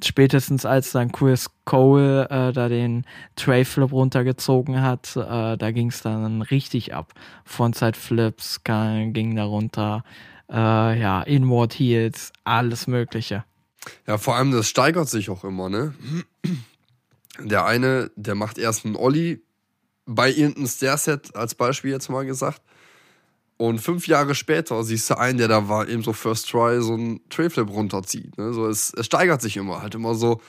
spätestens 0.05 0.67
als 0.67 0.93
dann 0.93 1.11
Chris 1.11 1.51
Cole 1.65 2.29
äh, 2.31 2.53
da 2.53 2.69
den 2.69 3.05
Tray 3.37 3.65
Flip 3.65 3.91
runtergezogen 3.91 4.83
hat, 4.83 5.17
äh, 5.17 5.57
da 5.57 5.71
ging 5.71 5.89
es 5.89 6.03
dann 6.03 6.43
richtig 6.43 6.95
ab. 6.95 7.13
Frontside 7.45 7.99
Flips 7.99 8.63
ging 8.65 9.37
da 9.37 9.45
runter. 9.45 10.05
Äh, 10.51 11.01
ja, 11.01 11.23
Inward 11.23 11.75
Heels, 11.75 12.33
alles 12.45 12.87
Mögliche. 12.87 13.45
Ja, 14.07 14.19
vor 14.19 14.37
allem, 14.37 14.53
das 14.53 14.69
steigert 14.69 15.09
sich 15.09 15.31
auch 15.31 15.45
immer, 15.45 15.71
ne? 15.71 15.95
Der 17.41 17.65
eine, 17.65 18.11
der 18.17 18.35
macht 18.35 18.59
erst 18.59 18.85
einen 18.85 18.97
Olli 18.97 19.43
bei 20.09 20.31
irgendeinem 20.31 20.67
Stairset 20.67 21.37
als 21.37 21.55
Beispiel 21.55 21.91
jetzt 21.93 22.09
mal 22.09 22.25
gesagt. 22.25 22.63
Und 23.59 23.81
fünf 23.81 24.07
Jahre 24.07 24.35
später 24.35 24.83
siehst 24.85 25.11
du 25.11 25.19
einen, 25.19 25.37
der 25.39 25.49
da 25.49 25.69
war, 25.69 25.89
eben 25.89 26.03
so 26.03 26.13
First 26.13 26.49
Try 26.49 26.81
so 26.81 26.95
einen 26.95 27.21
Trayflip 27.29 27.69
runterzieht. 27.69 28.39
Ne? 28.39 28.53
So, 28.53 28.67
es, 28.67 28.93
es 28.95 29.07
steigert 29.07 29.43
sich 29.43 29.57
immer, 29.57 29.83
halt 29.83 29.95
immer 29.95 30.15
so, 30.15 30.41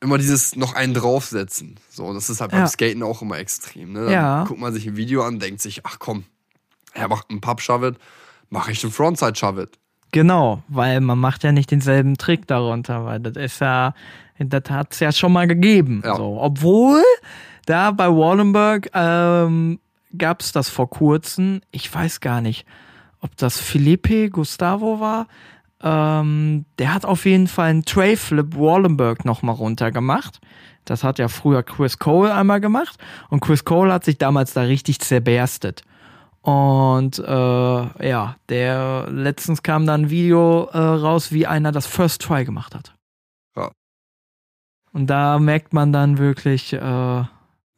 immer 0.00 0.16
dieses 0.16 0.56
noch 0.56 0.74
einen 0.74 0.94
draufsetzen. 0.94 1.78
So, 1.90 2.06
und 2.06 2.14
das 2.14 2.30
ist 2.30 2.40
halt 2.40 2.52
beim 2.52 2.60
Ja. 2.60 2.66
Skaten 2.68 3.02
auch 3.02 3.22
immer 3.22 3.38
extrem. 3.38 3.92
Ne? 3.92 4.04
Dann 4.04 4.12
Ja. 4.12 4.44
guckt 4.44 4.60
man 4.60 4.72
sich 4.72 4.86
ein 4.86 4.96
Video 4.96 5.22
an, 5.24 5.38
denkt 5.40 5.60
sich, 5.60 5.84
ach 5.84 5.98
komm, 5.98 6.24
er 6.94 7.08
macht 7.08 7.28
einen 7.30 7.40
Pub 7.40 7.60
Shove 7.60 7.94
mache 8.48 8.72
ich 8.72 8.82
einen 8.82 8.92
Frontside 8.92 9.36
Shove 9.36 9.68
Genau, 10.12 10.62
weil 10.68 11.00
man 11.00 11.18
macht 11.18 11.44
ja 11.44 11.52
nicht 11.52 11.70
denselben 11.70 12.16
Trick 12.16 12.46
darunter, 12.48 13.04
weil 13.04 13.20
das 13.20 13.36
ist 13.36 13.60
ja, 13.60 13.94
das 14.38 14.62
hat's 14.68 14.98
ja 15.00 15.12
schon 15.12 15.32
mal 15.32 15.46
gegeben. 15.46 16.02
Ja. 16.04 16.16
So, 16.16 16.38
obwohl 16.40 17.02
da 17.66 17.90
bei 17.90 18.08
Wallenberg 18.08 18.90
ähm, 18.94 19.78
gab's 20.16 20.52
das 20.52 20.68
vor 20.68 20.90
kurzem, 20.90 21.60
ich 21.70 21.92
weiß 21.92 22.20
gar 22.20 22.40
nicht, 22.40 22.66
ob 23.20 23.36
das 23.36 23.58
Felipe 23.58 24.30
Gustavo 24.30 25.00
war. 25.00 25.26
Ähm, 25.82 26.66
der 26.78 26.92
hat 26.94 27.04
auf 27.04 27.24
jeden 27.24 27.46
Fall 27.46 27.70
einen 27.70 27.84
Tray 27.84 28.16
Flip 28.16 28.54
Wallenberg 28.54 29.24
nochmal 29.24 29.54
runtergemacht. 29.54 30.40
Das 30.84 31.04
hat 31.04 31.18
ja 31.18 31.28
früher 31.28 31.62
Chris 31.62 31.98
Cole 31.98 32.34
einmal 32.34 32.60
gemacht 32.60 32.98
und 33.28 33.40
Chris 33.40 33.64
Cole 33.64 33.92
hat 33.92 34.04
sich 34.04 34.18
damals 34.18 34.52
da 34.52 34.62
richtig 34.62 35.00
zerberstet. 35.00 35.82
Und 36.42 37.18
äh, 37.18 38.08
ja, 38.08 38.36
der 38.48 39.08
letztens 39.10 39.62
kam 39.62 39.86
dann 39.86 40.02
ein 40.02 40.10
Video 40.10 40.68
äh, 40.72 40.78
raus, 40.78 41.32
wie 41.32 41.46
einer 41.46 41.70
das 41.70 41.86
First 41.86 42.22
Try 42.22 42.44
gemacht 42.44 42.74
hat. 42.74 42.94
Ja. 43.56 43.70
Und 44.92 45.08
da 45.08 45.38
merkt 45.38 45.74
man 45.74 45.92
dann 45.92 46.16
wirklich, 46.16 46.72
äh, 46.72 47.24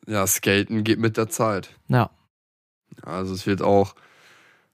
Ja, 0.06 0.26
Skaten 0.26 0.84
geht 0.84 0.98
mit 0.98 1.16
der 1.16 1.28
Zeit. 1.28 1.70
ja, 1.88 2.10
Also 3.02 3.34
es 3.34 3.46
wird 3.46 3.62
auch, 3.62 3.94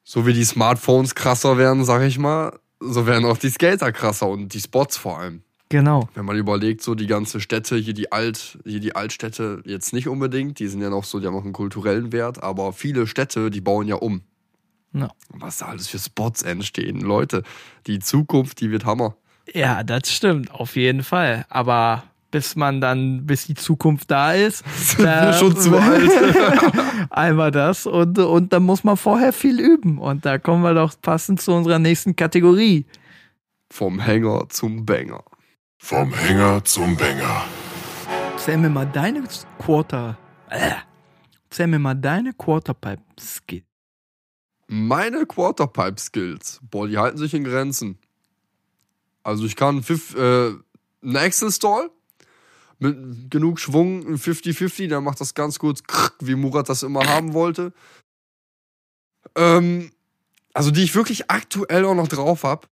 so 0.04 0.26
wie 0.26 0.32
die 0.32 0.44
Smartphones 0.44 1.14
krasser 1.14 1.58
werden, 1.58 1.84
sag 1.84 2.02
ich 2.02 2.18
mal, 2.18 2.58
so 2.80 3.06
werden 3.06 3.24
auch 3.26 3.36
die 3.38 3.50
Skater 3.50 3.92
krasser 3.92 4.28
und 4.28 4.54
die 4.54 4.60
Spots 4.60 4.96
vor 4.96 5.18
allem. 5.18 5.42
genau. 5.68 6.08
Wenn 6.14 6.24
man 6.24 6.36
überlegt, 6.36 6.82
so 6.82 6.94
die 6.94 7.06
ganze 7.06 7.40
Städte, 7.40 7.76
hier 7.76 7.92
die 7.92 8.10
Alt, 8.12 8.58
hier 8.64 8.80
die 8.80 8.96
Altstädte 8.96 9.62
jetzt 9.66 9.92
nicht 9.92 10.08
unbedingt, 10.08 10.58
die 10.60 10.68
sind 10.68 10.80
ja 10.80 10.88
noch 10.88 11.04
so, 11.04 11.20
die 11.20 11.26
haben 11.26 11.36
auch 11.36 11.44
einen 11.44 11.52
kulturellen 11.52 12.12
Wert, 12.12 12.42
aber 12.42 12.72
viele 12.72 13.06
Städte, 13.06 13.50
die 13.50 13.60
bauen 13.60 13.86
ja 13.86 13.96
um. 13.96 14.22
Ja. 14.94 15.10
Und 15.30 15.42
Was 15.42 15.58
da 15.58 15.66
alles 15.66 15.88
für 15.88 15.98
Spots 15.98 16.42
entstehen. 16.42 17.00
Leute, 17.02 17.42
die 17.86 17.98
Zukunft, 17.98 18.60
die 18.60 18.70
wird 18.70 18.86
Hammer. 18.86 19.16
Ja, 19.52 19.82
das 19.82 20.10
stimmt, 20.10 20.50
auf 20.50 20.76
jeden 20.76 21.02
Fall. 21.02 21.44
Aber 21.50 22.04
bis 22.30 22.56
man 22.56 22.80
dann, 22.80 23.26
bis 23.26 23.46
die 23.46 23.54
Zukunft 23.54 24.10
da 24.10 24.32
ist, 24.32 24.64
da, 24.98 25.32
schon 25.32 25.56
zu 25.56 25.76
alt. 25.76 26.10
einmal 27.10 27.50
das 27.50 27.86
und, 27.86 28.18
und 28.18 28.52
dann 28.52 28.62
muss 28.64 28.84
man 28.84 28.96
vorher 28.96 29.32
viel 29.32 29.58
üben. 29.60 29.98
Und 29.98 30.26
da 30.26 30.38
kommen 30.38 30.62
wir 30.62 30.74
doch 30.74 30.94
passend 31.00 31.40
zu 31.40 31.52
unserer 31.52 31.78
nächsten 31.78 32.16
Kategorie. 32.16 32.86
Vom 33.70 33.98
Hänger 33.98 34.48
zum 34.48 34.84
Banger. 34.84 35.22
Vom 35.78 36.12
Hänger 36.12 36.64
zum 36.64 36.96
Banger. 36.96 37.44
Erzähl 38.32 38.58
mir 38.58 38.70
mal 38.70 38.86
deine 38.86 39.24
Quarter. 39.58 40.18
Äh, 40.50 40.70
erzähl 41.44 41.66
mir 41.66 41.78
mal 41.78 41.94
deine 41.94 42.32
Quarterpipe-Skill. 42.32 43.62
Meine 44.66 45.24
Quarterpipe-Skills, 45.26 46.60
boah, 46.62 46.86
die 46.86 46.98
halten 46.98 47.18
sich 47.18 47.32
in 47.32 47.44
Grenzen. 47.44 47.98
Also 49.22 49.44
ich 49.44 49.56
kann 49.56 49.82
fif, 49.82 50.14
äh, 50.14 50.52
einen 51.02 51.16
Axel-Stall 51.16 51.90
mit 52.78 53.30
genug 53.30 53.58
Schwung, 53.58 54.06
ein 54.06 54.16
50-50, 54.16 54.88
der 54.88 55.00
macht 55.00 55.20
das 55.20 55.34
ganz 55.34 55.58
kurz, 55.58 55.82
wie 56.20 56.34
Murat 56.34 56.68
das 56.68 56.82
immer 56.82 57.06
haben 57.06 57.32
wollte. 57.32 57.72
Ähm, 59.34 59.90
also 60.54 60.70
die 60.70 60.84
ich 60.84 60.94
wirklich 60.94 61.30
aktuell 61.30 61.84
auch 61.84 61.94
noch 61.94 62.08
drauf 62.08 62.44
hab. 62.44 62.68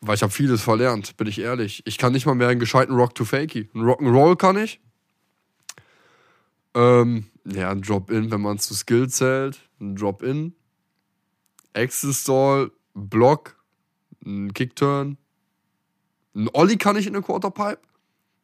Weil 0.00 0.16
ich 0.16 0.22
habe 0.22 0.32
vieles 0.32 0.62
verlernt, 0.62 1.16
bin 1.16 1.26
ich 1.26 1.38
ehrlich. 1.38 1.82
Ich 1.86 1.96
kann 1.96 2.12
nicht 2.12 2.26
mal 2.26 2.34
mehr 2.34 2.48
einen 2.48 2.60
gescheiten 2.60 2.94
Rock 2.94 3.14
to 3.14 3.24
Fakey. 3.24 3.70
Einen 3.72 3.84
Rock'n'Roll 3.84 4.36
kann 4.36 4.58
ich. 4.58 4.80
Ähm, 6.74 7.26
ja, 7.46 7.70
ein 7.70 7.80
Drop-In, 7.80 8.30
wenn 8.30 8.42
man 8.42 8.58
zu 8.58 8.74
Skill 8.74 9.08
zählt. 9.08 9.60
Ein 9.80 9.96
Drop-In. 9.96 10.54
Axel-Stall, 11.72 12.70
Block, 12.94 13.56
ein 14.24 14.52
Kickturn. 14.52 15.16
Ein 16.34 16.48
Ollie 16.52 16.76
kann 16.76 16.96
ich 16.96 17.06
in 17.06 17.12
der 17.12 17.22
Quarterpipe. 17.22 17.78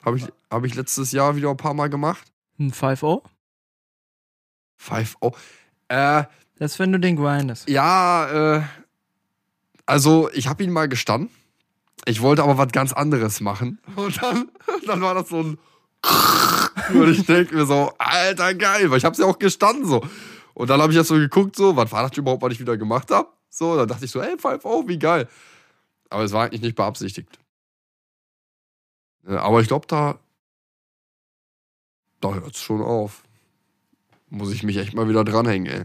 Habe 0.05 0.17
ich, 0.17 0.27
hab 0.51 0.65
ich 0.65 0.75
letztes 0.75 1.13
Jahr 1.13 1.37
wieder 1.37 1.51
ein 1.51 1.57
paar 1.57 1.75
Mal 1.75 1.91
gemacht. 1.91 2.33
Ein 2.59 2.73
5-0? 2.73 3.23
5 4.77 5.17
oh. 5.21 5.33
Äh, 5.89 6.25
Das 6.59 6.73
ist, 6.73 6.79
wenn 6.79 6.93
du 6.93 7.01
den 7.01 7.17
grindest. 7.17 7.69
ja, 7.69 8.57
äh, 8.57 8.63
also 9.87 10.31
ich 10.33 10.47
habe 10.47 10.63
ihn 10.63 10.71
mal 10.71 10.89
gestanden. 10.89 11.31
Ich 12.07 12.23
wollte 12.23 12.45
aber 12.45 12.57
was 12.57 12.73
ganz 12.73 12.93
anderes 12.93 13.41
machen. 13.41 13.81
Und 13.97 14.23
dann, 14.23 14.49
dann 14.87 15.01
war 15.01 15.15
das 15.15 15.29
so 15.29 15.39
ein 15.41 15.59
und 16.95 17.11
ich 17.11 17.27
denke 17.27 17.55
mir 17.55 17.67
so, 17.67 17.93
alter 17.99 18.55
geil, 18.55 18.91
weil 18.91 18.97
ich 18.97 19.05
habe 19.05 19.15
ja 19.19 19.27
auch 19.27 19.39
gestanden 19.39 19.85
so. 19.85 20.01
Und 20.55 20.71
dann 20.71 20.81
habe 20.81 20.93
ich 20.93 20.99
das 20.99 21.09
so 21.09 21.17
geguckt, 21.17 21.57
so, 21.57 21.77
was 21.77 21.93
war 21.93 22.09
das 22.09 22.17
überhaupt, 22.17 22.41
was 22.43 22.55
ich 22.55 22.61
wieder 22.61 22.79
gemacht 22.79 23.11
habe? 23.11 23.29
So, 23.51 23.77
dann 23.77 23.87
dachte 23.87 24.07
ich 24.07 24.11
so, 24.11 24.23
ey, 24.23 24.39
5 24.39 24.65
oh, 24.65 24.89
wie 24.89 24.99
geil. 24.99 25.29
Aber 26.09 26.25
es 26.25 26.33
war 26.33 26.45
eigentlich 26.47 26.63
nicht 26.63 26.77
beabsichtigt. 26.77 27.39
Ja, 29.29 29.43
Aber 29.43 29.61
ich 29.61 29.69
glaube, 29.69 29.87
da, 29.87 30.19
da 32.21 32.35
hört 32.35 32.55
es 32.55 32.61
schon 32.61 32.81
auf. 32.83 33.23
Muss 34.29 34.53
ich 34.53 34.63
mich 34.63 34.77
echt 34.77 34.95
mal 34.95 35.09
wieder 35.09 35.25
dranhängen, 35.25 35.67
ey. 35.67 35.85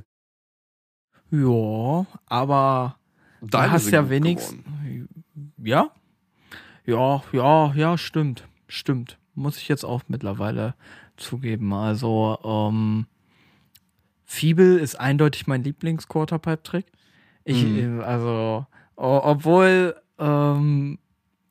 Ja, 1.31 2.05
aber 2.27 2.97
du 3.41 3.47
Deine 3.47 3.71
hast 3.71 3.85
sind 3.85 3.93
ja 3.93 4.09
wenigstens. 4.09 4.63
Ja? 5.57 5.89
Ja, 6.85 7.23
ja, 7.31 7.73
ja, 7.73 7.97
stimmt. 7.97 8.47
Stimmt. 8.67 9.17
Muss 9.33 9.57
ich 9.57 9.67
jetzt 9.67 9.83
auch 9.83 10.03
mittlerweile 10.07 10.75
zugeben. 11.17 11.73
Also, 11.73 12.37
ähm, 12.43 13.07
Fiebel 14.23 14.77
ist 14.79 14.99
eindeutig 14.99 15.47
mein 15.47 15.63
Lieblings-Quarterpipe-Trick. 15.63 16.85
Ich, 17.43 17.63
Mhm. 17.63 17.99
äh, 18.01 18.03
also, 18.03 18.65
obwohl, 18.95 19.95
ähm, 20.19 20.99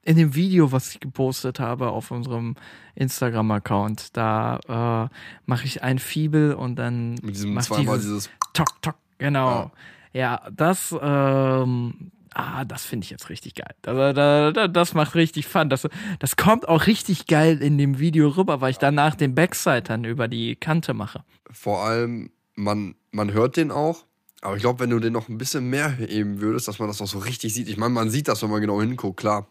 in 0.05 0.17
dem 0.17 0.35
Video, 0.35 0.73
was 0.73 0.91
ich 0.91 1.01
gepostet 1.01 1.61
habe 1.61 1.91
auf 1.91 2.11
unserem 2.11 2.57
Instagram-Account, 2.95 4.17
da 4.17 5.09
äh, 5.11 5.15
mache 5.47 5.65
ich 5.65 5.83
ein 5.83 5.99
Fiebel 5.99 6.55
und 6.55 6.77
dann 6.77 7.13
Mit 7.23 7.37
diesem 7.37 7.59
zweimal 7.61 7.99
dieses 7.99 8.25
dieses. 8.25 8.31
Tok, 8.53 8.83
Tok, 8.83 8.97
genau. 9.19 9.71
Ja, 10.13 10.43
das, 10.55 10.95
ähm, 11.01 12.13
ah, 12.35 12.65
das 12.65 12.85
finde 12.85 13.05
ich 13.05 13.11
jetzt 13.11 13.31
richtig 13.31 13.55
geil. 13.55 13.75
Da, 13.83 14.13
da, 14.13 14.53
da, 14.53 14.69
das 14.69 14.95
macht 14.95 15.15
richtig 15.15 15.47
Fun. 15.47 15.69
Das, 15.69 15.89
das 16.19 16.37
kommt 16.37 16.69
auch 16.69 16.87
richtig 16.87 17.27
geil 17.27 17.61
in 17.61 17.79
dem 17.79 17.99
Video 17.99 18.29
rüber, 18.29 18.61
weil 18.61 18.71
ich 18.71 18.79
danach 18.79 19.15
den 19.15 19.35
Backside 19.35 19.83
dann 19.83 20.05
über 20.05 20.29
die 20.29 20.55
Kante 20.55 20.95
mache. 20.95 21.25
Vor 21.51 21.85
allem, 21.85 22.31
man, 22.55 22.95
man 23.11 23.33
hört 23.33 23.57
den 23.57 23.71
auch. 23.71 24.05
Aber 24.41 24.57
ich 24.57 24.63
glaube, 24.63 24.81
wenn 24.81 24.91
du 24.91 24.99
den 24.99 25.15
noch 25.15 25.31
ein 25.31 25.39
bisschen 25.39 25.71
mehr 25.71 25.91
heben 25.91 26.43
würdest, 26.43 26.69
dass 26.69 26.79
man 26.79 26.87
das 26.87 27.01
noch 27.01 27.07
so 27.07 27.19
richtig 27.19 27.55
sieht. 27.55 27.67
Ich 27.67 27.79
meine, 27.79 27.95
man 27.95 28.11
sieht 28.11 28.29
das, 28.29 28.43
wenn 28.43 28.51
man 28.51 28.61
genau 28.61 28.79
hinguckt, 28.79 29.19
klar. 29.19 29.49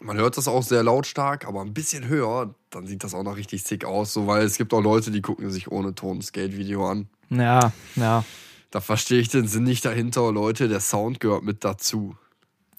Man 0.00 0.16
hört 0.16 0.36
das 0.36 0.48
auch 0.48 0.62
sehr 0.62 0.82
lautstark, 0.82 1.46
aber 1.46 1.60
ein 1.60 1.72
bisschen 1.72 2.08
höher, 2.08 2.54
dann 2.70 2.86
sieht 2.86 3.04
das 3.04 3.14
auch 3.14 3.22
noch 3.22 3.36
richtig 3.36 3.62
sick 3.62 3.84
aus. 3.84 4.12
So, 4.12 4.26
weil 4.26 4.44
es 4.44 4.58
gibt 4.58 4.74
auch 4.74 4.80
Leute, 4.80 5.10
die 5.10 5.22
gucken 5.22 5.50
sich 5.50 5.70
ohne 5.70 5.94
Ton 5.94 6.20
Skate-Video 6.20 6.88
an. 6.88 7.08
Ja, 7.30 7.72
ja. 7.96 8.24
Da 8.70 8.80
verstehe 8.80 9.20
ich 9.20 9.28
den 9.28 9.46
Sinn 9.46 9.64
nicht 9.64 9.84
dahinter, 9.84 10.32
Leute. 10.32 10.68
Der 10.68 10.80
Sound 10.80 11.20
gehört 11.20 11.44
mit 11.44 11.64
dazu. 11.64 12.16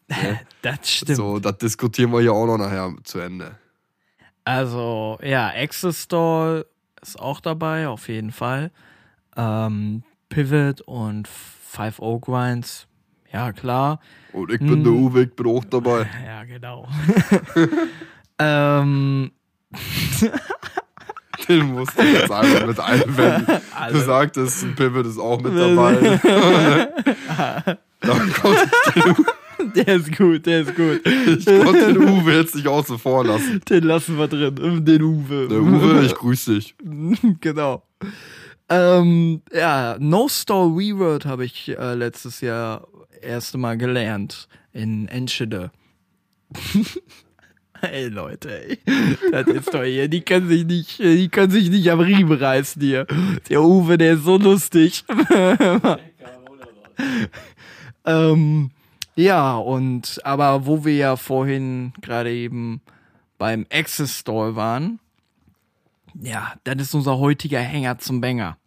Das 0.61 0.89
stimmt. 0.89 1.17
So, 1.17 1.39
das 1.39 1.57
diskutieren 1.59 2.11
wir 2.11 2.21
hier 2.21 2.33
auch 2.33 2.47
noch 2.47 2.57
nachher 2.57 2.91
zu 3.03 3.19
Ende. 3.19 3.57
Also, 4.43 5.19
ja, 5.21 5.47
Access 5.55 6.03
Stall 6.03 6.65
ist 7.01 7.19
auch 7.19 7.39
dabei, 7.39 7.87
auf 7.87 8.07
jeden 8.07 8.31
Fall. 8.31 8.71
Ähm, 9.37 10.03
Pivot 10.29 10.81
und 10.81 11.29
5-0 11.75 12.19
Grinds, 12.19 12.87
ja, 13.35 13.51
klar. 13.51 13.99
Und 14.31 14.49
ich 14.49 14.59
bin 14.59 14.81
der 14.81 14.93
Uwe, 14.93 15.23
ich 15.23 15.35
bin 15.35 15.47
auch 15.47 15.65
dabei. 15.65 16.09
Ja, 16.25 16.45
genau. 16.45 16.87
ähm, 18.39 19.31
Den 21.49 21.73
musst 21.73 21.99
du 21.99 22.03
jetzt 22.03 22.31
einfach 22.31 22.65
mit 22.65 22.79
einwenden. 22.79 23.45
Du 23.45 23.61
Alle. 23.77 23.99
sagtest, 23.99 24.63
ein 24.63 24.73
Pivot 24.75 25.05
ist 25.05 25.19
auch 25.19 25.41
mit 25.41 25.53
dabei. 25.53 26.17
Dann 27.99 28.33
konnte 28.33 28.69
der 29.75 29.87
ist 29.95 30.17
gut, 30.17 30.45
der 30.45 30.61
ist 30.61 30.75
gut. 30.75 31.01
ich 31.05 31.45
konnte 31.45 31.93
den 31.93 31.97
Uwe 31.97 32.37
jetzt 32.37 32.55
nicht 32.55 32.67
außen 32.67 32.97
vor 32.97 33.25
lassen. 33.25 33.59
Den 33.69 33.83
lassen 33.83 34.17
wir 34.17 34.29
drin, 34.29 34.85
den 34.85 35.01
Uwe. 35.01 35.49
Der 35.49 35.59
Uwe, 35.59 36.05
ich 36.05 36.15
grüße 36.15 36.55
dich. 36.55 36.73
genau. 37.41 37.83
Ähm, 38.69 39.41
ja, 39.53 39.97
No 39.99 40.27
Store 40.27 40.69
Reword 40.69 41.25
habe 41.25 41.45
ich 41.45 41.69
äh, 41.69 41.93
letztes 41.93 42.41
Jahr 42.41 42.87
erste 43.21 43.57
Mal 43.57 43.77
gelernt 43.77 44.47
in 44.73 45.07
Enschede. 45.07 45.71
Ey 47.81 48.07
Leute, 48.07 48.67
ey. 48.67 48.79
Das 49.31 49.47
ist 49.47 49.73
doch 49.73 49.83
hier, 49.83 50.07
die 50.07 50.21
können 50.21 50.47
sich 50.47 50.65
nicht, 50.65 50.99
die 50.99 51.29
können 51.29 51.51
sich 51.51 51.69
nicht 51.69 51.89
am 51.91 51.99
Riemen 51.99 52.37
reißen 52.37 52.81
hier. 52.81 53.05
Der 53.49 53.61
Uwe, 53.61 53.97
der 53.97 54.13
ist 54.13 54.23
so 54.23 54.37
lustig. 54.37 55.03
ähm, 58.05 58.71
ja, 59.15 59.57
und 59.57 60.19
aber 60.23 60.65
wo 60.65 60.85
wir 60.85 60.95
ja 60.95 61.15
vorhin 61.15 61.93
gerade 62.01 62.31
eben 62.31 62.81
beim 63.37 63.65
Access 63.71 64.19
Store 64.19 64.55
waren, 64.55 64.99
ja, 66.21 66.53
das 66.63 66.81
ist 66.81 66.93
unser 66.93 67.17
heutiger 67.17 67.59
Hänger 67.59 67.97
zum 67.97 68.21
Banger. 68.21 68.57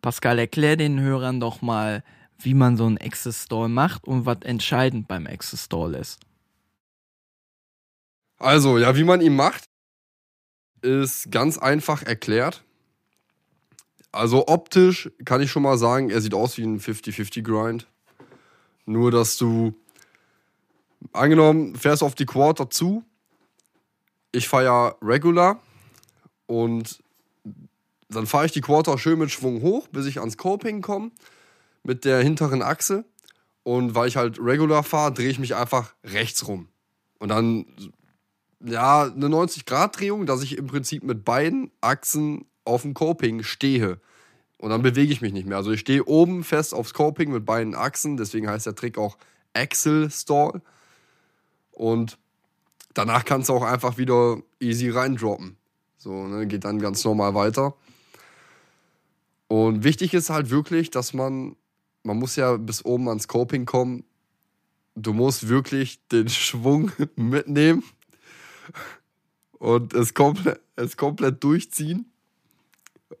Pascal, 0.00 0.38
erklär 0.38 0.76
den 0.76 1.00
Hörern 1.00 1.38
doch 1.38 1.62
mal, 1.62 2.02
wie 2.38 2.54
man 2.54 2.76
so 2.76 2.86
einen 2.86 2.98
Access 2.98 3.44
Store 3.44 3.68
macht 3.68 4.04
und 4.04 4.26
was 4.26 4.38
entscheidend 4.42 5.06
beim 5.06 5.26
Access 5.26 5.66
Store 5.66 5.96
ist. 5.96 6.18
Also, 8.38 8.78
ja, 8.78 8.96
wie 8.96 9.04
man 9.04 9.20
ihn 9.20 9.36
macht, 9.36 9.64
ist 10.80 11.30
ganz 11.30 11.58
einfach 11.58 12.02
erklärt. 12.02 12.64
Also 14.10 14.48
optisch 14.48 15.10
kann 15.24 15.40
ich 15.40 15.50
schon 15.50 15.62
mal 15.62 15.78
sagen, 15.78 16.10
er 16.10 16.20
sieht 16.20 16.34
aus 16.34 16.58
wie 16.58 16.64
ein 16.64 16.80
50-50 16.80 17.42
Grind. 17.42 17.86
Nur, 18.84 19.12
dass 19.12 19.36
du, 19.36 19.74
angenommen, 21.12 21.76
fährst 21.76 22.02
auf 22.02 22.16
die 22.16 22.26
Quarter 22.26 22.68
zu. 22.68 23.04
Ich 24.32 24.48
fahre 24.48 24.64
ja 24.64 24.94
Regular 25.00 25.60
und 26.52 27.02
dann 28.10 28.26
fahre 28.26 28.44
ich 28.44 28.52
die 28.52 28.60
Quarter 28.60 28.98
schön 28.98 29.18
mit 29.18 29.30
Schwung 29.30 29.62
hoch, 29.62 29.88
bis 29.88 30.04
ich 30.04 30.20
ans 30.20 30.36
Coping 30.36 30.82
komme 30.82 31.10
mit 31.82 32.04
der 32.04 32.22
hinteren 32.22 32.60
Achse. 32.60 33.06
Und 33.62 33.94
weil 33.94 34.08
ich 34.08 34.18
halt 34.18 34.38
Regular 34.38 34.82
fahre, 34.82 35.14
drehe 35.14 35.30
ich 35.30 35.38
mich 35.38 35.54
einfach 35.54 35.94
rechts 36.04 36.46
rum. 36.46 36.68
Und 37.18 37.30
dann 37.30 37.64
ja, 38.62 39.04
eine 39.04 39.28
90-Grad-Drehung, 39.28 40.26
dass 40.26 40.42
ich 40.42 40.58
im 40.58 40.66
Prinzip 40.66 41.04
mit 41.04 41.24
beiden 41.24 41.70
Achsen 41.80 42.44
auf 42.66 42.82
dem 42.82 42.92
Coping 42.92 43.44
stehe. 43.44 43.98
Und 44.58 44.68
dann 44.68 44.82
bewege 44.82 45.10
ich 45.10 45.22
mich 45.22 45.32
nicht 45.32 45.46
mehr. 45.46 45.56
Also 45.56 45.70
ich 45.70 45.80
stehe 45.80 46.04
oben 46.04 46.44
fest 46.44 46.74
aufs 46.74 46.92
Coping 46.92 47.32
mit 47.32 47.46
beiden 47.46 47.74
Achsen, 47.74 48.18
deswegen 48.18 48.50
heißt 48.50 48.66
der 48.66 48.74
Trick 48.74 48.98
auch 48.98 49.16
Axle 49.54 50.10
Stall. 50.10 50.60
Und 51.70 52.18
danach 52.92 53.24
kannst 53.24 53.48
du 53.48 53.54
auch 53.54 53.64
einfach 53.64 53.96
wieder 53.96 54.42
easy 54.60 54.90
reindroppen. 54.90 55.56
So, 56.02 56.26
ne, 56.26 56.48
geht 56.48 56.64
dann 56.64 56.80
ganz 56.80 57.04
normal 57.04 57.32
weiter. 57.36 57.76
Und 59.46 59.84
wichtig 59.84 60.14
ist 60.14 60.30
halt 60.30 60.50
wirklich, 60.50 60.90
dass 60.90 61.14
man, 61.14 61.54
man 62.02 62.16
muss 62.16 62.34
ja 62.34 62.56
bis 62.56 62.84
oben 62.84 63.08
ans 63.08 63.28
Coping 63.28 63.66
kommen. 63.66 64.02
Du 64.96 65.12
musst 65.12 65.48
wirklich 65.48 66.04
den 66.08 66.28
Schwung 66.28 66.90
mitnehmen 67.14 67.84
und 69.60 69.94
es 69.94 70.12
komplett, 70.12 70.60
es 70.74 70.96
komplett 70.96 71.44
durchziehen. 71.44 72.10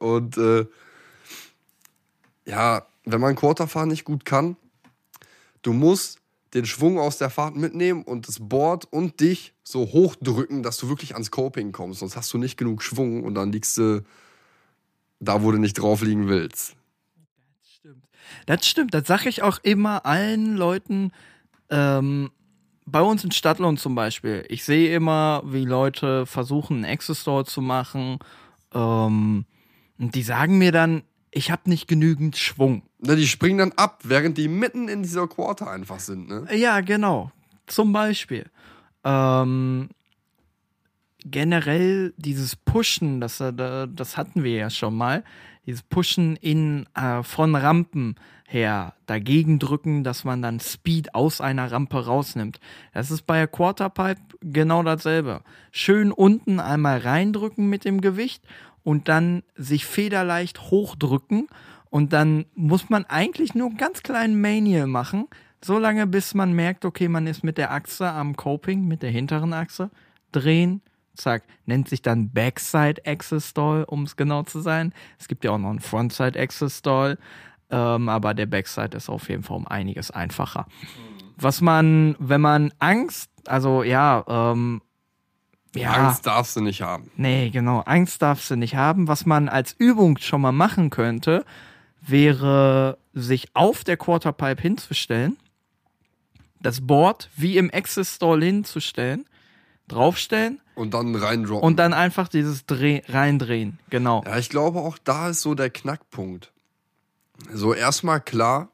Und 0.00 0.36
äh, 0.36 0.66
ja, 2.46 2.84
wenn 3.04 3.20
man 3.20 3.36
Quarterfahren 3.36 3.90
nicht 3.90 4.02
gut 4.02 4.24
kann, 4.24 4.56
du 5.62 5.72
musst 5.72 6.18
den 6.54 6.66
Schwung 6.66 6.98
aus 6.98 7.18
der 7.18 7.30
Fahrt 7.30 7.56
mitnehmen 7.56 8.02
und 8.02 8.28
das 8.28 8.38
Board 8.40 8.84
und 8.90 9.20
dich 9.20 9.54
so 9.62 9.86
hochdrücken, 9.86 10.62
dass 10.62 10.76
du 10.76 10.88
wirklich 10.88 11.14
ans 11.14 11.30
Coping 11.30 11.72
kommst. 11.72 12.00
Sonst 12.00 12.16
hast 12.16 12.32
du 12.32 12.38
nicht 12.38 12.56
genug 12.56 12.82
Schwung 12.82 13.24
und 13.24 13.34
dann 13.34 13.52
liegst 13.52 13.78
du 13.78 14.02
da, 15.18 15.42
wo 15.42 15.50
du 15.50 15.58
nicht 15.58 15.74
drauf 15.74 16.02
liegen 16.02 16.28
willst. 16.28 16.76
Stimmt. 17.62 18.04
Das 18.46 18.66
stimmt, 18.66 18.92
das 18.92 19.06
sage 19.06 19.28
ich 19.28 19.42
auch 19.42 19.58
immer 19.62 20.04
allen 20.04 20.56
Leuten. 20.56 21.12
Ähm, 21.70 22.30
bei 22.84 23.00
uns 23.00 23.24
in 23.24 23.30
Stadtlohn 23.30 23.76
zum 23.76 23.94
Beispiel. 23.94 24.44
Ich 24.48 24.64
sehe 24.64 24.94
immer, 24.94 25.42
wie 25.46 25.64
Leute 25.64 26.26
versuchen, 26.26 26.78
einen 26.78 26.92
Access 26.92 27.22
Store 27.22 27.44
zu 27.44 27.62
machen. 27.62 28.18
Ähm, 28.74 29.46
und 29.98 30.14
die 30.14 30.22
sagen 30.22 30.58
mir 30.58 30.72
dann, 30.72 31.02
ich 31.32 31.50
habe 31.50 31.68
nicht 31.68 31.88
genügend 31.88 32.36
Schwung. 32.36 32.82
Ne, 33.00 33.16
die 33.16 33.26
springen 33.26 33.58
dann 33.58 33.72
ab, 33.72 34.00
während 34.04 34.38
die 34.38 34.48
mitten 34.48 34.88
in 34.88 35.02
dieser 35.02 35.26
Quarter 35.26 35.70
einfach 35.70 35.98
sind. 35.98 36.28
Ne? 36.28 36.46
Ja, 36.54 36.80
genau. 36.80 37.32
Zum 37.66 37.92
Beispiel. 37.92 38.50
Ähm, 39.02 39.88
generell 41.24 42.12
dieses 42.16 42.54
Pushen, 42.54 43.20
das, 43.20 43.40
äh, 43.40 43.52
das 43.52 44.16
hatten 44.16 44.44
wir 44.44 44.54
ja 44.54 44.70
schon 44.70 44.94
mal. 44.94 45.24
Dieses 45.66 45.82
Pushen 45.82 46.36
in, 46.36 46.86
äh, 46.94 47.22
von 47.22 47.54
Rampen 47.54 48.16
her 48.46 48.94
dagegen 49.06 49.58
drücken, 49.58 50.04
dass 50.04 50.24
man 50.24 50.42
dann 50.42 50.60
Speed 50.60 51.14
aus 51.14 51.40
einer 51.40 51.72
Rampe 51.72 52.04
rausnimmt. 52.04 52.60
Das 52.92 53.10
ist 53.10 53.22
bei 53.22 53.38
der 53.38 53.48
Quarterpipe 53.48 54.20
genau 54.42 54.82
dasselbe. 54.82 55.42
Schön 55.70 56.12
unten 56.12 56.60
einmal 56.60 56.98
reindrücken 56.98 57.70
mit 57.70 57.84
dem 57.84 58.02
Gewicht 58.02 58.42
und 58.84 59.08
dann 59.08 59.42
sich 59.54 59.86
federleicht 59.86 60.70
hochdrücken 60.70 61.48
und 61.90 62.12
dann 62.12 62.46
muss 62.54 62.90
man 62.90 63.04
eigentlich 63.04 63.54
nur 63.54 63.68
einen 63.68 63.76
ganz 63.76 64.02
kleinen 64.02 64.40
Manial 64.40 64.86
machen, 64.86 65.26
so 65.64 65.78
lange 65.78 66.06
bis 66.06 66.34
man 66.34 66.52
merkt, 66.52 66.84
okay, 66.84 67.08
man 67.08 67.26
ist 67.26 67.44
mit 67.44 67.58
der 67.58 67.72
Achse 67.72 68.10
am 68.10 68.36
Coping, 68.36 68.86
mit 68.86 69.02
der 69.02 69.10
hinteren 69.10 69.52
Achse, 69.52 69.90
drehen, 70.32 70.82
zack, 71.14 71.44
nennt 71.66 71.88
sich 71.88 72.02
dann 72.02 72.30
Backside 72.30 73.02
Axis 73.06 73.50
Stall, 73.50 73.84
um 73.84 74.04
es 74.04 74.16
genau 74.16 74.42
zu 74.42 74.60
sein. 74.60 74.92
Es 75.18 75.28
gibt 75.28 75.44
ja 75.44 75.52
auch 75.52 75.58
noch 75.58 75.70
einen 75.70 75.80
Frontside 75.80 76.40
Axis 76.40 76.78
Stall, 76.78 77.18
ähm, 77.70 78.08
aber 78.08 78.34
der 78.34 78.46
Backside 78.46 78.96
ist 78.96 79.08
auf 79.08 79.28
jeden 79.28 79.42
Fall 79.42 79.56
um 79.56 79.66
einiges 79.66 80.10
einfacher. 80.10 80.66
Was 81.36 81.60
man, 81.60 82.16
wenn 82.18 82.40
man 82.40 82.72
Angst, 82.78 83.30
also 83.46 83.82
ja, 83.82 84.24
ähm, 84.28 84.82
ja, 85.74 85.92
Angst 85.92 86.26
darfst 86.26 86.56
du 86.56 86.60
nicht 86.60 86.82
haben. 86.82 87.10
Nee, 87.16 87.50
genau. 87.50 87.80
Angst 87.80 88.20
darfst 88.22 88.50
du 88.50 88.56
nicht 88.56 88.74
haben. 88.76 89.08
Was 89.08 89.26
man 89.26 89.48
als 89.48 89.74
Übung 89.78 90.18
schon 90.18 90.40
mal 90.40 90.52
machen 90.52 90.90
könnte, 90.90 91.44
wäre, 92.00 92.98
sich 93.14 93.48
auf 93.54 93.84
der 93.84 93.96
Quarterpipe 93.96 94.60
hinzustellen, 94.60 95.36
das 96.60 96.80
Board 96.86 97.28
wie 97.36 97.56
im 97.56 97.70
Access 97.72 98.16
Stall 98.16 98.42
hinzustellen, 98.42 99.26
draufstellen 99.88 100.60
Und 100.74 100.94
dann 100.94 101.14
reindroppen. 101.14 101.66
und 101.66 101.76
dann 101.78 101.92
einfach 101.92 102.28
dieses 102.28 102.66
Dreh 102.66 103.02
reindrehen. 103.08 103.78
Genau. 103.90 104.22
Ja, 104.26 104.38
ich 104.38 104.48
glaube 104.48 104.78
auch 104.80 104.98
da 104.98 105.28
ist 105.28 105.42
so 105.42 105.54
der 105.54 105.70
Knackpunkt. 105.70 106.52
So 107.52 107.74
erstmal 107.74 108.20
klar, 108.20 108.68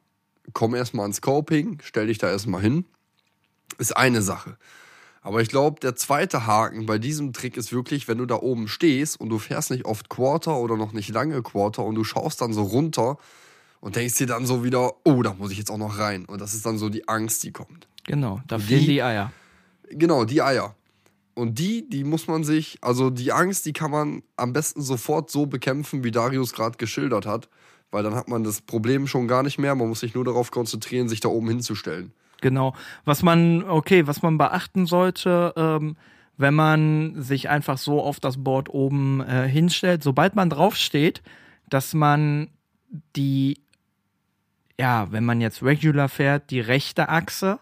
komm 0.53 0.75
erstmal 0.75 1.05
ans 1.05 1.17
Scoping, 1.17 1.79
stell 1.83 2.07
dich 2.09 2.19
da 2.19 2.29
erstmal 2.31 2.61
hin. 2.61 2.85
Ist 3.79 3.97
eine 3.97 4.23
Sache. 4.23 4.57
Aber 5.29 5.43
ich 5.43 5.51
glaube, 5.51 5.79
der 5.81 5.95
zweite 5.95 6.47
Haken 6.47 6.87
bei 6.87 6.97
diesem 6.97 7.35
Trick 7.35 7.59
ist 7.59 7.71
wirklich, 7.71 8.09
wenn 8.09 8.17
du 8.17 8.25
da 8.25 8.37
oben 8.37 8.67
stehst 8.67 9.21
und 9.21 9.29
du 9.29 9.39
fährst 9.39 9.71
nicht 9.71 9.85
oft 9.85 10.09
Quarter 10.09 10.57
oder 10.57 10.79
noch 10.79 10.95
nicht 10.95 11.11
lange 11.11 11.43
Quarter 11.43 11.85
und 11.85 11.97
du 11.97 12.03
schaust 12.03 12.41
dann 12.41 12.55
so 12.55 12.63
runter 12.63 13.19
und 13.81 13.97
denkst 13.97 14.15
dir 14.15 14.27
dann 14.27 14.47
so 14.47 14.65
wieder, 14.65 14.95
oh, 15.05 15.21
da 15.23 15.35
muss 15.35 15.51
ich 15.53 15.59
jetzt 15.59 15.71
auch 15.71 15.77
noch 15.77 15.99
rein. 15.99 16.25
Und 16.25 16.41
das 16.41 16.55
ist 16.55 16.65
dann 16.65 16.79
so 16.79 16.89
die 16.89 17.07
Angst, 17.09 17.43
die 17.45 17.53
kommt. 17.53 17.87
Genau, 18.05 18.41
da 18.49 18.57
Die- 18.57 18.63
fehlen 18.65 18.87
die 18.87 19.03
Eier. 19.03 19.31
Genau, 19.91 20.25
die 20.25 20.41
Eier. 20.41 20.75
Und 21.35 21.59
die, 21.59 21.87
die 21.91 22.05
muss 22.05 22.27
man 22.27 22.43
sich, 22.43 22.79
also 22.81 23.11
die 23.11 23.31
Angst, 23.31 23.67
die 23.67 23.75
kann 23.75 23.91
man 23.91 24.23
am 24.37 24.55
besten 24.55 24.81
sofort 24.81 25.31
so 25.31 25.45
bekämpfen, 25.45 26.05
wie 26.05 26.11
Darius 26.11 26.55
gerade 26.55 26.79
geschildert 26.79 27.27
hat. 27.27 27.51
Weil 27.91 28.03
dann 28.03 28.15
hat 28.15 28.29
man 28.29 28.45
das 28.45 28.63
Problem 28.63 29.07
schon 29.07 29.29
gar 29.29 29.43
nicht 29.43 29.59
mehr. 29.59 29.75
Man 29.75 29.91
muss 29.91 30.01
sich 30.01 30.15
nur 30.15 30.25
darauf 30.25 30.51
konzentrieren, 30.51 31.11
sich 31.11 31.21
da 31.21 31.29
oben 31.29 31.49
hinzustellen. 31.49 32.13
Genau. 32.41 32.75
Was 33.05 33.23
man, 33.23 33.65
okay, 33.65 34.07
was 34.07 34.23
man 34.23 34.39
beachten 34.39 34.87
sollte, 34.87 35.53
ähm, 35.57 35.97
wenn 36.37 36.55
man 36.55 37.21
sich 37.21 37.49
einfach 37.49 37.79
so 37.79 38.01
auf 38.01 38.21
das 38.21 38.43
Board 38.43 38.69
oben 38.69 39.21
äh, 39.21 39.49
hinstellt, 39.49 40.03
sobald 40.03 40.37
man 40.37 40.51
draufsteht, 40.51 41.23
dass 41.69 41.95
man 41.95 42.49
die, 43.17 43.61
ja, 44.79 45.11
wenn 45.11 45.25
man 45.25 45.41
jetzt 45.41 45.63
regular 45.63 46.09
fährt, 46.09 46.51
die 46.51 46.61
rechte 46.61 47.09
Achse, 47.09 47.59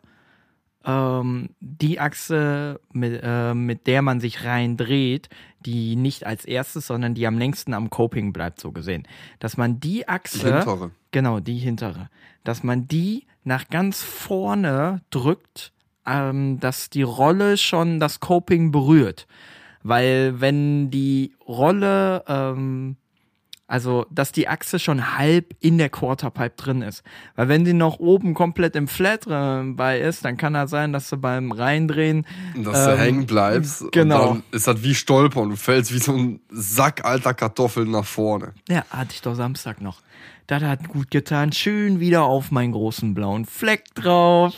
ähm, 0.85 1.51
die 1.61 1.99
Achse, 1.99 2.81
mit, 2.93 3.21
äh, 3.23 3.55
mit 3.55 3.87
der 3.87 4.03
man 4.03 4.21
sich 4.21 4.45
rein 4.45 4.77
dreht, 4.77 5.31
die 5.61 5.97
nicht 5.97 6.27
als 6.27 6.45
erstes, 6.45 6.87
sondern 6.87 7.15
die 7.15 7.27
am 7.27 7.39
längsten 7.39 7.75
am 7.75 7.91
Coping 7.91 8.33
bleibt, 8.33 8.61
so 8.61 8.73
gesehen. 8.73 9.09
Dass 9.41 9.57
man 9.57 9.81
die 9.81 10.07
Achse. 10.07 10.55
hintere. 10.55 10.91
Genau, 11.17 11.41
die 11.41 11.57
hintere. 11.57 12.11
Dass 12.45 12.63
man 12.63 12.89
die 12.89 13.25
nach 13.43 13.69
ganz 13.71 14.03
vorne 14.03 15.01
drückt, 15.09 15.73
ähm, 16.07 16.61
dass 16.61 16.91
die 16.91 17.01
Rolle 17.05 17.57
schon 17.57 18.01
das 18.01 18.21
Coping 18.21 18.71
berührt. 18.71 19.27
Weil 19.83 20.43
wenn 20.43 20.91
die 20.91 21.33
Rolle, 21.49 22.23
ähm, 22.29 22.97
also 23.67 24.05
dass 24.11 24.31
die 24.31 24.47
Achse 24.47 24.79
schon 24.79 25.17
halb 25.17 25.55
in 25.61 25.79
der 25.79 25.89
Quarterpipe 25.89 26.55
drin 26.57 26.83
ist. 26.83 27.03
Weil 27.35 27.49
wenn 27.49 27.65
die 27.65 27.73
noch 27.73 27.99
oben 27.99 28.35
komplett 28.35 28.77
im 28.77 28.89
Flat 28.89 29.27
äh, 29.27 29.63
bei 29.73 29.99
ist, 29.99 30.23
dann 30.27 30.37
kann 30.37 30.53
das 30.53 30.69
sein, 30.69 30.93
dass 30.93 31.09
du 31.09 31.17
beim 31.17 31.51
Reindrehen 31.51 32.27
Dass 32.63 32.85
du 32.85 32.91
Ähm, 32.93 32.99
hängen 32.99 33.27
bleibst. 33.27 33.91
genau. 33.91 34.29
Und 34.33 34.37
dann 34.37 34.43
ist 34.53 34.67
das 34.67 34.83
wie 34.83 34.95
Stolpern. 34.95 35.49
Du 35.49 35.57
fällst 35.57 35.95
wie 35.95 35.99
so 35.99 36.13
ein 36.13 36.41
Sack 36.51 37.07
alter 37.07 37.33
Kartoffeln 37.33 37.91
nach 37.91 38.05
vorne. 38.05 38.53
Ja, 38.69 38.85
hatte 38.91 39.13
ich 39.15 39.23
doch 39.23 39.35
Samstag 39.35 39.81
noch. 39.81 40.03
Das 40.47 40.63
hat 40.63 40.89
gut 40.89 41.11
getan. 41.11 41.51
Schön 41.51 41.99
wieder 41.99 42.25
auf 42.25 42.53
meinen 42.53 42.73
großen 42.73 43.15
blauen 43.15 43.47
Fleck 43.47 43.93
drauf. 43.95 44.55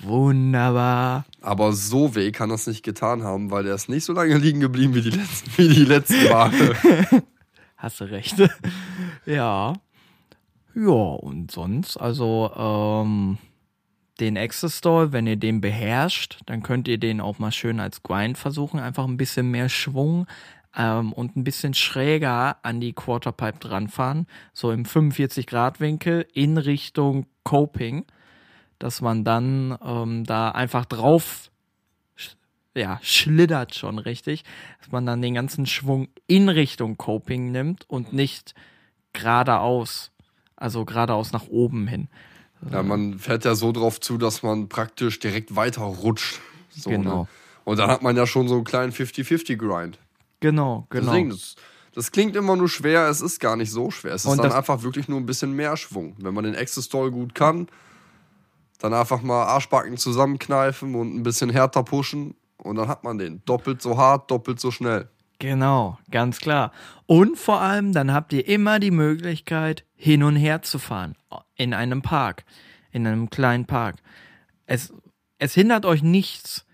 Wunderbar. 0.00 1.24
Aber 1.40 1.72
so 1.72 2.14
weh 2.14 2.32
kann 2.32 2.50
das 2.50 2.66
nicht 2.66 2.82
getan 2.82 3.22
haben, 3.22 3.50
weil 3.50 3.64
der 3.64 3.74
ist 3.74 3.88
nicht 3.88 4.04
so 4.04 4.12
lange 4.12 4.36
liegen 4.36 4.60
geblieben 4.60 4.94
wie 4.94 5.00
die 5.00 5.10
letzten, 5.10 5.50
wie 5.56 5.68
die 5.68 5.84
letzten 5.84 6.28
Male. 6.28 6.76
Hast 7.76 8.00
du 8.00 8.04
recht. 8.04 8.36
ja. 9.26 9.74
Ja, 10.74 10.92
und 10.92 11.50
sonst, 11.50 11.96
also, 11.96 12.50
ähm, 12.56 13.38
den 14.20 14.36
Access 14.36 14.78
Stall, 14.78 15.12
wenn 15.12 15.26
ihr 15.26 15.36
den 15.36 15.60
beherrscht, 15.60 16.40
dann 16.46 16.62
könnt 16.62 16.88
ihr 16.88 16.98
den 16.98 17.20
auch 17.20 17.38
mal 17.38 17.52
schön 17.52 17.80
als 17.80 18.02
Grind 18.02 18.38
versuchen. 18.38 18.80
Einfach 18.80 19.04
ein 19.06 19.16
bisschen 19.16 19.50
mehr 19.50 19.68
Schwung 19.68 20.26
ähm, 20.76 21.12
und 21.12 21.36
ein 21.36 21.44
bisschen 21.44 21.74
schräger 21.74 22.56
an 22.62 22.80
die 22.80 22.92
Quarterpipe 22.92 23.58
dranfahren. 23.58 24.26
So 24.52 24.70
im 24.70 24.84
45-Grad-Winkel 24.84 26.26
in 26.32 26.58
Richtung 26.58 27.26
Coping. 27.44 28.04
Dass 28.78 29.00
man 29.00 29.22
dann 29.22 29.78
ähm, 29.84 30.24
da 30.24 30.50
einfach 30.50 30.84
drauf 30.84 31.50
ja, 32.74 32.98
schlittert 33.02 33.74
schon 33.74 33.98
richtig, 33.98 34.44
dass 34.80 34.90
man 34.90 35.04
dann 35.04 35.20
den 35.20 35.34
ganzen 35.34 35.66
Schwung 35.66 36.08
in 36.26 36.48
Richtung 36.48 36.96
Coping 36.96 37.50
nimmt 37.52 37.88
und 37.88 38.12
nicht 38.12 38.54
geradeaus, 39.12 40.10
also 40.56 40.84
geradeaus 40.84 41.32
nach 41.32 41.48
oben 41.48 41.86
hin. 41.86 42.08
Ja, 42.70 42.82
man 42.82 43.18
fährt 43.18 43.44
ja 43.44 43.54
so 43.54 43.72
drauf 43.72 44.00
zu, 44.00 44.18
dass 44.18 44.42
man 44.42 44.68
praktisch 44.68 45.18
direkt 45.18 45.56
weiter 45.56 45.82
rutscht. 45.82 46.40
So, 46.70 46.90
Genau. 46.90 47.22
Ne? 47.22 47.28
Und 47.64 47.78
dann 47.78 47.90
hat 47.90 48.02
man 48.02 48.16
ja 48.16 48.26
schon 48.26 48.48
so 48.48 48.56
einen 48.56 48.64
kleinen 48.64 48.92
50-50-Grind. 48.92 49.98
Genau, 50.42 50.86
genau. 50.90 51.12
Deswegen, 51.12 51.30
das, 51.30 51.54
das 51.94 52.10
klingt 52.10 52.34
immer 52.34 52.56
nur 52.56 52.68
schwer, 52.68 53.08
es 53.08 53.20
ist 53.20 53.38
gar 53.38 53.56
nicht 53.56 53.70
so 53.70 53.90
schwer. 53.90 54.12
Es 54.12 54.24
ist 54.24 54.30
Und 54.30 54.42
dann 54.42 54.52
einfach 54.52 54.82
wirklich 54.82 55.08
nur 55.08 55.20
ein 55.20 55.26
bisschen 55.26 55.52
mehr 55.52 55.76
Schwung. 55.76 56.16
Wenn 56.18 56.34
man 56.34 56.44
den 56.44 56.56
Access 56.56 56.86
Stall 56.86 57.12
gut 57.12 57.34
kann, 57.34 57.68
dann 58.80 58.92
einfach 58.92 59.22
mal 59.22 59.44
Arschbacken 59.44 59.96
zusammenkneifen 59.96 60.96
und 60.96 61.14
ein 61.14 61.22
bisschen 61.22 61.48
härter 61.48 61.84
pushen 61.84 62.34
und 62.56 62.74
dann 62.76 62.88
hat 62.88 63.04
man 63.04 63.18
den. 63.18 63.40
Doppelt 63.44 63.80
so 63.80 63.96
hart, 63.96 64.30
doppelt 64.30 64.58
so 64.58 64.72
schnell. 64.72 65.08
Genau, 65.38 65.98
ganz 66.10 66.38
klar. 66.38 66.72
Und 67.06 67.38
vor 67.38 67.60
allem, 67.60 67.92
dann 67.92 68.12
habt 68.12 68.32
ihr 68.32 68.46
immer 68.48 68.80
die 68.80 68.90
Möglichkeit, 68.90 69.84
hin 69.94 70.24
und 70.24 70.36
her 70.36 70.62
zu 70.62 70.78
fahren. 70.78 71.16
In 71.54 71.72
einem 71.72 72.02
Park. 72.02 72.44
In 72.90 73.06
einem 73.06 73.30
kleinen 73.30 73.66
Park. 73.66 73.96
Es, 74.66 74.92
es 75.38 75.54
hindert 75.54 75.84
euch 75.86 76.02
nichts, 76.02 76.66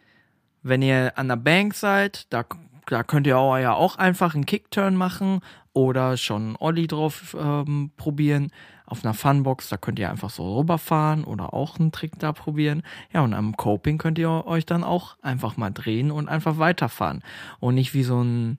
wenn 0.62 0.82
ihr 0.82 1.16
an 1.16 1.28
der 1.28 1.36
Bank 1.36 1.74
seid, 1.74 2.26
da, 2.30 2.44
da 2.88 3.02
könnt 3.02 3.26
ihr 3.26 3.38
auch, 3.38 3.56
ja 3.58 3.74
auch 3.74 3.96
einfach 3.96 4.34
einen 4.34 4.46
Kickturn 4.46 4.96
machen 4.96 5.40
oder 5.72 6.16
schon 6.16 6.42
einen 6.42 6.56
Ollie 6.58 6.86
drauf 6.86 7.36
ähm, 7.38 7.90
probieren. 7.96 8.50
Auf 8.86 9.04
einer 9.04 9.12
Funbox, 9.12 9.68
da 9.68 9.76
könnt 9.76 9.98
ihr 9.98 10.10
einfach 10.10 10.30
so 10.30 10.58
rüberfahren 10.58 11.24
oder 11.24 11.52
auch 11.52 11.78
einen 11.78 11.92
Trick 11.92 12.18
da 12.18 12.32
probieren. 12.32 12.82
Ja, 13.12 13.20
und 13.20 13.34
am 13.34 13.54
Coping 13.56 13.98
könnt 13.98 14.18
ihr 14.18 14.46
euch 14.46 14.64
dann 14.64 14.82
auch 14.82 15.16
einfach 15.20 15.58
mal 15.58 15.70
drehen 15.70 16.10
und 16.10 16.28
einfach 16.28 16.58
weiterfahren. 16.58 17.22
Und 17.60 17.74
nicht 17.74 17.92
wie 17.92 18.02
so 18.02 18.22
ein 18.22 18.56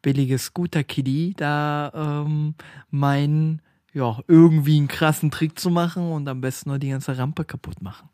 billiges 0.00 0.44
Scooter-Kiddie 0.44 1.34
da 1.36 2.24
ähm, 2.24 2.54
meinen, 2.90 3.60
ja, 3.92 4.18
irgendwie 4.28 4.76
einen 4.76 4.86
krassen 4.86 5.32
Trick 5.32 5.58
zu 5.58 5.70
machen 5.70 6.12
und 6.12 6.28
am 6.28 6.40
besten 6.40 6.70
nur 6.70 6.78
die 6.78 6.90
ganze 6.90 7.18
Rampe 7.18 7.44
kaputt 7.44 7.82
machen. 7.82 8.08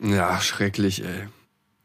Ja, 0.00 0.40
schrecklich, 0.40 1.04
ey. 1.04 1.26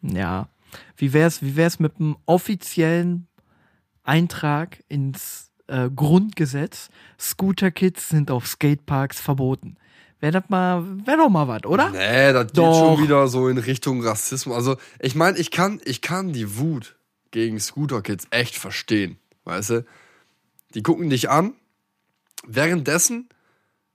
Ja. 0.01 0.47
Wie 0.95 1.13
wär's, 1.13 1.41
wie 1.41 1.55
wär's 1.55 1.79
mit 1.79 1.99
einem 1.99 2.17
offiziellen 2.25 3.27
Eintrag 4.03 4.83
ins 4.87 5.51
äh, 5.67 5.89
Grundgesetz? 5.89 6.89
Scooter-Kids 7.19 8.09
sind 8.09 8.31
auf 8.31 8.47
Skateparks 8.47 9.19
verboten. 9.19 9.77
Wäre 10.19 10.33
das 10.33 10.49
mal, 10.49 10.85
wäre 11.05 11.17
doch 11.17 11.29
mal 11.29 11.47
was, 11.47 11.65
oder? 11.65 11.89
Nee, 11.89 12.31
das 12.31 12.47
geht 12.47 12.57
Doch. 12.57 12.95
schon 12.95 13.03
wieder 13.03 13.27
so 13.27 13.47
in 13.47 13.57
Richtung 13.57 14.03
Rassismus. 14.03 14.55
Also, 14.55 14.77
ich 14.99 15.15
meine, 15.15 15.39
ich 15.39 15.49
kann, 15.49 15.81
ich 15.83 16.01
kann 16.01 16.31
die 16.31 16.57
Wut 16.57 16.95
gegen 17.31 17.59
Scooter-Kids 17.59 18.27
echt 18.29 18.55
verstehen. 18.55 19.17
Weißt 19.45 19.71
du? 19.71 19.85
Die 20.75 20.83
gucken 20.83 21.09
dich 21.09 21.29
an. 21.29 21.53
Währenddessen 22.45 23.29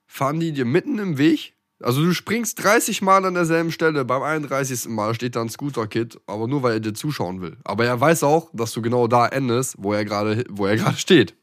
fahren 0.07 0.41
die 0.41 0.53
dir 0.53 0.64
mitten 0.64 0.99
im 0.99 1.18
Weg. 1.18 1.55
Also, 1.81 2.03
du 2.03 2.14
springst 2.14 2.62
30 2.62 3.03
Mal 3.03 3.24
an 3.24 3.35
derselben 3.35 3.70
Stelle. 3.70 4.05
Beim 4.05 4.22
31. 4.22 4.89
Mal 4.89 5.14
steht 5.14 5.37
da 5.37 5.43
ein 5.43 5.51
Scooter-Kid, 5.51 6.18
aber 6.27 6.49
nur 6.49 6.62
weil 6.62 6.74
er 6.74 6.81
dir 6.81 6.95
zuschauen 6.95 7.43
will. 7.43 7.57
Aber 7.64 7.85
er 7.85 8.01
weiß 8.01 8.22
auch, 8.22 8.51
dass 8.55 8.72
du 8.72 8.81
genau 8.81 9.09
da 9.09 9.27
endest, 9.27 9.74
wo 9.79 9.93
er 9.93 10.05
gerade, 10.05 10.45
er 10.59 10.93
steht. 10.95 11.35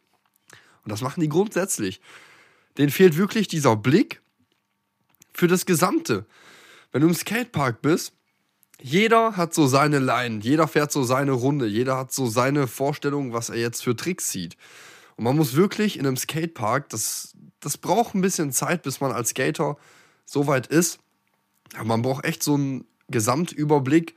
Und 0.84 0.91
das 0.91 1.01
machen 1.01 1.21
die 1.21 1.29
grundsätzlich. 1.29 2.01
Denen 2.77 2.89
fehlt 2.89 3.17
wirklich 3.17 3.47
dieser 3.47 3.75
Blick 3.75 4.21
für 5.34 5.47
das 5.47 5.65
Gesamte. 5.65 6.25
Wenn 6.91 7.01
du 7.01 7.07
im 7.07 7.13
Skatepark 7.13 7.81
bist, 7.81 8.13
jeder 8.81 9.38
hat 9.38 9.53
so 9.53 9.67
seine 9.67 9.99
Line, 9.99 10.39
jeder 10.41 10.67
fährt 10.67 10.91
so 10.91 11.03
seine 11.03 11.31
Runde, 11.31 11.67
jeder 11.67 11.97
hat 11.97 12.11
so 12.11 12.27
seine 12.27 12.67
Vorstellung, 12.67 13.34
was 13.34 13.49
er 13.49 13.57
jetzt 13.57 13.84
für 13.84 13.95
Tricks 13.95 14.31
sieht. 14.31 14.57
Und 15.15 15.23
man 15.23 15.36
muss 15.36 15.55
wirklich 15.55 15.97
in 15.97 16.05
einem 16.05 16.17
Skatepark, 16.17 16.89
das, 16.89 17.34
das 17.59 17.77
braucht 17.77 18.15
ein 18.15 18.21
bisschen 18.21 18.51
Zeit, 18.51 18.81
bis 18.84 18.99
man 18.99 19.11
als 19.11 19.29
Skater 19.29 19.77
so 20.34 20.47
weit 20.47 20.67
ist. 20.67 20.99
Aber 21.75 21.86
man 21.86 22.01
braucht 22.01 22.25
echt 22.25 22.43
so 22.43 22.55
einen 22.55 22.86
Gesamtüberblick, 23.09 24.15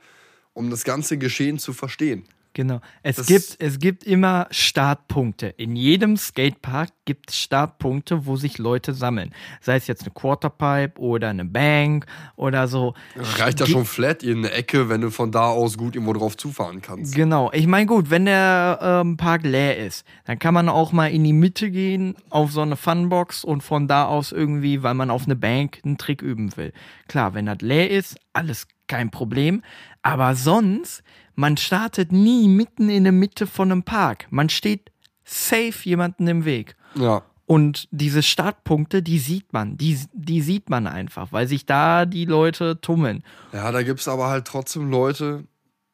um 0.53 0.69
das 0.69 0.83
ganze 0.83 1.17
Geschehen 1.17 1.59
zu 1.59 1.71
verstehen. 1.71 2.27
Genau. 2.53 2.81
Es 3.03 3.17
Das- 3.17 3.27
gibt, 3.27 3.57
es 3.59 3.77
gibt 3.79 4.03
immer 4.03 4.47
Startpunkte. 4.49 5.47
In 5.47 5.75
jedem 5.75 6.17
Skatepark 6.17 6.89
gibt 7.05 7.29
es 7.31 7.37
Startpunkte, 7.37 8.25
wo 8.25 8.35
sich 8.35 8.57
Leute 8.57 8.93
sammeln. 8.93 9.33
Sei 9.61 9.75
es 9.75 9.87
jetzt 9.87 10.03
eine 10.03 10.11
Quarterpipe 10.11 10.99
oder 10.99 11.29
eine 11.29 11.45
Bank 11.45 12.05
oder 12.35 12.67
so. 12.67 12.93
Reicht 13.15 13.59
ja 13.59 13.65
schon 13.67 13.85
flat 13.85 14.23
in 14.23 14.39
eine 14.39 14.51
Ecke, 14.51 14.89
wenn 14.89 15.01
du 15.01 15.11
von 15.11 15.31
da 15.31 15.45
aus 15.47 15.77
gut 15.77 15.95
irgendwo 15.95 16.13
drauf 16.13 16.35
zufahren 16.37 16.81
kannst. 16.81 17.15
Genau. 17.15 17.51
Ich 17.53 17.67
meine, 17.67 17.85
gut, 17.85 18.09
wenn 18.09 18.25
der 18.25 18.79
ähm, 18.81 19.17
Park 19.17 19.43
leer 19.43 19.77
ist, 19.77 20.05
dann 20.25 20.39
kann 20.39 20.53
man 20.53 20.67
auch 20.69 20.91
mal 20.91 21.07
in 21.11 21.23
die 21.23 21.33
Mitte 21.33 21.69
gehen 21.71 22.15
auf 22.29 22.51
so 22.51 22.61
eine 22.61 22.75
Funbox 22.75 23.43
und 23.43 23.61
von 23.61 23.87
da 23.87 24.05
aus 24.05 24.31
irgendwie, 24.31 24.83
weil 24.83 24.93
man 24.95 25.09
auf 25.11 25.25
eine 25.25 25.35
Bank 25.35 25.79
einen 25.85 25.97
Trick 25.97 26.21
üben 26.21 26.55
will. 26.57 26.73
Klar, 27.07 27.33
wenn 27.33 27.45
das 27.45 27.59
leer 27.61 27.89
ist, 27.91 28.17
alles 28.33 28.67
kein 28.87 29.11
Problem. 29.11 29.61
Aber 30.01 30.35
sonst, 30.35 31.03
man 31.37 31.55
startet 31.55 32.11
nie 32.11 32.47
mitten 32.47 32.89
in 32.89 33.03
der 33.03 33.13
Mitte 33.13 33.45
von 33.45 33.71
einem 33.71 33.83
Park. 33.83 34.25
Man 34.31 34.49
steht 34.49 34.91
safe 35.23 35.77
jemanden 35.83 36.27
im 36.27 36.45
Weg. 36.45 36.75
Ja. 36.95 37.21
Und 37.45 37.87
diese 37.91 38.23
Startpunkte, 38.23 39.03
die 39.03 39.19
sieht 39.19 39.53
man, 39.53 39.77
die, 39.77 39.99
die 40.13 40.41
sieht 40.41 40.69
man 40.69 40.87
einfach, 40.87 41.31
weil 41.31 41.47
sich 41.47 41.65
da 41.65 42.05
die 42.05 42.25
Leute 42.25 42.81
tummeln. 42.81 43.23
Ja, 43.53 43.71
da 43.71 43.83
gibt 43.83 43.99
es 43.99 44.07
aber 44.07 44.27
halt 44.27 44.45
trotzdem 44.45 44.89
Leute, 44.89 45.45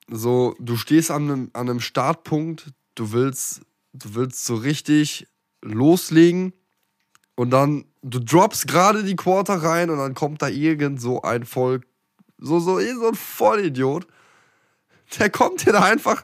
so, 0.08 0.56
du 0.60 0.78
stehst 0.78 1.12
an 1.12 1.24
einem, 1.24 1.52
an 1.54 1.70
einem 1.70 1.80
Startpunkt, 1.82 2.72
du 2.96 3.12
willst, 3.12 3.62
du 3.92 4.16
willst 4.16 4.46
so 4.46 4.56
richtig 4.56 5.28
loslegen 5.62 6.54
und 7.36 7.52
dann, 7.52 7.84
du 8.02 8.20
droppst 8.20 8.66
gerade 8.66 9.04
die 9.04 9.18
Quarter 9.18 9.56
rein 9.56 9.90
und 9.90 9.98
dann 9.98 10.14
kommt 10.14 10.42
da 10.42 10.48
irgend 10.48 11.02
so 11.02 11.22
ein 11.22 11.44
Volk, 11.44 11.86
so, 12.38 12.60
so, 12.60 12.80
so 12.80 13.08
ein 13.10 13.16
Vollidiot, 13.16 14.08
der 15.20 15.30
kommt 15.30 15.66
dir 15.66 15.74
da 15.74 15.82
einfach 15.82 16.24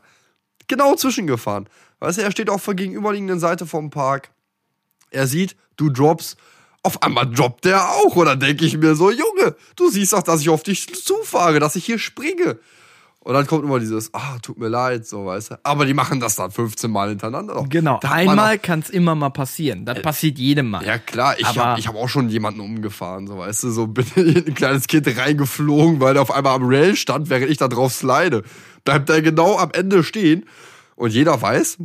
genau 0.67 0.95
zwischengefahren. 0.95 1.67
Weißt 1.99 2.17
du, 2.17 2.21
er 2.21 2.31
steht 2.31 2.49
auf 2.49 2.63
der 2.65 2.75
gegenüberliegenden 2.75 3.39
Seite 3.39 3.65
vom 3.65 3.89
Park. 3.89 4.31
Er 5.11 5.27
sieht, 5.27 5.55
du 5.77 5.89
droppst. 5.89 6.37
Auf 6.81 7.03
einmal 7.03 7.29
droppt 7.29 7.65
der 7.65 7.89
auch. 7.89 8.15
Und 8.15 8.25
dann 8.25 8.39
denke 8.39 8.65
ich 8.65 8.77
mir 8.77 8.95
so, 8.95 9.11
Junge, 9.11 9.55
du 9.75 9.89
siehst 9.89 10.13
doch, 10.13 10.23
dass 10.23 10.41
ich 10.41 10.49
auf 10.49 10.63
dich 10.63 10.87
zufahre, 11.03 11.59
dass 11.59 11.75
ich 11.75 11.85
hier 11.85 11.99
springe. 11.99 12.57
Und 13.21 13.33
dann 13.33 13.45
kommt 13.45 13.65
immer 13.65 13.79
dieses, 13.79 14.13
ah, 14.13 14.39
tut 14.41 14.57
mir 14.57 14.69
leid, 14.69 15.05
so, 15.05 15.25
weißt 15.25 15.51
du. 15.51 15.55
Aber 15.63 15.85
die 15.85 15.93
machen 15.93 16.21
das 16.21 16.35
dann 16.35 16.51
15 16.51 16.89
Mal 16.89 17.09
hintereinander. 17.09 17.65
Genau, 17.69 17.99
einmal 18.01 18.57
kann 18.57 18.79
es 18.79 18.89
immer 18.89 19.13
mal 19.13 19.29
passieren. 19.29 19.83
Das 19.83 20.01
passiert 20.01 20.39
jedem 20.39 20.69
Mal. 20.69 20.85
Ja, 20.85 20.97
klar, 20.97 21.37
ich 21.37 21.45
habe 21.45 21.77
ich 21.79 21.87
hab 21.87 21.95
auch 21.95 22.07
schon 22.07 22.29
jemanden 22.29 22.61
umgefahren, 22.61 23.27
so 23.27 23.37
weißt 23.37 23.63
du, 23.63 23.71
so 23.71 23.87
bin 23.87 24.05
in 24.15 24.47
ein 24.47 24.53
kleines 24.53 24.87
Kind 24.87 25.05
reingeflogen, 25.05 25.99
weil 25.99 26.13
der 26.13 26.21
auf 26.21 26.31
einmal 26.31 26.55
am 26.55 26.63
Rail 26.63 26.95
stand, 26.95 27.29
während 27.29 27.49
ich 27.49 27.57
da 27.57 27.67
drauf 27.67 27.93
slide. 27.93 28.43
Bleibt 28.89 29.07
der 29.07 29.21
genau 29.21 29.55
am 29.55 29.69
Ende 29.71 30.03
stehen 30.03 30.47
und 30.95 31.11
jeder 31.11 31.39
weiß, 31.39 31.77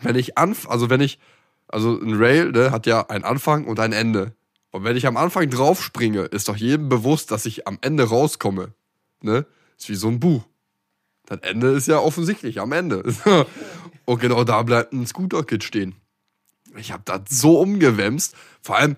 wenn 0.00 0.14
ich 0.14 0.38
anf, 0.38 0.68
also 0.70 0.88
wenn 0.88 1.00
ich, 1.00 1.18
also 1.66 2.00
ein 2.00 2.14
Rail 2.14 2.52
ne, 2.52 2.70
hat 2.70 2.86
ja 2.86 3.04
einen 3.08 3.24
Anfang 3.24 3.64
und 3.64 3.80
ein 3.80 3.92
Ende. 3.92 4.36
Und 4.70 4.84
wenn 4.84 4.96
ich 4.96 5.08
am 5.08 5.16
Anfang 5.16 5.50
drauf 5.50 5.82
springe, 5.82 6.20
ist 6.20 6.48
doch 6.48 6.54
jedem 6.54 6.88
bewusst, 6.88 7.32
dass 7.32 7.46
ich 7.46 7.66
am 7.66 7.78
Ende 7.80 8.04
rauskomme. 8.04 8.74
Ne? 9.22 9.44
Ist 9.76 9.88
wie 9.88 9.96
so 9.96 10.06
ein 10.06 10.20
Buch. 10.20 10.44
Das 11.26 11.40
Ende 11.40 11.72
ist 11.72 11.88
ja 11.88 11.98
offensichtlich 11.98 12.60
am 12.60 12.70
Ende. 12.70 13.02
und 14.04 14.20
genau 14.20 14.44
da 14.44 14.62
bleibt 14.62 14.92
ein 14.92 15.08
Scooter-Kit 15.08 15.64
stehen. 15.64 15.96
Ich 16.76 16.92
hab 16.92 17.04
das 17.06 17.22
so 17.28 17.58
umgewämst. 17.58 18.36
Vor 18.62 18.76
allem, 18.76 18.96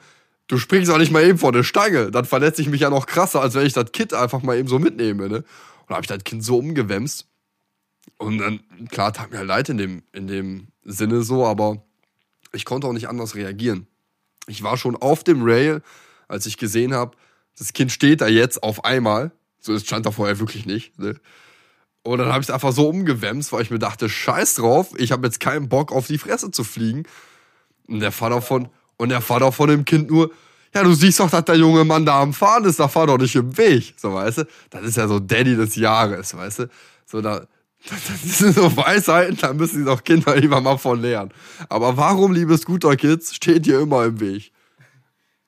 du 0.48 0.58
springst 0.58 0.90
auch 0.90 0.98
nicht 0.98 1.12
mal 1.12 1.24
eben 1.24 1.38
vor 1.38 1.54
eine 1.54 1.64
Stange. 1.64 2.10
Dann 2.10 2.26
verletze 2.26 2.60
ich 2.60 2.68
mich 2.68 2.82
ja 2.82 2.90
noch 2.90 3.06
krasser, 3.06 3.40
als 3.40 3.54
wenn 3.54 3.64
ich 3.64 3.72
das 3.72 3.90
Kit 3.92 4.12
einfach 4.12 4.42
mal 4.42 4.58
eben 4.58 4.68
so 4.68 4.78
mitnehme. 4.78 5.30
Ne? 5.30 5.44
Und 5.92 5.96
da 5.96 5.96
habe 5.96 6.04
ich 6.04 6.08
das 6.08 6.24
Kind 6.24 6.42
so 6.42 6.56
umgewämst. 6.56 7.26
Und 8.16 8.38
dann, 8.38 8.60
klar, 8.88 9.12
tat 9.12 9.30
mir 9.30 9.38
halt 9.38 9.48
leid 9.48 9.68
in 9.68 9.76
dem, 9.76 10.02
in 10.12 10.26
dem 10.26 10.68
Sinne 10.84 11.22
so, 11.22 11.44
aber 11.44 11.84
ich 12.52 12.64
konnte 12.64 12.86
auch 12.86 12.94
nicht 12.94 13.10
anders 13.10 13.34
reagieren. 13.34 13.86
Ich 14.46 14.62
war 14.62 14.78
schon 14.78 14.96
auf 14.96 15.22
dem 15.22 15.42
Rail, 15.42 15.82
als 16.28 16.46
ich 16.46 16.56
gesehen 16.56 16.94
habe, 16.94 17.14
das 17.58 17.74
Kind 17.74 17.92
steht 17.92 18.22
da 18.22 18.26
jetzt 18.26 18.62
auf 18.62 18.86
einmal. 18.86 19.32
So, 19.60 19.74
es 19.74 19.84
stand 19.84 20.06
da 20.06 20.12
vorher 20.12 20.38
wirklich 20.38 20.64
nicht. 20.64 20.98
Ne? 20.98 21.20
Und 22.02 22.18
dann 22.18 22.28
habe 22.28 22.40
ich 22.40 22.48
es 22.48 22.54
einfach 22.54 22.72
so 22.72 22.88
umgewämst, 22.88 23.52
weil 23.52 23.60
ich 23.60 23.70
mir 23.70 23.78
dachte, 23.78 24.08
scheiß 24.08 24.54
drauf, 24.54 24.94
ich 24.96 25.12
habe 25.12 25.26
jetzt 25.26 25.40
keinen 25.40 25.68
Bock 25.68 25.92
auf 25.92 26.06
die 26.06 26.16
Fresse 26.16 26.50
zu 26.50 26.64
fliegen. 26.64 27.02
Und 27.86 28.00
der 28.00 28.12
Vater 28.12 28.40
von, 28.40 28.70
und 28.96 29.10
der 29.10 29.20
Vater 29.20 29.52
von 29.52 29.68
dem 29.68 29.84
Kind 29.84 30.10
nur, 30.10 30.30
ja, 30.74 30.82
du 30.82 30.94
siehst 30.94 31.20
doch, 31.20 31.30
dass 31.30 31.44
der 31.44 31.56
junge 31.56 31.84
Mann 31.84 32.06
da 32.06 32.20
am 32.22 32.32
Fahren 32.32 32.64
ist, 32.64 32.80
da 32.80 32.88
fahr 32.88 33.06
doch 33.06 33.18
nicht 33.18 33.34
im 33.36 33.56
Weg. 33.58 33.94
So, 33.96 34.14
weißt 34.14 34.38
du? 34.38 34.46
Das 34.70 34.82
ist 34.82 34.96
ja 34.96 35.06
so 35.06 35.18
Daddy 35.18 35.56
des 35.56 35.76
Jahres, 35.76 36.34
weißt 36.36 36.60
du? 36.60 36.68
So, 37.04 37.20
da, 37.20 37.46
das 37.88 38.38
sind 38.38 38.54
so 38.54 38.74
Weisheiten, 38.76 39.36
da 39.36 39.52
müssen 39.52 39.80
die 39.80 39.84
doch 39.84 40.02
Kinder 40.02 40.36
lieber 40.36 40.60
mal 40.60 40.78
von 40.78 41.00
lernen. 41.00 41.32
Aber 41.68 41.96
warum, 41.96 42.32
liebe 42.32 42.56
Scooter-Kids, 42.56 43.34
steht 43.34 43.66
ihr 43.66 43.80
immer 43.80 44.04
im 44.04 44.20
Weg? 44.20 44.52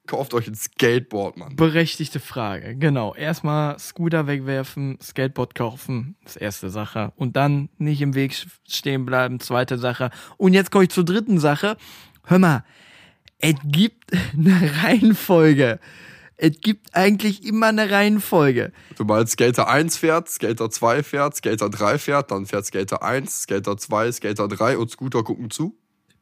Kauft 0.07 0.35
euch 0.35 0.47
ein 0.47 0.55
Skateboard, 0.55 1.39
Mann. 1.39 1.57
Berechtigte 1.57 2.21
Frage, 2.21 2.77
genau. 2.77 3.15
Erstmal 3.15 3.79
Scooter 3.79 4.27
wegwerfen, 4.27 4.99
Skateboard 5.01 5.55
kaufen, 5.55 6.17
das 6.25 6.37
erste 6.37 6.69
Sache. 6.69 7.15
Und 7.17 7.37
dann 7.37 7.71
nicht 7.79 8.03
im 8.03 8.15
Weg 8.15 8.37
stehen 8.69 9.07
bleiben, 9.07 9.41
zweite 9.41 9.79
Sache. 9.79 10.11
Und 10.37 10.53
jetzt 10.53 10.71
komme 10.71 10.85
ich 10.85 10.91
zur 10.91 11.07
dritten 11.07 11.39
Sache. 11.41 11.79
Hör 12.25 12.39
mal, 12.39 12.65
es 13.45 13.57
gibt 13.63 14.11
eine 14.33 14.71
Reihenfolge. 14.83 15.79
Es 16.39 16.61
gibt 16.63 16.97
eigentlich 16.97 17.45
immer 17.45 17.67
eine 17.67 17.91
Reihenfolge. 17.91 18.73
Du 18.97 19.05
meinst 19.05 19.35
Skater 19.35 19.69
1 19.69 19.99
fährt, 19.99 20.31
Skater 20.31 20.71
2 20.71 21.03
fährt, 21.03 21.37
Skater 21.37 21.69
3 21.69 21.99
fährt, 21.99 22.31
dann 22.31 22.47
fährt 22.47 22.65
Skater 22.65 23.03
1, 23.03 23.43
Skater 23.43 23.77
2, 23.77 24.13
Skater 24.13 24.49
3 24.49 24.79
und 24.79 24.91
Scooter 24.91 25.23
gucken 25.23 25.51
zu? 25.51 25.77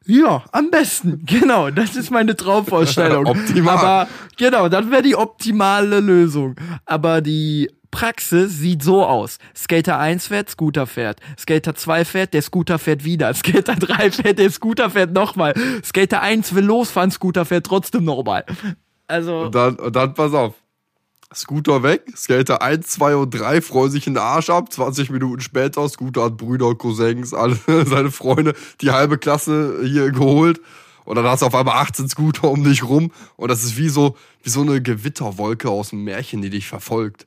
Ja, 0.05 0.45
am 0.51 0.71
besten. 0.73 1.25
Genau, 1.27 1.71
das 1.71 1.95
ist 1.95 2.11
meine 2.11 2.35
Traumvorstellung. 2.35 3.27
Optimal. 3.27 3.79
Aber 3.79 4.09
genau, 4.37 4.69
das 4.69 4.91
wäre 4.91 5.03
die 5.03 5.15
optimale 5.15 6.01
Lösung. 6.01 6.57
Aber 6.87 7.21
die 7.21 7.71
Praxis 7.93 8.59
sieht 8.59 8.83
so 8.83 9.05
aus. 9.07 9.39
Skater 9.55 9.99
1 9.99 10.27
fährt, 10.27 10.51
Scooter 10.51 10.89
fährt. 10.89 11.21
Skater 11.39 11.77
2 11.77 12.05
fährt, 12.05 12.35
der 12.35 12.43
Scooter 12.43 12.81
fährt 12.81 13.05
wieder. 13.05 13.33
Skater 13.35 13.77
3 13.77 14.11
fährt, 14.11 14.39
der 14.41 14.51
Scooter 14.51 14.91
fährt 14.91 15.13
nochmal. 15.13 15.55
Skater 15.85 16.21
1 16.23 16.55
will 16.57 16.65
losfahren, 16.65 17.13
Scooter 17.13 17.45
fährt 17.45 17.67
trotzdem 17.67 18.05
nochmal. 18.05 18.45
Also, 19.07 19.43
Und 19.43 19.55
dann, 19.55 19.77
und 19.77 19.95
dann 19.95 20.15
pass 20.15 20.33
auf. 20.33 20.55
Scooter 21.35 21.83
weg, 21.83 22.03
Skater 22.17 22.61
1, 22.63 22.89
2 22.89 23.17
und 23.17 23.31
3 23.31 23.61
freuen 23.61 23.91
sich 23.91 24.07
in 24.07 24.15
den 24.15 24.23
Arsch 24.23 24.51
ab. 24.51 24.73
20 24.73 25.11
Minuten 25.11 25.41
später, 25.41 25.89
Scooter 25.89 26.25
hat 26.25 26.37
Brüder, 26.37 26.75
Cousins, 26.75 27.33
alle 27.33 27.57
seine 27.87 28.11
Freunde, 28.11 28.55
die 28.81 28.91
halbe 28.91 29.19
Klasse 29.19 29.81
hier 29.85 30.11
geholt. 30.11 30.61
Und 31.05 31.17
dann 31.17 31.25
hast 31.27 31.43
du 31.43 31.47
auf 31.47 31.55
einmal 31.55 31.77
18 31.77 32.09
Scooter 32.09 32.51
um 32.51 32.65
dich 32.65 32.85
rum. 32.85 33.13
Und 33.37 33.51
das 33.51 33.65
ist 33.65 33.77
wie 33.77 33.89
so, 33.89 34.17
wie 34.43 34.51
so 34.51 34.63
eine 34.63 34.81
Gewitterwolke 34.81 35.69
aus 35.69 35.91
dem 35.91 36.05
Märchen, 36.05 36.43
die 36.43 36.51
dich 36.51 36.69
verfolgt. 36.69 37.27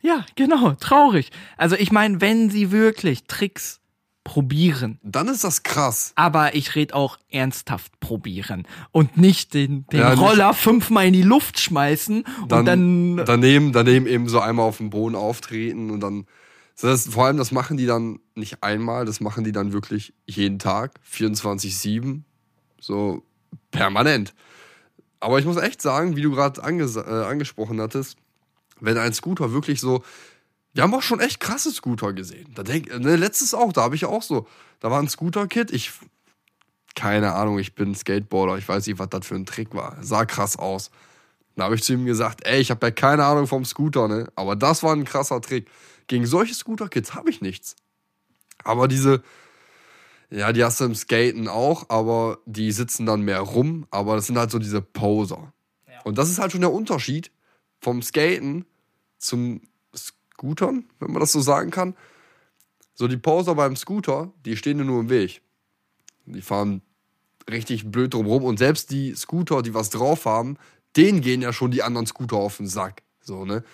Ja, 0.00 0.24
genau, 0.34 0.72
traurig. 0.72 1.30
Also 1.56 1.76
ich 1.76 1.92
meine, 1.92 2.20
wenn 2.20 2.50
sie 2.50 2.70
wirklich 2.70 3.24
Tricks 3.24 3.80
probieren, 4.24 5.00
Dann 5.02 5.26
ist 5.28 5.42
das 5.42 5.64
krass. 5.64 6.12
aber 6.14 6.54
ich 6.54 6.76
red 6.76 6.92
auch 6.94 7.18
ernsthaft 7.28 7.98
probieren 7.98 8.66
und 8.92 9.16
nicht 9.16 9.52
den, 9.52 9.84
den 9.88 9.98
Ja, 10.00 10.10
nicht- 10.10 10.20
Roller 10.20 10.54
fünfmal 10.54 11.06
in 11.06 11.12
die 11.12 11.22
Luft 11.22 11.58
schmeißen 11.58 12.24
Dann, 12.48 12.58
und 12.60 12.64
dann 12.66 13.16
daneben, 13.26 13.72
daneben 13.72 14.06
eben 14.06 14.28
so 14.28 14.38
einmal 14.38 14.66
auf 14.68 14.76
dem 14.76 14.90
Boden 14.90 15.16
auftreten 15.16 15.90
und 15.90 16.00
dann. 16.00 16.26
Das, 16.80 17.06
vor 17.08 17.26
allem, 17.26 17.36
das 17.36 17.52
machen 17.52 17.76
die 17.76 17.86
dann 17.86 18.18
nicht 18.34 18.62
einmal, 18.64 19.04
das 19.04 19.20
machen 19.20 19.44
die 19.44 19.52
dann 19.52 19.72
wirklich 19.72 20.14
jeden 20.26 20.58
Tag, 20.58 20.94
24-7, 21.08 22.22
so 22.80 23.22
permanent. 23.70 24.34
Aber 25.20 25.38
ich 25.38 25.44
muss 25.44 25.56
echt 25.58 25.80
sagen, 25.82 26.16
wie 26.16 26.22
du 26.22 26.30
gerade 26.32 26.62
anges 26.64 26.96
äh, 26.96 27.00
angesprochen 27.00 27.80
hattest, 27.80 28.16
wenn 28.82 28.98
ein 28.98 29.14
Scooter 29.14 29.52
wirklich 29.52 29.80
so. 29.80 30.02
Wir 30.74 30.82
haben 30.82 30.94
auch 30.94 31.02
schon 31.02 31.20
echt 31.20 31.40
krasse 31.40 31.70
Scooter 31.70 32.12
gesehen. 32.12 32.52
Da 32.54 32.62
denk, 32.62 32.98
ne, 32.98 33.16
letztes 33.16 33.54
auch, 33.54 33.72
da 33.72 33.82
habe 33.82 33.94
ich 33.94 34.04
auch 34.04 34.22
so. 34.22 34.46
Da 34.80 34.90
war 34.90 35.00
ein 35.00 35.08
Scooter-Kit, 35.08 35.70
ich. 35.70 35.92
Keine 36.94 37.32
Ahnung, 37.32 37.58
ich 37.58 37.74
bin 37.74 37.94
Skateboarder, 37.94 38.58
ich 38.58 38.68
weiß 38.68 38.86
nicht, 38.86 38.98
was 38.98 39.08
das 39.08 39.26
für 39.26 39.34
ein 39.34 39.46
Trick 39.46 39.74
war. 39.74 39.96
Sah 40.02 40.26
krass 40.26 40.58
aus. 40.58 40.90
Da 41.56 41.64
habe 41.64 41.74
ich 41.74 41.82
zu 41.82 41.94
ihm 41.94 42.04
gesagt, 42.04 42.46
ey, 42.46 42.60
ich 42.60 42.70
habe 42.70 42.86
ja 42.86 42.90
keine 42.90 43.24
Ahnung 43.24 43.46
vom 43.46 43.64
Scooter, 43.64 44.08
ne? 44.08 44.30
Aber 44.34 44.56
das 44.56 44.82
war 44.82 44.94
ein 44.94 45.04
krasser 45.04 45.40
Trick. 45.40 45.70
Gegen 46.06 46.26
solche 46.26 46.54
Scooter-Kits 46.54 47.14
habe 47.14 47.30
ich 47.30 47.40
nichts. 47.40 47.76
Aber 48.62 48.88
diese, 48.88 49.22
ja, 50.28 50.52
die 50.52 50.64
hast 50.64 50.80
du 50.80 50.84
im 50.84 50.94
Skaten 50.94 51.48
auch, 51.48 51.88
aber 51.88 52.38
die 52.44 52.72
sitzen 52.72 53.06
dann 53.06 53.22
mehr 53.22 53.40
rum. 53.40 53.86
Aber 53.90 54.16
das 54.16 54.26
sind 54.26 54.36
halt 54.36 54.50
so 54.50 54.58
diese 54.58 54.82
Poser. 54.82 55.52
Und 56.04 56.18
das 56.18 56.30
ist 56.30 56.38
halt 56.38 56.52
schon 56.52 56.60
der 56.60 56.72
Unterschied 56.72 57.30
vom 57.80 58.02
Skaten 58.02 58.64
zum 59.22 59.62
Scootern, 59.94 60.84
wenn 61.00 61.12
man 61.12 61.20
das 61.20 61.32
so 61.32 61.40
sagen 61.40 61.70
kann. 61.70 61.94
So 62.94 63.08
die 63.08 63.16
Poser 63.16 63.54
beim 63.54 63.76
Scooter, 63.76 64.32
die 64.44 64.56
stehen 64.56 64.84
nur 64.84 65.00
im 65.00 65.08
Weg. 65.08 65.42
Die 66.26 66.42
fahren 66.42 66.82
richtig 67.50 67.90
blöd 67.90 68.14
drumrum 68.14 68.44
und 68.44 68.58
selbst 68.58 68.90
die 68.90 69.14
Scooter, 69.14 69.62
die 69.62 69.74
was 69.74 69.90
drauf 69.90 70.26
haben, 70.26 70.56
denen 70.96 71.20
gehen 71.20 71.42
ja 71.42 71.52
schon 71.52 71.70
die 71.70 71.82
anderen 71.82 72.06
Scooter 72.06 72.36
auf 72.36 72.58
den 72.58 72.68
Sack. 72.68 73.02
So, 73.20 73.44
ne? 73.44 73.64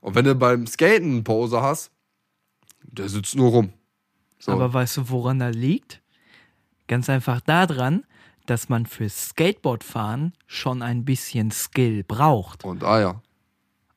Und 0.00 0.14
wenn 0.14 0.24
du 0.24 0.34
beim 0.34 0.66
Skaten 0.66 1.10
einen 1.10 1.24
Poser 1.24 1.62
hast, 1.62 1.90
der 2.82 3.08
sitzt 3.08 3.36
nur 3.36 3.50
rum. 3.50 3.72
So. 4.38 4.52
Aber 4.52 4.72
weißt 4.72 4.98
du, 4.98 5.08
woran 5.08 5.38
das 5.38 5.54
liegt? 5.56 6.02
Ganz 6.86 7.08
einfach 7.08 7.40
daran, 7.40 8.04
dass 8.44 8.68
man 8.68 8.84
fürs 8.84 9.28
Skateboardfahren 9.28 10.34
schon 10.46 10.82
ein 10.82 11.04
bisschen 11.04 11.50
Skill 11.50 12.04
braucht. 12.04 12.64
und 12.64 12.84
ah 12.84 13.00
ja. 13.00 13.22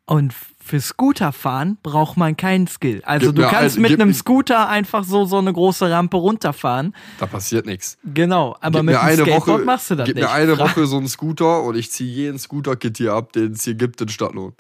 Und 0.10 0.34
für 0.64 0.80
Scooterfahren 0.82 1.78
braucht 1.84 2.18
man 2.18 2.36
keinen 2.38 2.66
Skill. 2.68 3.02
Also 3.06 3.28
Gib 3.28 3.36
du 3.36 3.42
mir 3.42 3.48
kannst 3.50 3.76
ein- 3.78 3.82
mit 3.82 3.92
gib- 3.92 4.00
einem 4.02 4.14
Scooter 4.14 4.68
einfach 4.70 5.04
so 5.04 5.26
so 5.26 5.38
eine 5.38 5.52
große 5.54 5.90
Rampe 5.92 6.18
runterfahren. 6.18 6.96
Da 7.20 7.26
passiert 7.26 7.66
nichts. 7.66 7.98
Genau, 8.14 8.56
aber 8.62 8.80
Gib 8.80 8.86
mit 8.88 8.96
einem 8.96 9.06
eine 9.06 9.16
Skateboard 9.24 9.48
Woche, 9.48 9.66
machst 9.66 9.90
du 9.92 9.96
das 9.96 10.06
gib 10.06 10.16
nicht. 10.16 10.24
mir 10.26 10.32
eine 10.32 10.58
Woche 10.58 10.86
so 10.88 10.98
einen 10.98 11.08
Scooter 11.10 11.62
und 11.64 11.76
ich 11.76 11.92
ziehe 11.92 12.10
jeden 12.12 12.40
Scooter-Kit 12.40 12.98
hier 12.98 13.14
ab, 13.14 13.34
den 13.34 13.52
es 13.52 13.64
hier 13.64 13.76
gibt 13.76 14.00
in 14.02 14.10
Stadtlohn. 14.10 14.54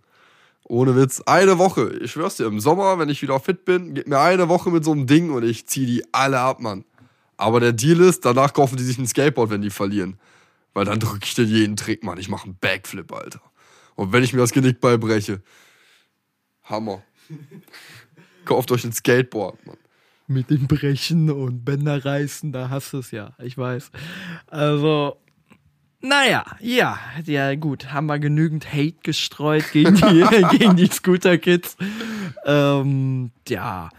Ohne 0.65 0.97
Witz. 0.97 1.21
Eine 1.25 1.57
Woche. 1.57 1.93
Ich 2.01 2.11
schwör's 2.11 2.35
dir, 2.35 2.45
im 2.45 2.59
Sommer, 2.59 2.99
wenn 2.99 3.07
ich 3.07 3.21
wieder 3.21 3.39
fit 3.39 3.63
bin, 3.63 3.93
gib 3.93 4.07
mir 4.07 4.19
eine 4.19 4.49
Woche 4.49 4.69
mit 4.69 4.83
so 4.83 4.91
einem 4.91 5.07
Ding 5.07 5.31
und 5.31 5.43
ich 5.43 5.65
zieh 5.67 5.85
die 5.85 6.03
alle 6.11 6.39
ab, 6.39 6.59
Mann. 6.59 6.83
Aber 7.37 7.61
der 7.61 7.71
Deal 7.71 8.01
ist, 8.01 8.25
danach 8.25 8.51
kaufen 8.51 8.75
die 8.75 8.83
sich 8.83 8.97
ein 8.97 9.07
Skateboard, 9.07 9.49
wenn 9.49 9.61
die 9.61 9.69
verlieren. 9.69 10.17
Weil 10.73 10.83
dann 10.85 10.99
drücke 10.99 11.21
ich 11.23 11.35
den 11.35 11.47
jeden 11.47 11.77
Trick, 11.77 12.03
Mann. 12.03 12.17
Ich 12.17 12.27
mache 12.27 12.45
einen 12.45 12.57
Backflip, 12.59 13.13
Alter. 13.13 13.39
Und 13.97 14.13
wenn 14.13 14.23
ich 14.23 14.31
mir 14.31 14.39
das 14.39 14.53
Genick 14.53 14.79
beibreche. 14.79 15.41
Hammer. 16.63 17.03
Kauft 18.45 18.71
euch 18.71 18.85
ein 18.85 18.93
Skateboard, 18.93 19.65
Mann. 19.65 19.77
Mit 20.27 20.49
dem 20.49 20.67
Brechen 20.67 21.29
und 21.29 21.65
Bänder 21.65 22.05
reißen, 22.05 22.51
da 22.51 22.69
hast 22.69 22.93
du 22.93 22.99
es 22.99 23.11
ja, 23.11 23.33
ich 23.39 23.57
weiß. 23.57 23.91
Also, 24.47 25.17
naja, 26.01 26.45
ja, 26.59 26.99
ja 27.25 27.55
gut, 27.55 27.91
haben 27.91 28.07
wir 28.07 28.19
genügend 28.19 28.71
Hate 28.71 28.97
gestreut 29.03 29.71
gegen 29.71 29.95
die, 29.95 30.25
gegen 30.57 30.75
die 30.75 30.87
Scooter-Kids. 30.87 31.77
Ähm, 32.45 33.31
ja. 33.47 33.89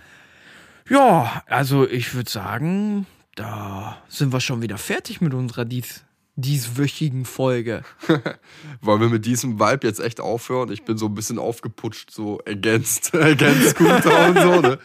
Ja, 0.88 1.42
also 1.46 1.88
ich 1.88 2.14
würde 2.14 2.30
sagen, 2.30 3.06
da 3.34 4.02
sind 4.08 4.32
wir 4.32 4.40
schon 4.40 4.62
wieder 4.62 4.78
fertig 4.78 5.20
mit 5.20 5.34
unserer 5.34 5.64
dies, 5.64 6.04
dieswöchigen 6.38 7.24
Folge. 7.24 7.82
Wollen 8.80 9.00
wir 9.00 9.08
mit 9.08 9.26
diesem 9.26 9.58
Vibe 9.58 9.86
jetzt 9.86 9.98
echt 9.98 10.20
aufhören? 10.20 10.70
Ich 10.70 10.84
bin 10.84 10.96
so 10.96 11.06
ein 11.06 11.14
bisschen 11.14 11.38
aufgeputscht, 11.38 12.10
so 12.10 12.40
against, 12.46 13.14
against 13.14 13.70
Scooter 13.70 14.28
und 14.28 14.38
so, 14.38 14.60
ne? 14.60 14.78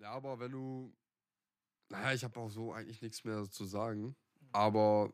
Ja, 0.00 0.10
aber 0.10 0.40
wenn 0.40 0.50
du. 0.50 0.92
Naja, 1.88 2.14
ich 2.14 2.24
habe 2.24 2.38
auch 2.40 2.50
so 2.50 2.72
eigentlich 2.72 3.00
nichts 3.00 3.22
mehr 3.24 3.44
zu 3.48 3.64
sagen. 3.64 4.16
Aber 4.50 5.12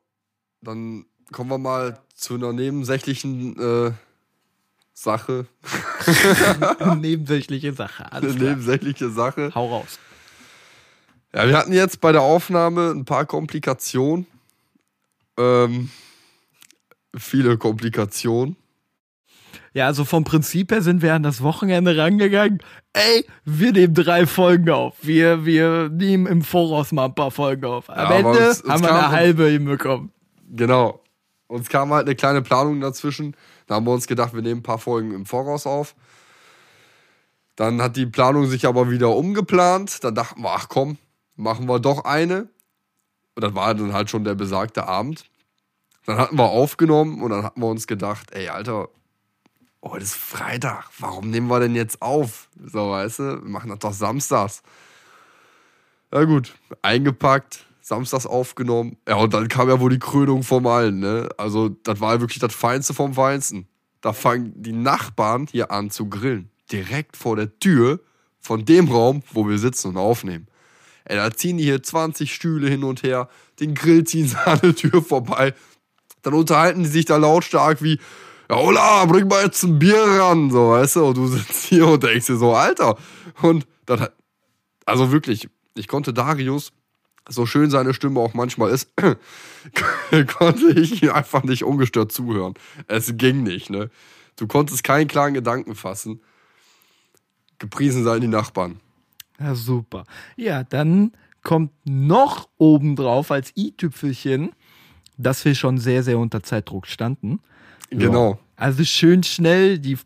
dann 0.62 1.04
kommen 1.32 1.50
wir 1.50 1.58
mal 1.58 2.00
zu 2.14 2.34
einer 2.34 2.52
nebensächlichen 2.52 3.58
äh, 3.58 3.92
Sache. 4.94 5.46
Nebensächliche 6.96 7.72
Sache, 7.74 8.10
alles 8.12 8.36
Eine 8.36 8.44
nebensächliche 8.44 9.10
Sache. 9.10 9.52
Hau 9.54 9.68
raus. 9.68 9.98
Ja, 11.34 11.46
wir 11.46 11.58
hatten 11.58 11.72
jetzt 11.72 12.00
bei 12.00 12.10
der 12.10 12.22
Aufnahme 12.22 12.90
ein 12.90 13.04
paar 13.04 13.26
Komplikationen. 13.26 14.26
Ähm, 15.38 15.90
viele 17.16 17.56
Komplikationen. 17.58 18.56
Ja, 19.74 19.86
also 19.86 20.04
vom 20.04 20.24
Prinzip 20.24 20.72
her 20.72 20.82
sind 20.82 21.02
wir 21.02 21.14
an 21.14 21.22
das 21.22 21.42
Wochenende 21.42 21.96
rangegangen. 21.96 22.62
Ey, 22.92 23.24
wir 23.44 23.72
nehmen 23.72 23.94
drei 23.94 24.26
Folgen 24.26 24.68
auf. 24.70 24.96
Wir, 25.02 25.44
wir 25.44 25.88
nehmen 25.90 26.26
im 26.26 26.42
Voraus 26.42 26.90
mal 26.90 27.04
ein 27.06 27.14
paar 27.14 27.30
Folgen 27.30 27.64
auf. 27.64 27.88
Am 27.88 27.96
Ja, 28.10 28.16
Ende 28.16 28.28
uns- 28.48 28.62
uns 28.62 28.72
haben 28.72 28.82
wir 28.82 28.92
eine 28.94 29.10
halbe 29.10 29.46
hinbekommen. 29.48 30.10
Genau. 30.50 31.02
Uns 31.46 31.68
kam 31.68 31.92
halt 31.92 32.06
eine 32.06 32.16
kleine 32.16 32.42
Planung 32.42 32.80
dazwischen. 32.80 33.36
Da 33.66 33.76
haben 33.76 33.86
wir 33.86 33.92
uns 33.92 34.06
gedacht, 34.06 34.34
wir 34.34 34.42
nehmen 34.42 34.60
ein 34.60 34.64
paar 34.64 34.78
Folgen 34.78 35.12
im 35.12 35.26
Voraus 35.26 35.66
auf. 35.66 35.94
Dann 37.56 37.80
hat 37.82 37.96
die 37.96 38.06
Planung 38.06 38.46
sich 38.46 38.66
aber 38.66 38.90
wieder 38.90 39.14
umgeplant. 39.14 40.02
Dann 40.04 40.14
dachten 40.14 40.42
wir, 40.42 40.50
ach 40.50 40.68
komm, 40.68 40.98
machen 41.36 41.66
wir 41.68 41.78
doch 41.78 42.04
eine. 42.04 42.48
Und 43.38 43.44
das 43.44 43.54
war 43.54 43.72
dann 43.72 43.92
halt 43.92 44.10
schon 44.10 44.24
der 44.24 44.34
besagte 44.34 44.88
Abend. 44.88 45.30
Dann 46.06 46.18
hatten 46.18 46.36
wir 46.36 46.48
aufgenommen 46.48 47.22
und 47.22 47.30
dann 47.30 47.44
hatten 47.44 47.60
wir 47.60 47.68
uns 47.68 47.86
gedacht, 47.86 48.32
ey, 48.32 48.48
Alter, 48.48 48.88
heute 49.80 50.02
ist 50.02 50.16
Freitag. 50.16 50.90
Warum 50.98 51.30
nehmen 51.30 51.46
wir 51.46 51.60
denn 51.60 51.76
jetzt 51.76 52.02
auf? 52.02 52.48
So, 52.60 52.90
weißt 52.90 53.20
du, 53.20 53.22
wir 53.44 53.48
machen 53.48 53.70
das 53.70 53.78
doch 53.78 53.92
samstags. 53.92 54.64
Ja 56.12 56.24
gut, 56.24 56.56
eingepackt, 56.82 57.64
samstags 57.80 58.26
aufgenommen. 58.26 58.96
Ja, 59.06 59.14
und 59.14 59.32
dann 59.32 59.46
kam 59.46 59.68
ja 59.68 59.78
wohl 59.78 59.90
die 59.90 60.00
Krönung 60.00 60.42
vom 60.42 60.66
Allen, 60.66 60.98
ne? 60.98 61.28
Also, 61.38 61.68
das 61.68 62.00
war 62.00 62.20
wirklich 62.20 62.40
das 62.40 62.52
Feinste 62.52 62.92
vom 62.92 63.14
Feinsten. 63.14 63.68
Da 64.00 64.12
fangen 64.12 64.52
die 64.56 64.72
Nachbarn 64.72 65.46
hier 65.48 65.70
an 65.70 65.92
zu 65.92 66.08
grillen. 66.08 66.50
Direkt 66.72 67.16
vor 67.16 67.36
der 67.36 67.56
Tür 67.60 68.00
von 68.40 68.64
dem 68.64 68.88
Raum, 68.88 69.22
wo 69.30 69.46
wir 69.48 69.58
sitzen 69.58 69.90
und 69.90 69.96
aufnehmen. 69.96 70.48
Ey, 71.08 71.16
da 71.16 71.30
ziehen 71.30 71.58
die 71.58 71.64
hier 71.64 71.82
20 71.82 72.32
Stühle 72.32 72.68
hin 72.68 72.84
und 72.84 73.02
her, 73.02 73.28
den 73.60 73.74
Grill 73.74 74.04
ziehen 74.04 74.28
sie 74.28 74.36
an 74.44 74.60
der 74.62 74.74
Tür 74.74 75.02
vorbei. 75.02 75.54
Dann 76.22 76.34
unterhalten 76.34 76.82
die 76.82 76.88
sich 76.88 77.04
da 77.04 77.16
lautstark 77.16 77.82
wie, 77.82 77.98
ja, 78.50 78.56
Ola, 78.56 79.04
bring 79.04 79.28
mal 79.28 79.44
jetzt 79.44 79.62
ein 79.62 79.78
Bier 79.78 80.00
ran, 80.00 80.50
so, 80.50 80.70
weißt 80.70 80.96
du? 80.96 81.06
Und 81.06 81.16
du 81.16 81.26
sitzt 81.26 81.64
hier 81.64 81.86
und 81.86 82.02
denkst 82.02 82.26
dir 82.26 82.36
so, 82.36 82.54
Alter. 82.54 82.96
Und 83.42 83.66
dann 83.86 84.08
also 84.88 85.12
wirklich, 85.12 85.50
ich 85.74 85.86
konnte 85.86 86.14
Darius, 86.14 86.72
so 87.28 87.44
schön 87.44 87.68
seine 87.68 87.92
Stimme 87.92 88.20
auch 88.20 88.32
manchmal 88.32 88.70
ist, 88.70 88.90
konnte 90.38 90.80
ich 90.80 91.02
ihm 91.02 91.10
einfach 91.10 91.42
nicht 91.42 91.62
ungestört 91.62 92.10
zuhören. 92.10 92.54
Es 92.86 93.12
ging 93.18 93.42
nicht, 93.42 93.68
ne? 93.68 93.90
Du 94.36 94.46
konntest 94.46 94.82
keinen 94.84 95.06
klaren 95.06 95.34
Gedanken 95.34 95.74
fassen. 95.74 96.22
Gepriesen 97.58 98.02
seien 98.02 98.22
die 98.22 98.28
Nachbarn. 98.28 98.80
Ja, 99.40 99.54
super. 99.54 100.04
Ja, 100.36 100.64
dann 100.64 101.12
kommt 101.42 101.72
noch 101.84 102.48
obendrauf 102.58 103.30
als 103.30 103.52
i-Tüpfelchen, 103.56 104.52
dass 105.16 105.44
wir 105.44 105.54
schon 105.54 105.78
sehr, 105.78 106.02
sehr 106.02 106.18
unter 106.18 106.42
Zeitdruck 106.42 106.86
standen. 106.86 107.40
Genau. 107.90 108.32
Ja. 108.32 108.38
Also 108.56 108.84
schön 108.84 109.22
schnell 109.22 109.78
die 109.78 109.98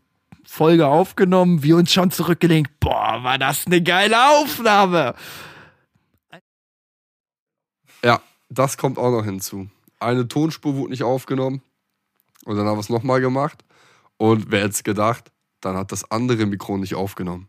Folge 0.45 0.87
aufgenommen, 0.87 1.63
wir 1.63 1.77
uns 1.77 1.93
schon 1.93 2.11
zurückgelegt. 2.11 2.71
Boah, 2.81 3.23
war 3.23 3.39
das 3.39 3.67
eine 3.67 3.83
geile 3.83 4.17
Aufnahme. 4.39 5.15
Ja, 8.05 8.21
das 8.51 8.77
kommt 8.77 8.99
auch 8.99 9.11
noch 9.11 9.25
hinzu. 9.25 9.69
Eine 9.99 10.29
Tonspur 10.29 10.75
wurde 10.77 10.91
nicht 10.91 11.05
aufgenommen. 11.05 11.63
Und 12.45 12.57
dann 12.57 12.67
haben 12.67 12.77
wir 12.77 12.81
es 12.81 12.89
nochmal 12.89 13.21
gemacht. 13.21 13.65
Und 14.17 14.51
wer 14.51 14.61
hätte 14.61 14.71
es 14.71 14.85
gedacht, 14.85 15.33
dann 15.61 15.77
hat 15.77 15.93
das 15.93 16.11
andere 16.11 16.45
Mikro 16.45 16.77
nicht 16.77 16.95
aufgenommen. 16.95 17.49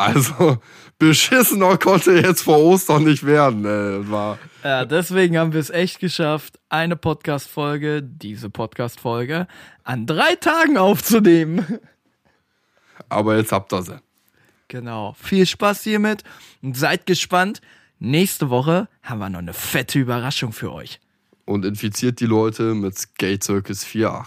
Also, 0.00 0.56
beschissener 0.98 1.76
konnte 1.76 2.12
jetzt 2.12 2.40
vor 2.40 2.58
Ostern 2.58 3.04
nicht 3.04 3.26
werden. 3.26 3.66
Ey. 3.66 4.10
War, 4.10 4.38
Ja, 4.64 4.86
deswegen 4.86 5.36
haben 5.36 5.52
wir 5.52 5.60
es 5.60 5.68
echt 5.68 6.00
geschafft, 6.00 6.58
eine 6.70 6.96
Podcast-Folge, 6.96 8.02
diese 8.02 8.48
Podcast-Folge, 8.48 9.46
an 9.84 10.06
drei 10.06 10.36
Tagen 10.36 10.78
aufzunehmen. 10.78 11.80
aber 13.10 13.36
jetzt 13.36 13.52
habt 13.52 13.74
ihr 13.74 13.82
sie. 13.82 14.00
Genau. 14.68 15.14
Viel 15.20 15.44
Spaß 15.44 15.82
hiermit 15.82 16.24
und 16.62 16.78
seid 16.78 17.04
gespannt. 17.04 17.60
Nächste 17.98 18.48
Woche 18.48 18.88
haben 19.02 19.18
wir 19.18 19.28
noch 19.28 19.40
eine 19.40 19.52
fette 19.52 19.98
Überraschung 19.98 20.52
für 20.52 20.72
euch. 20.72 20.98
Und 21.44 21.66
infiziert 21.66 22.20
die 22.20 22.26
Leute 22.26 22.74
mit 22.74 22.96
Skate 22.96 23.44
Circus 23.44 23.84
4.8. 23.84 24.24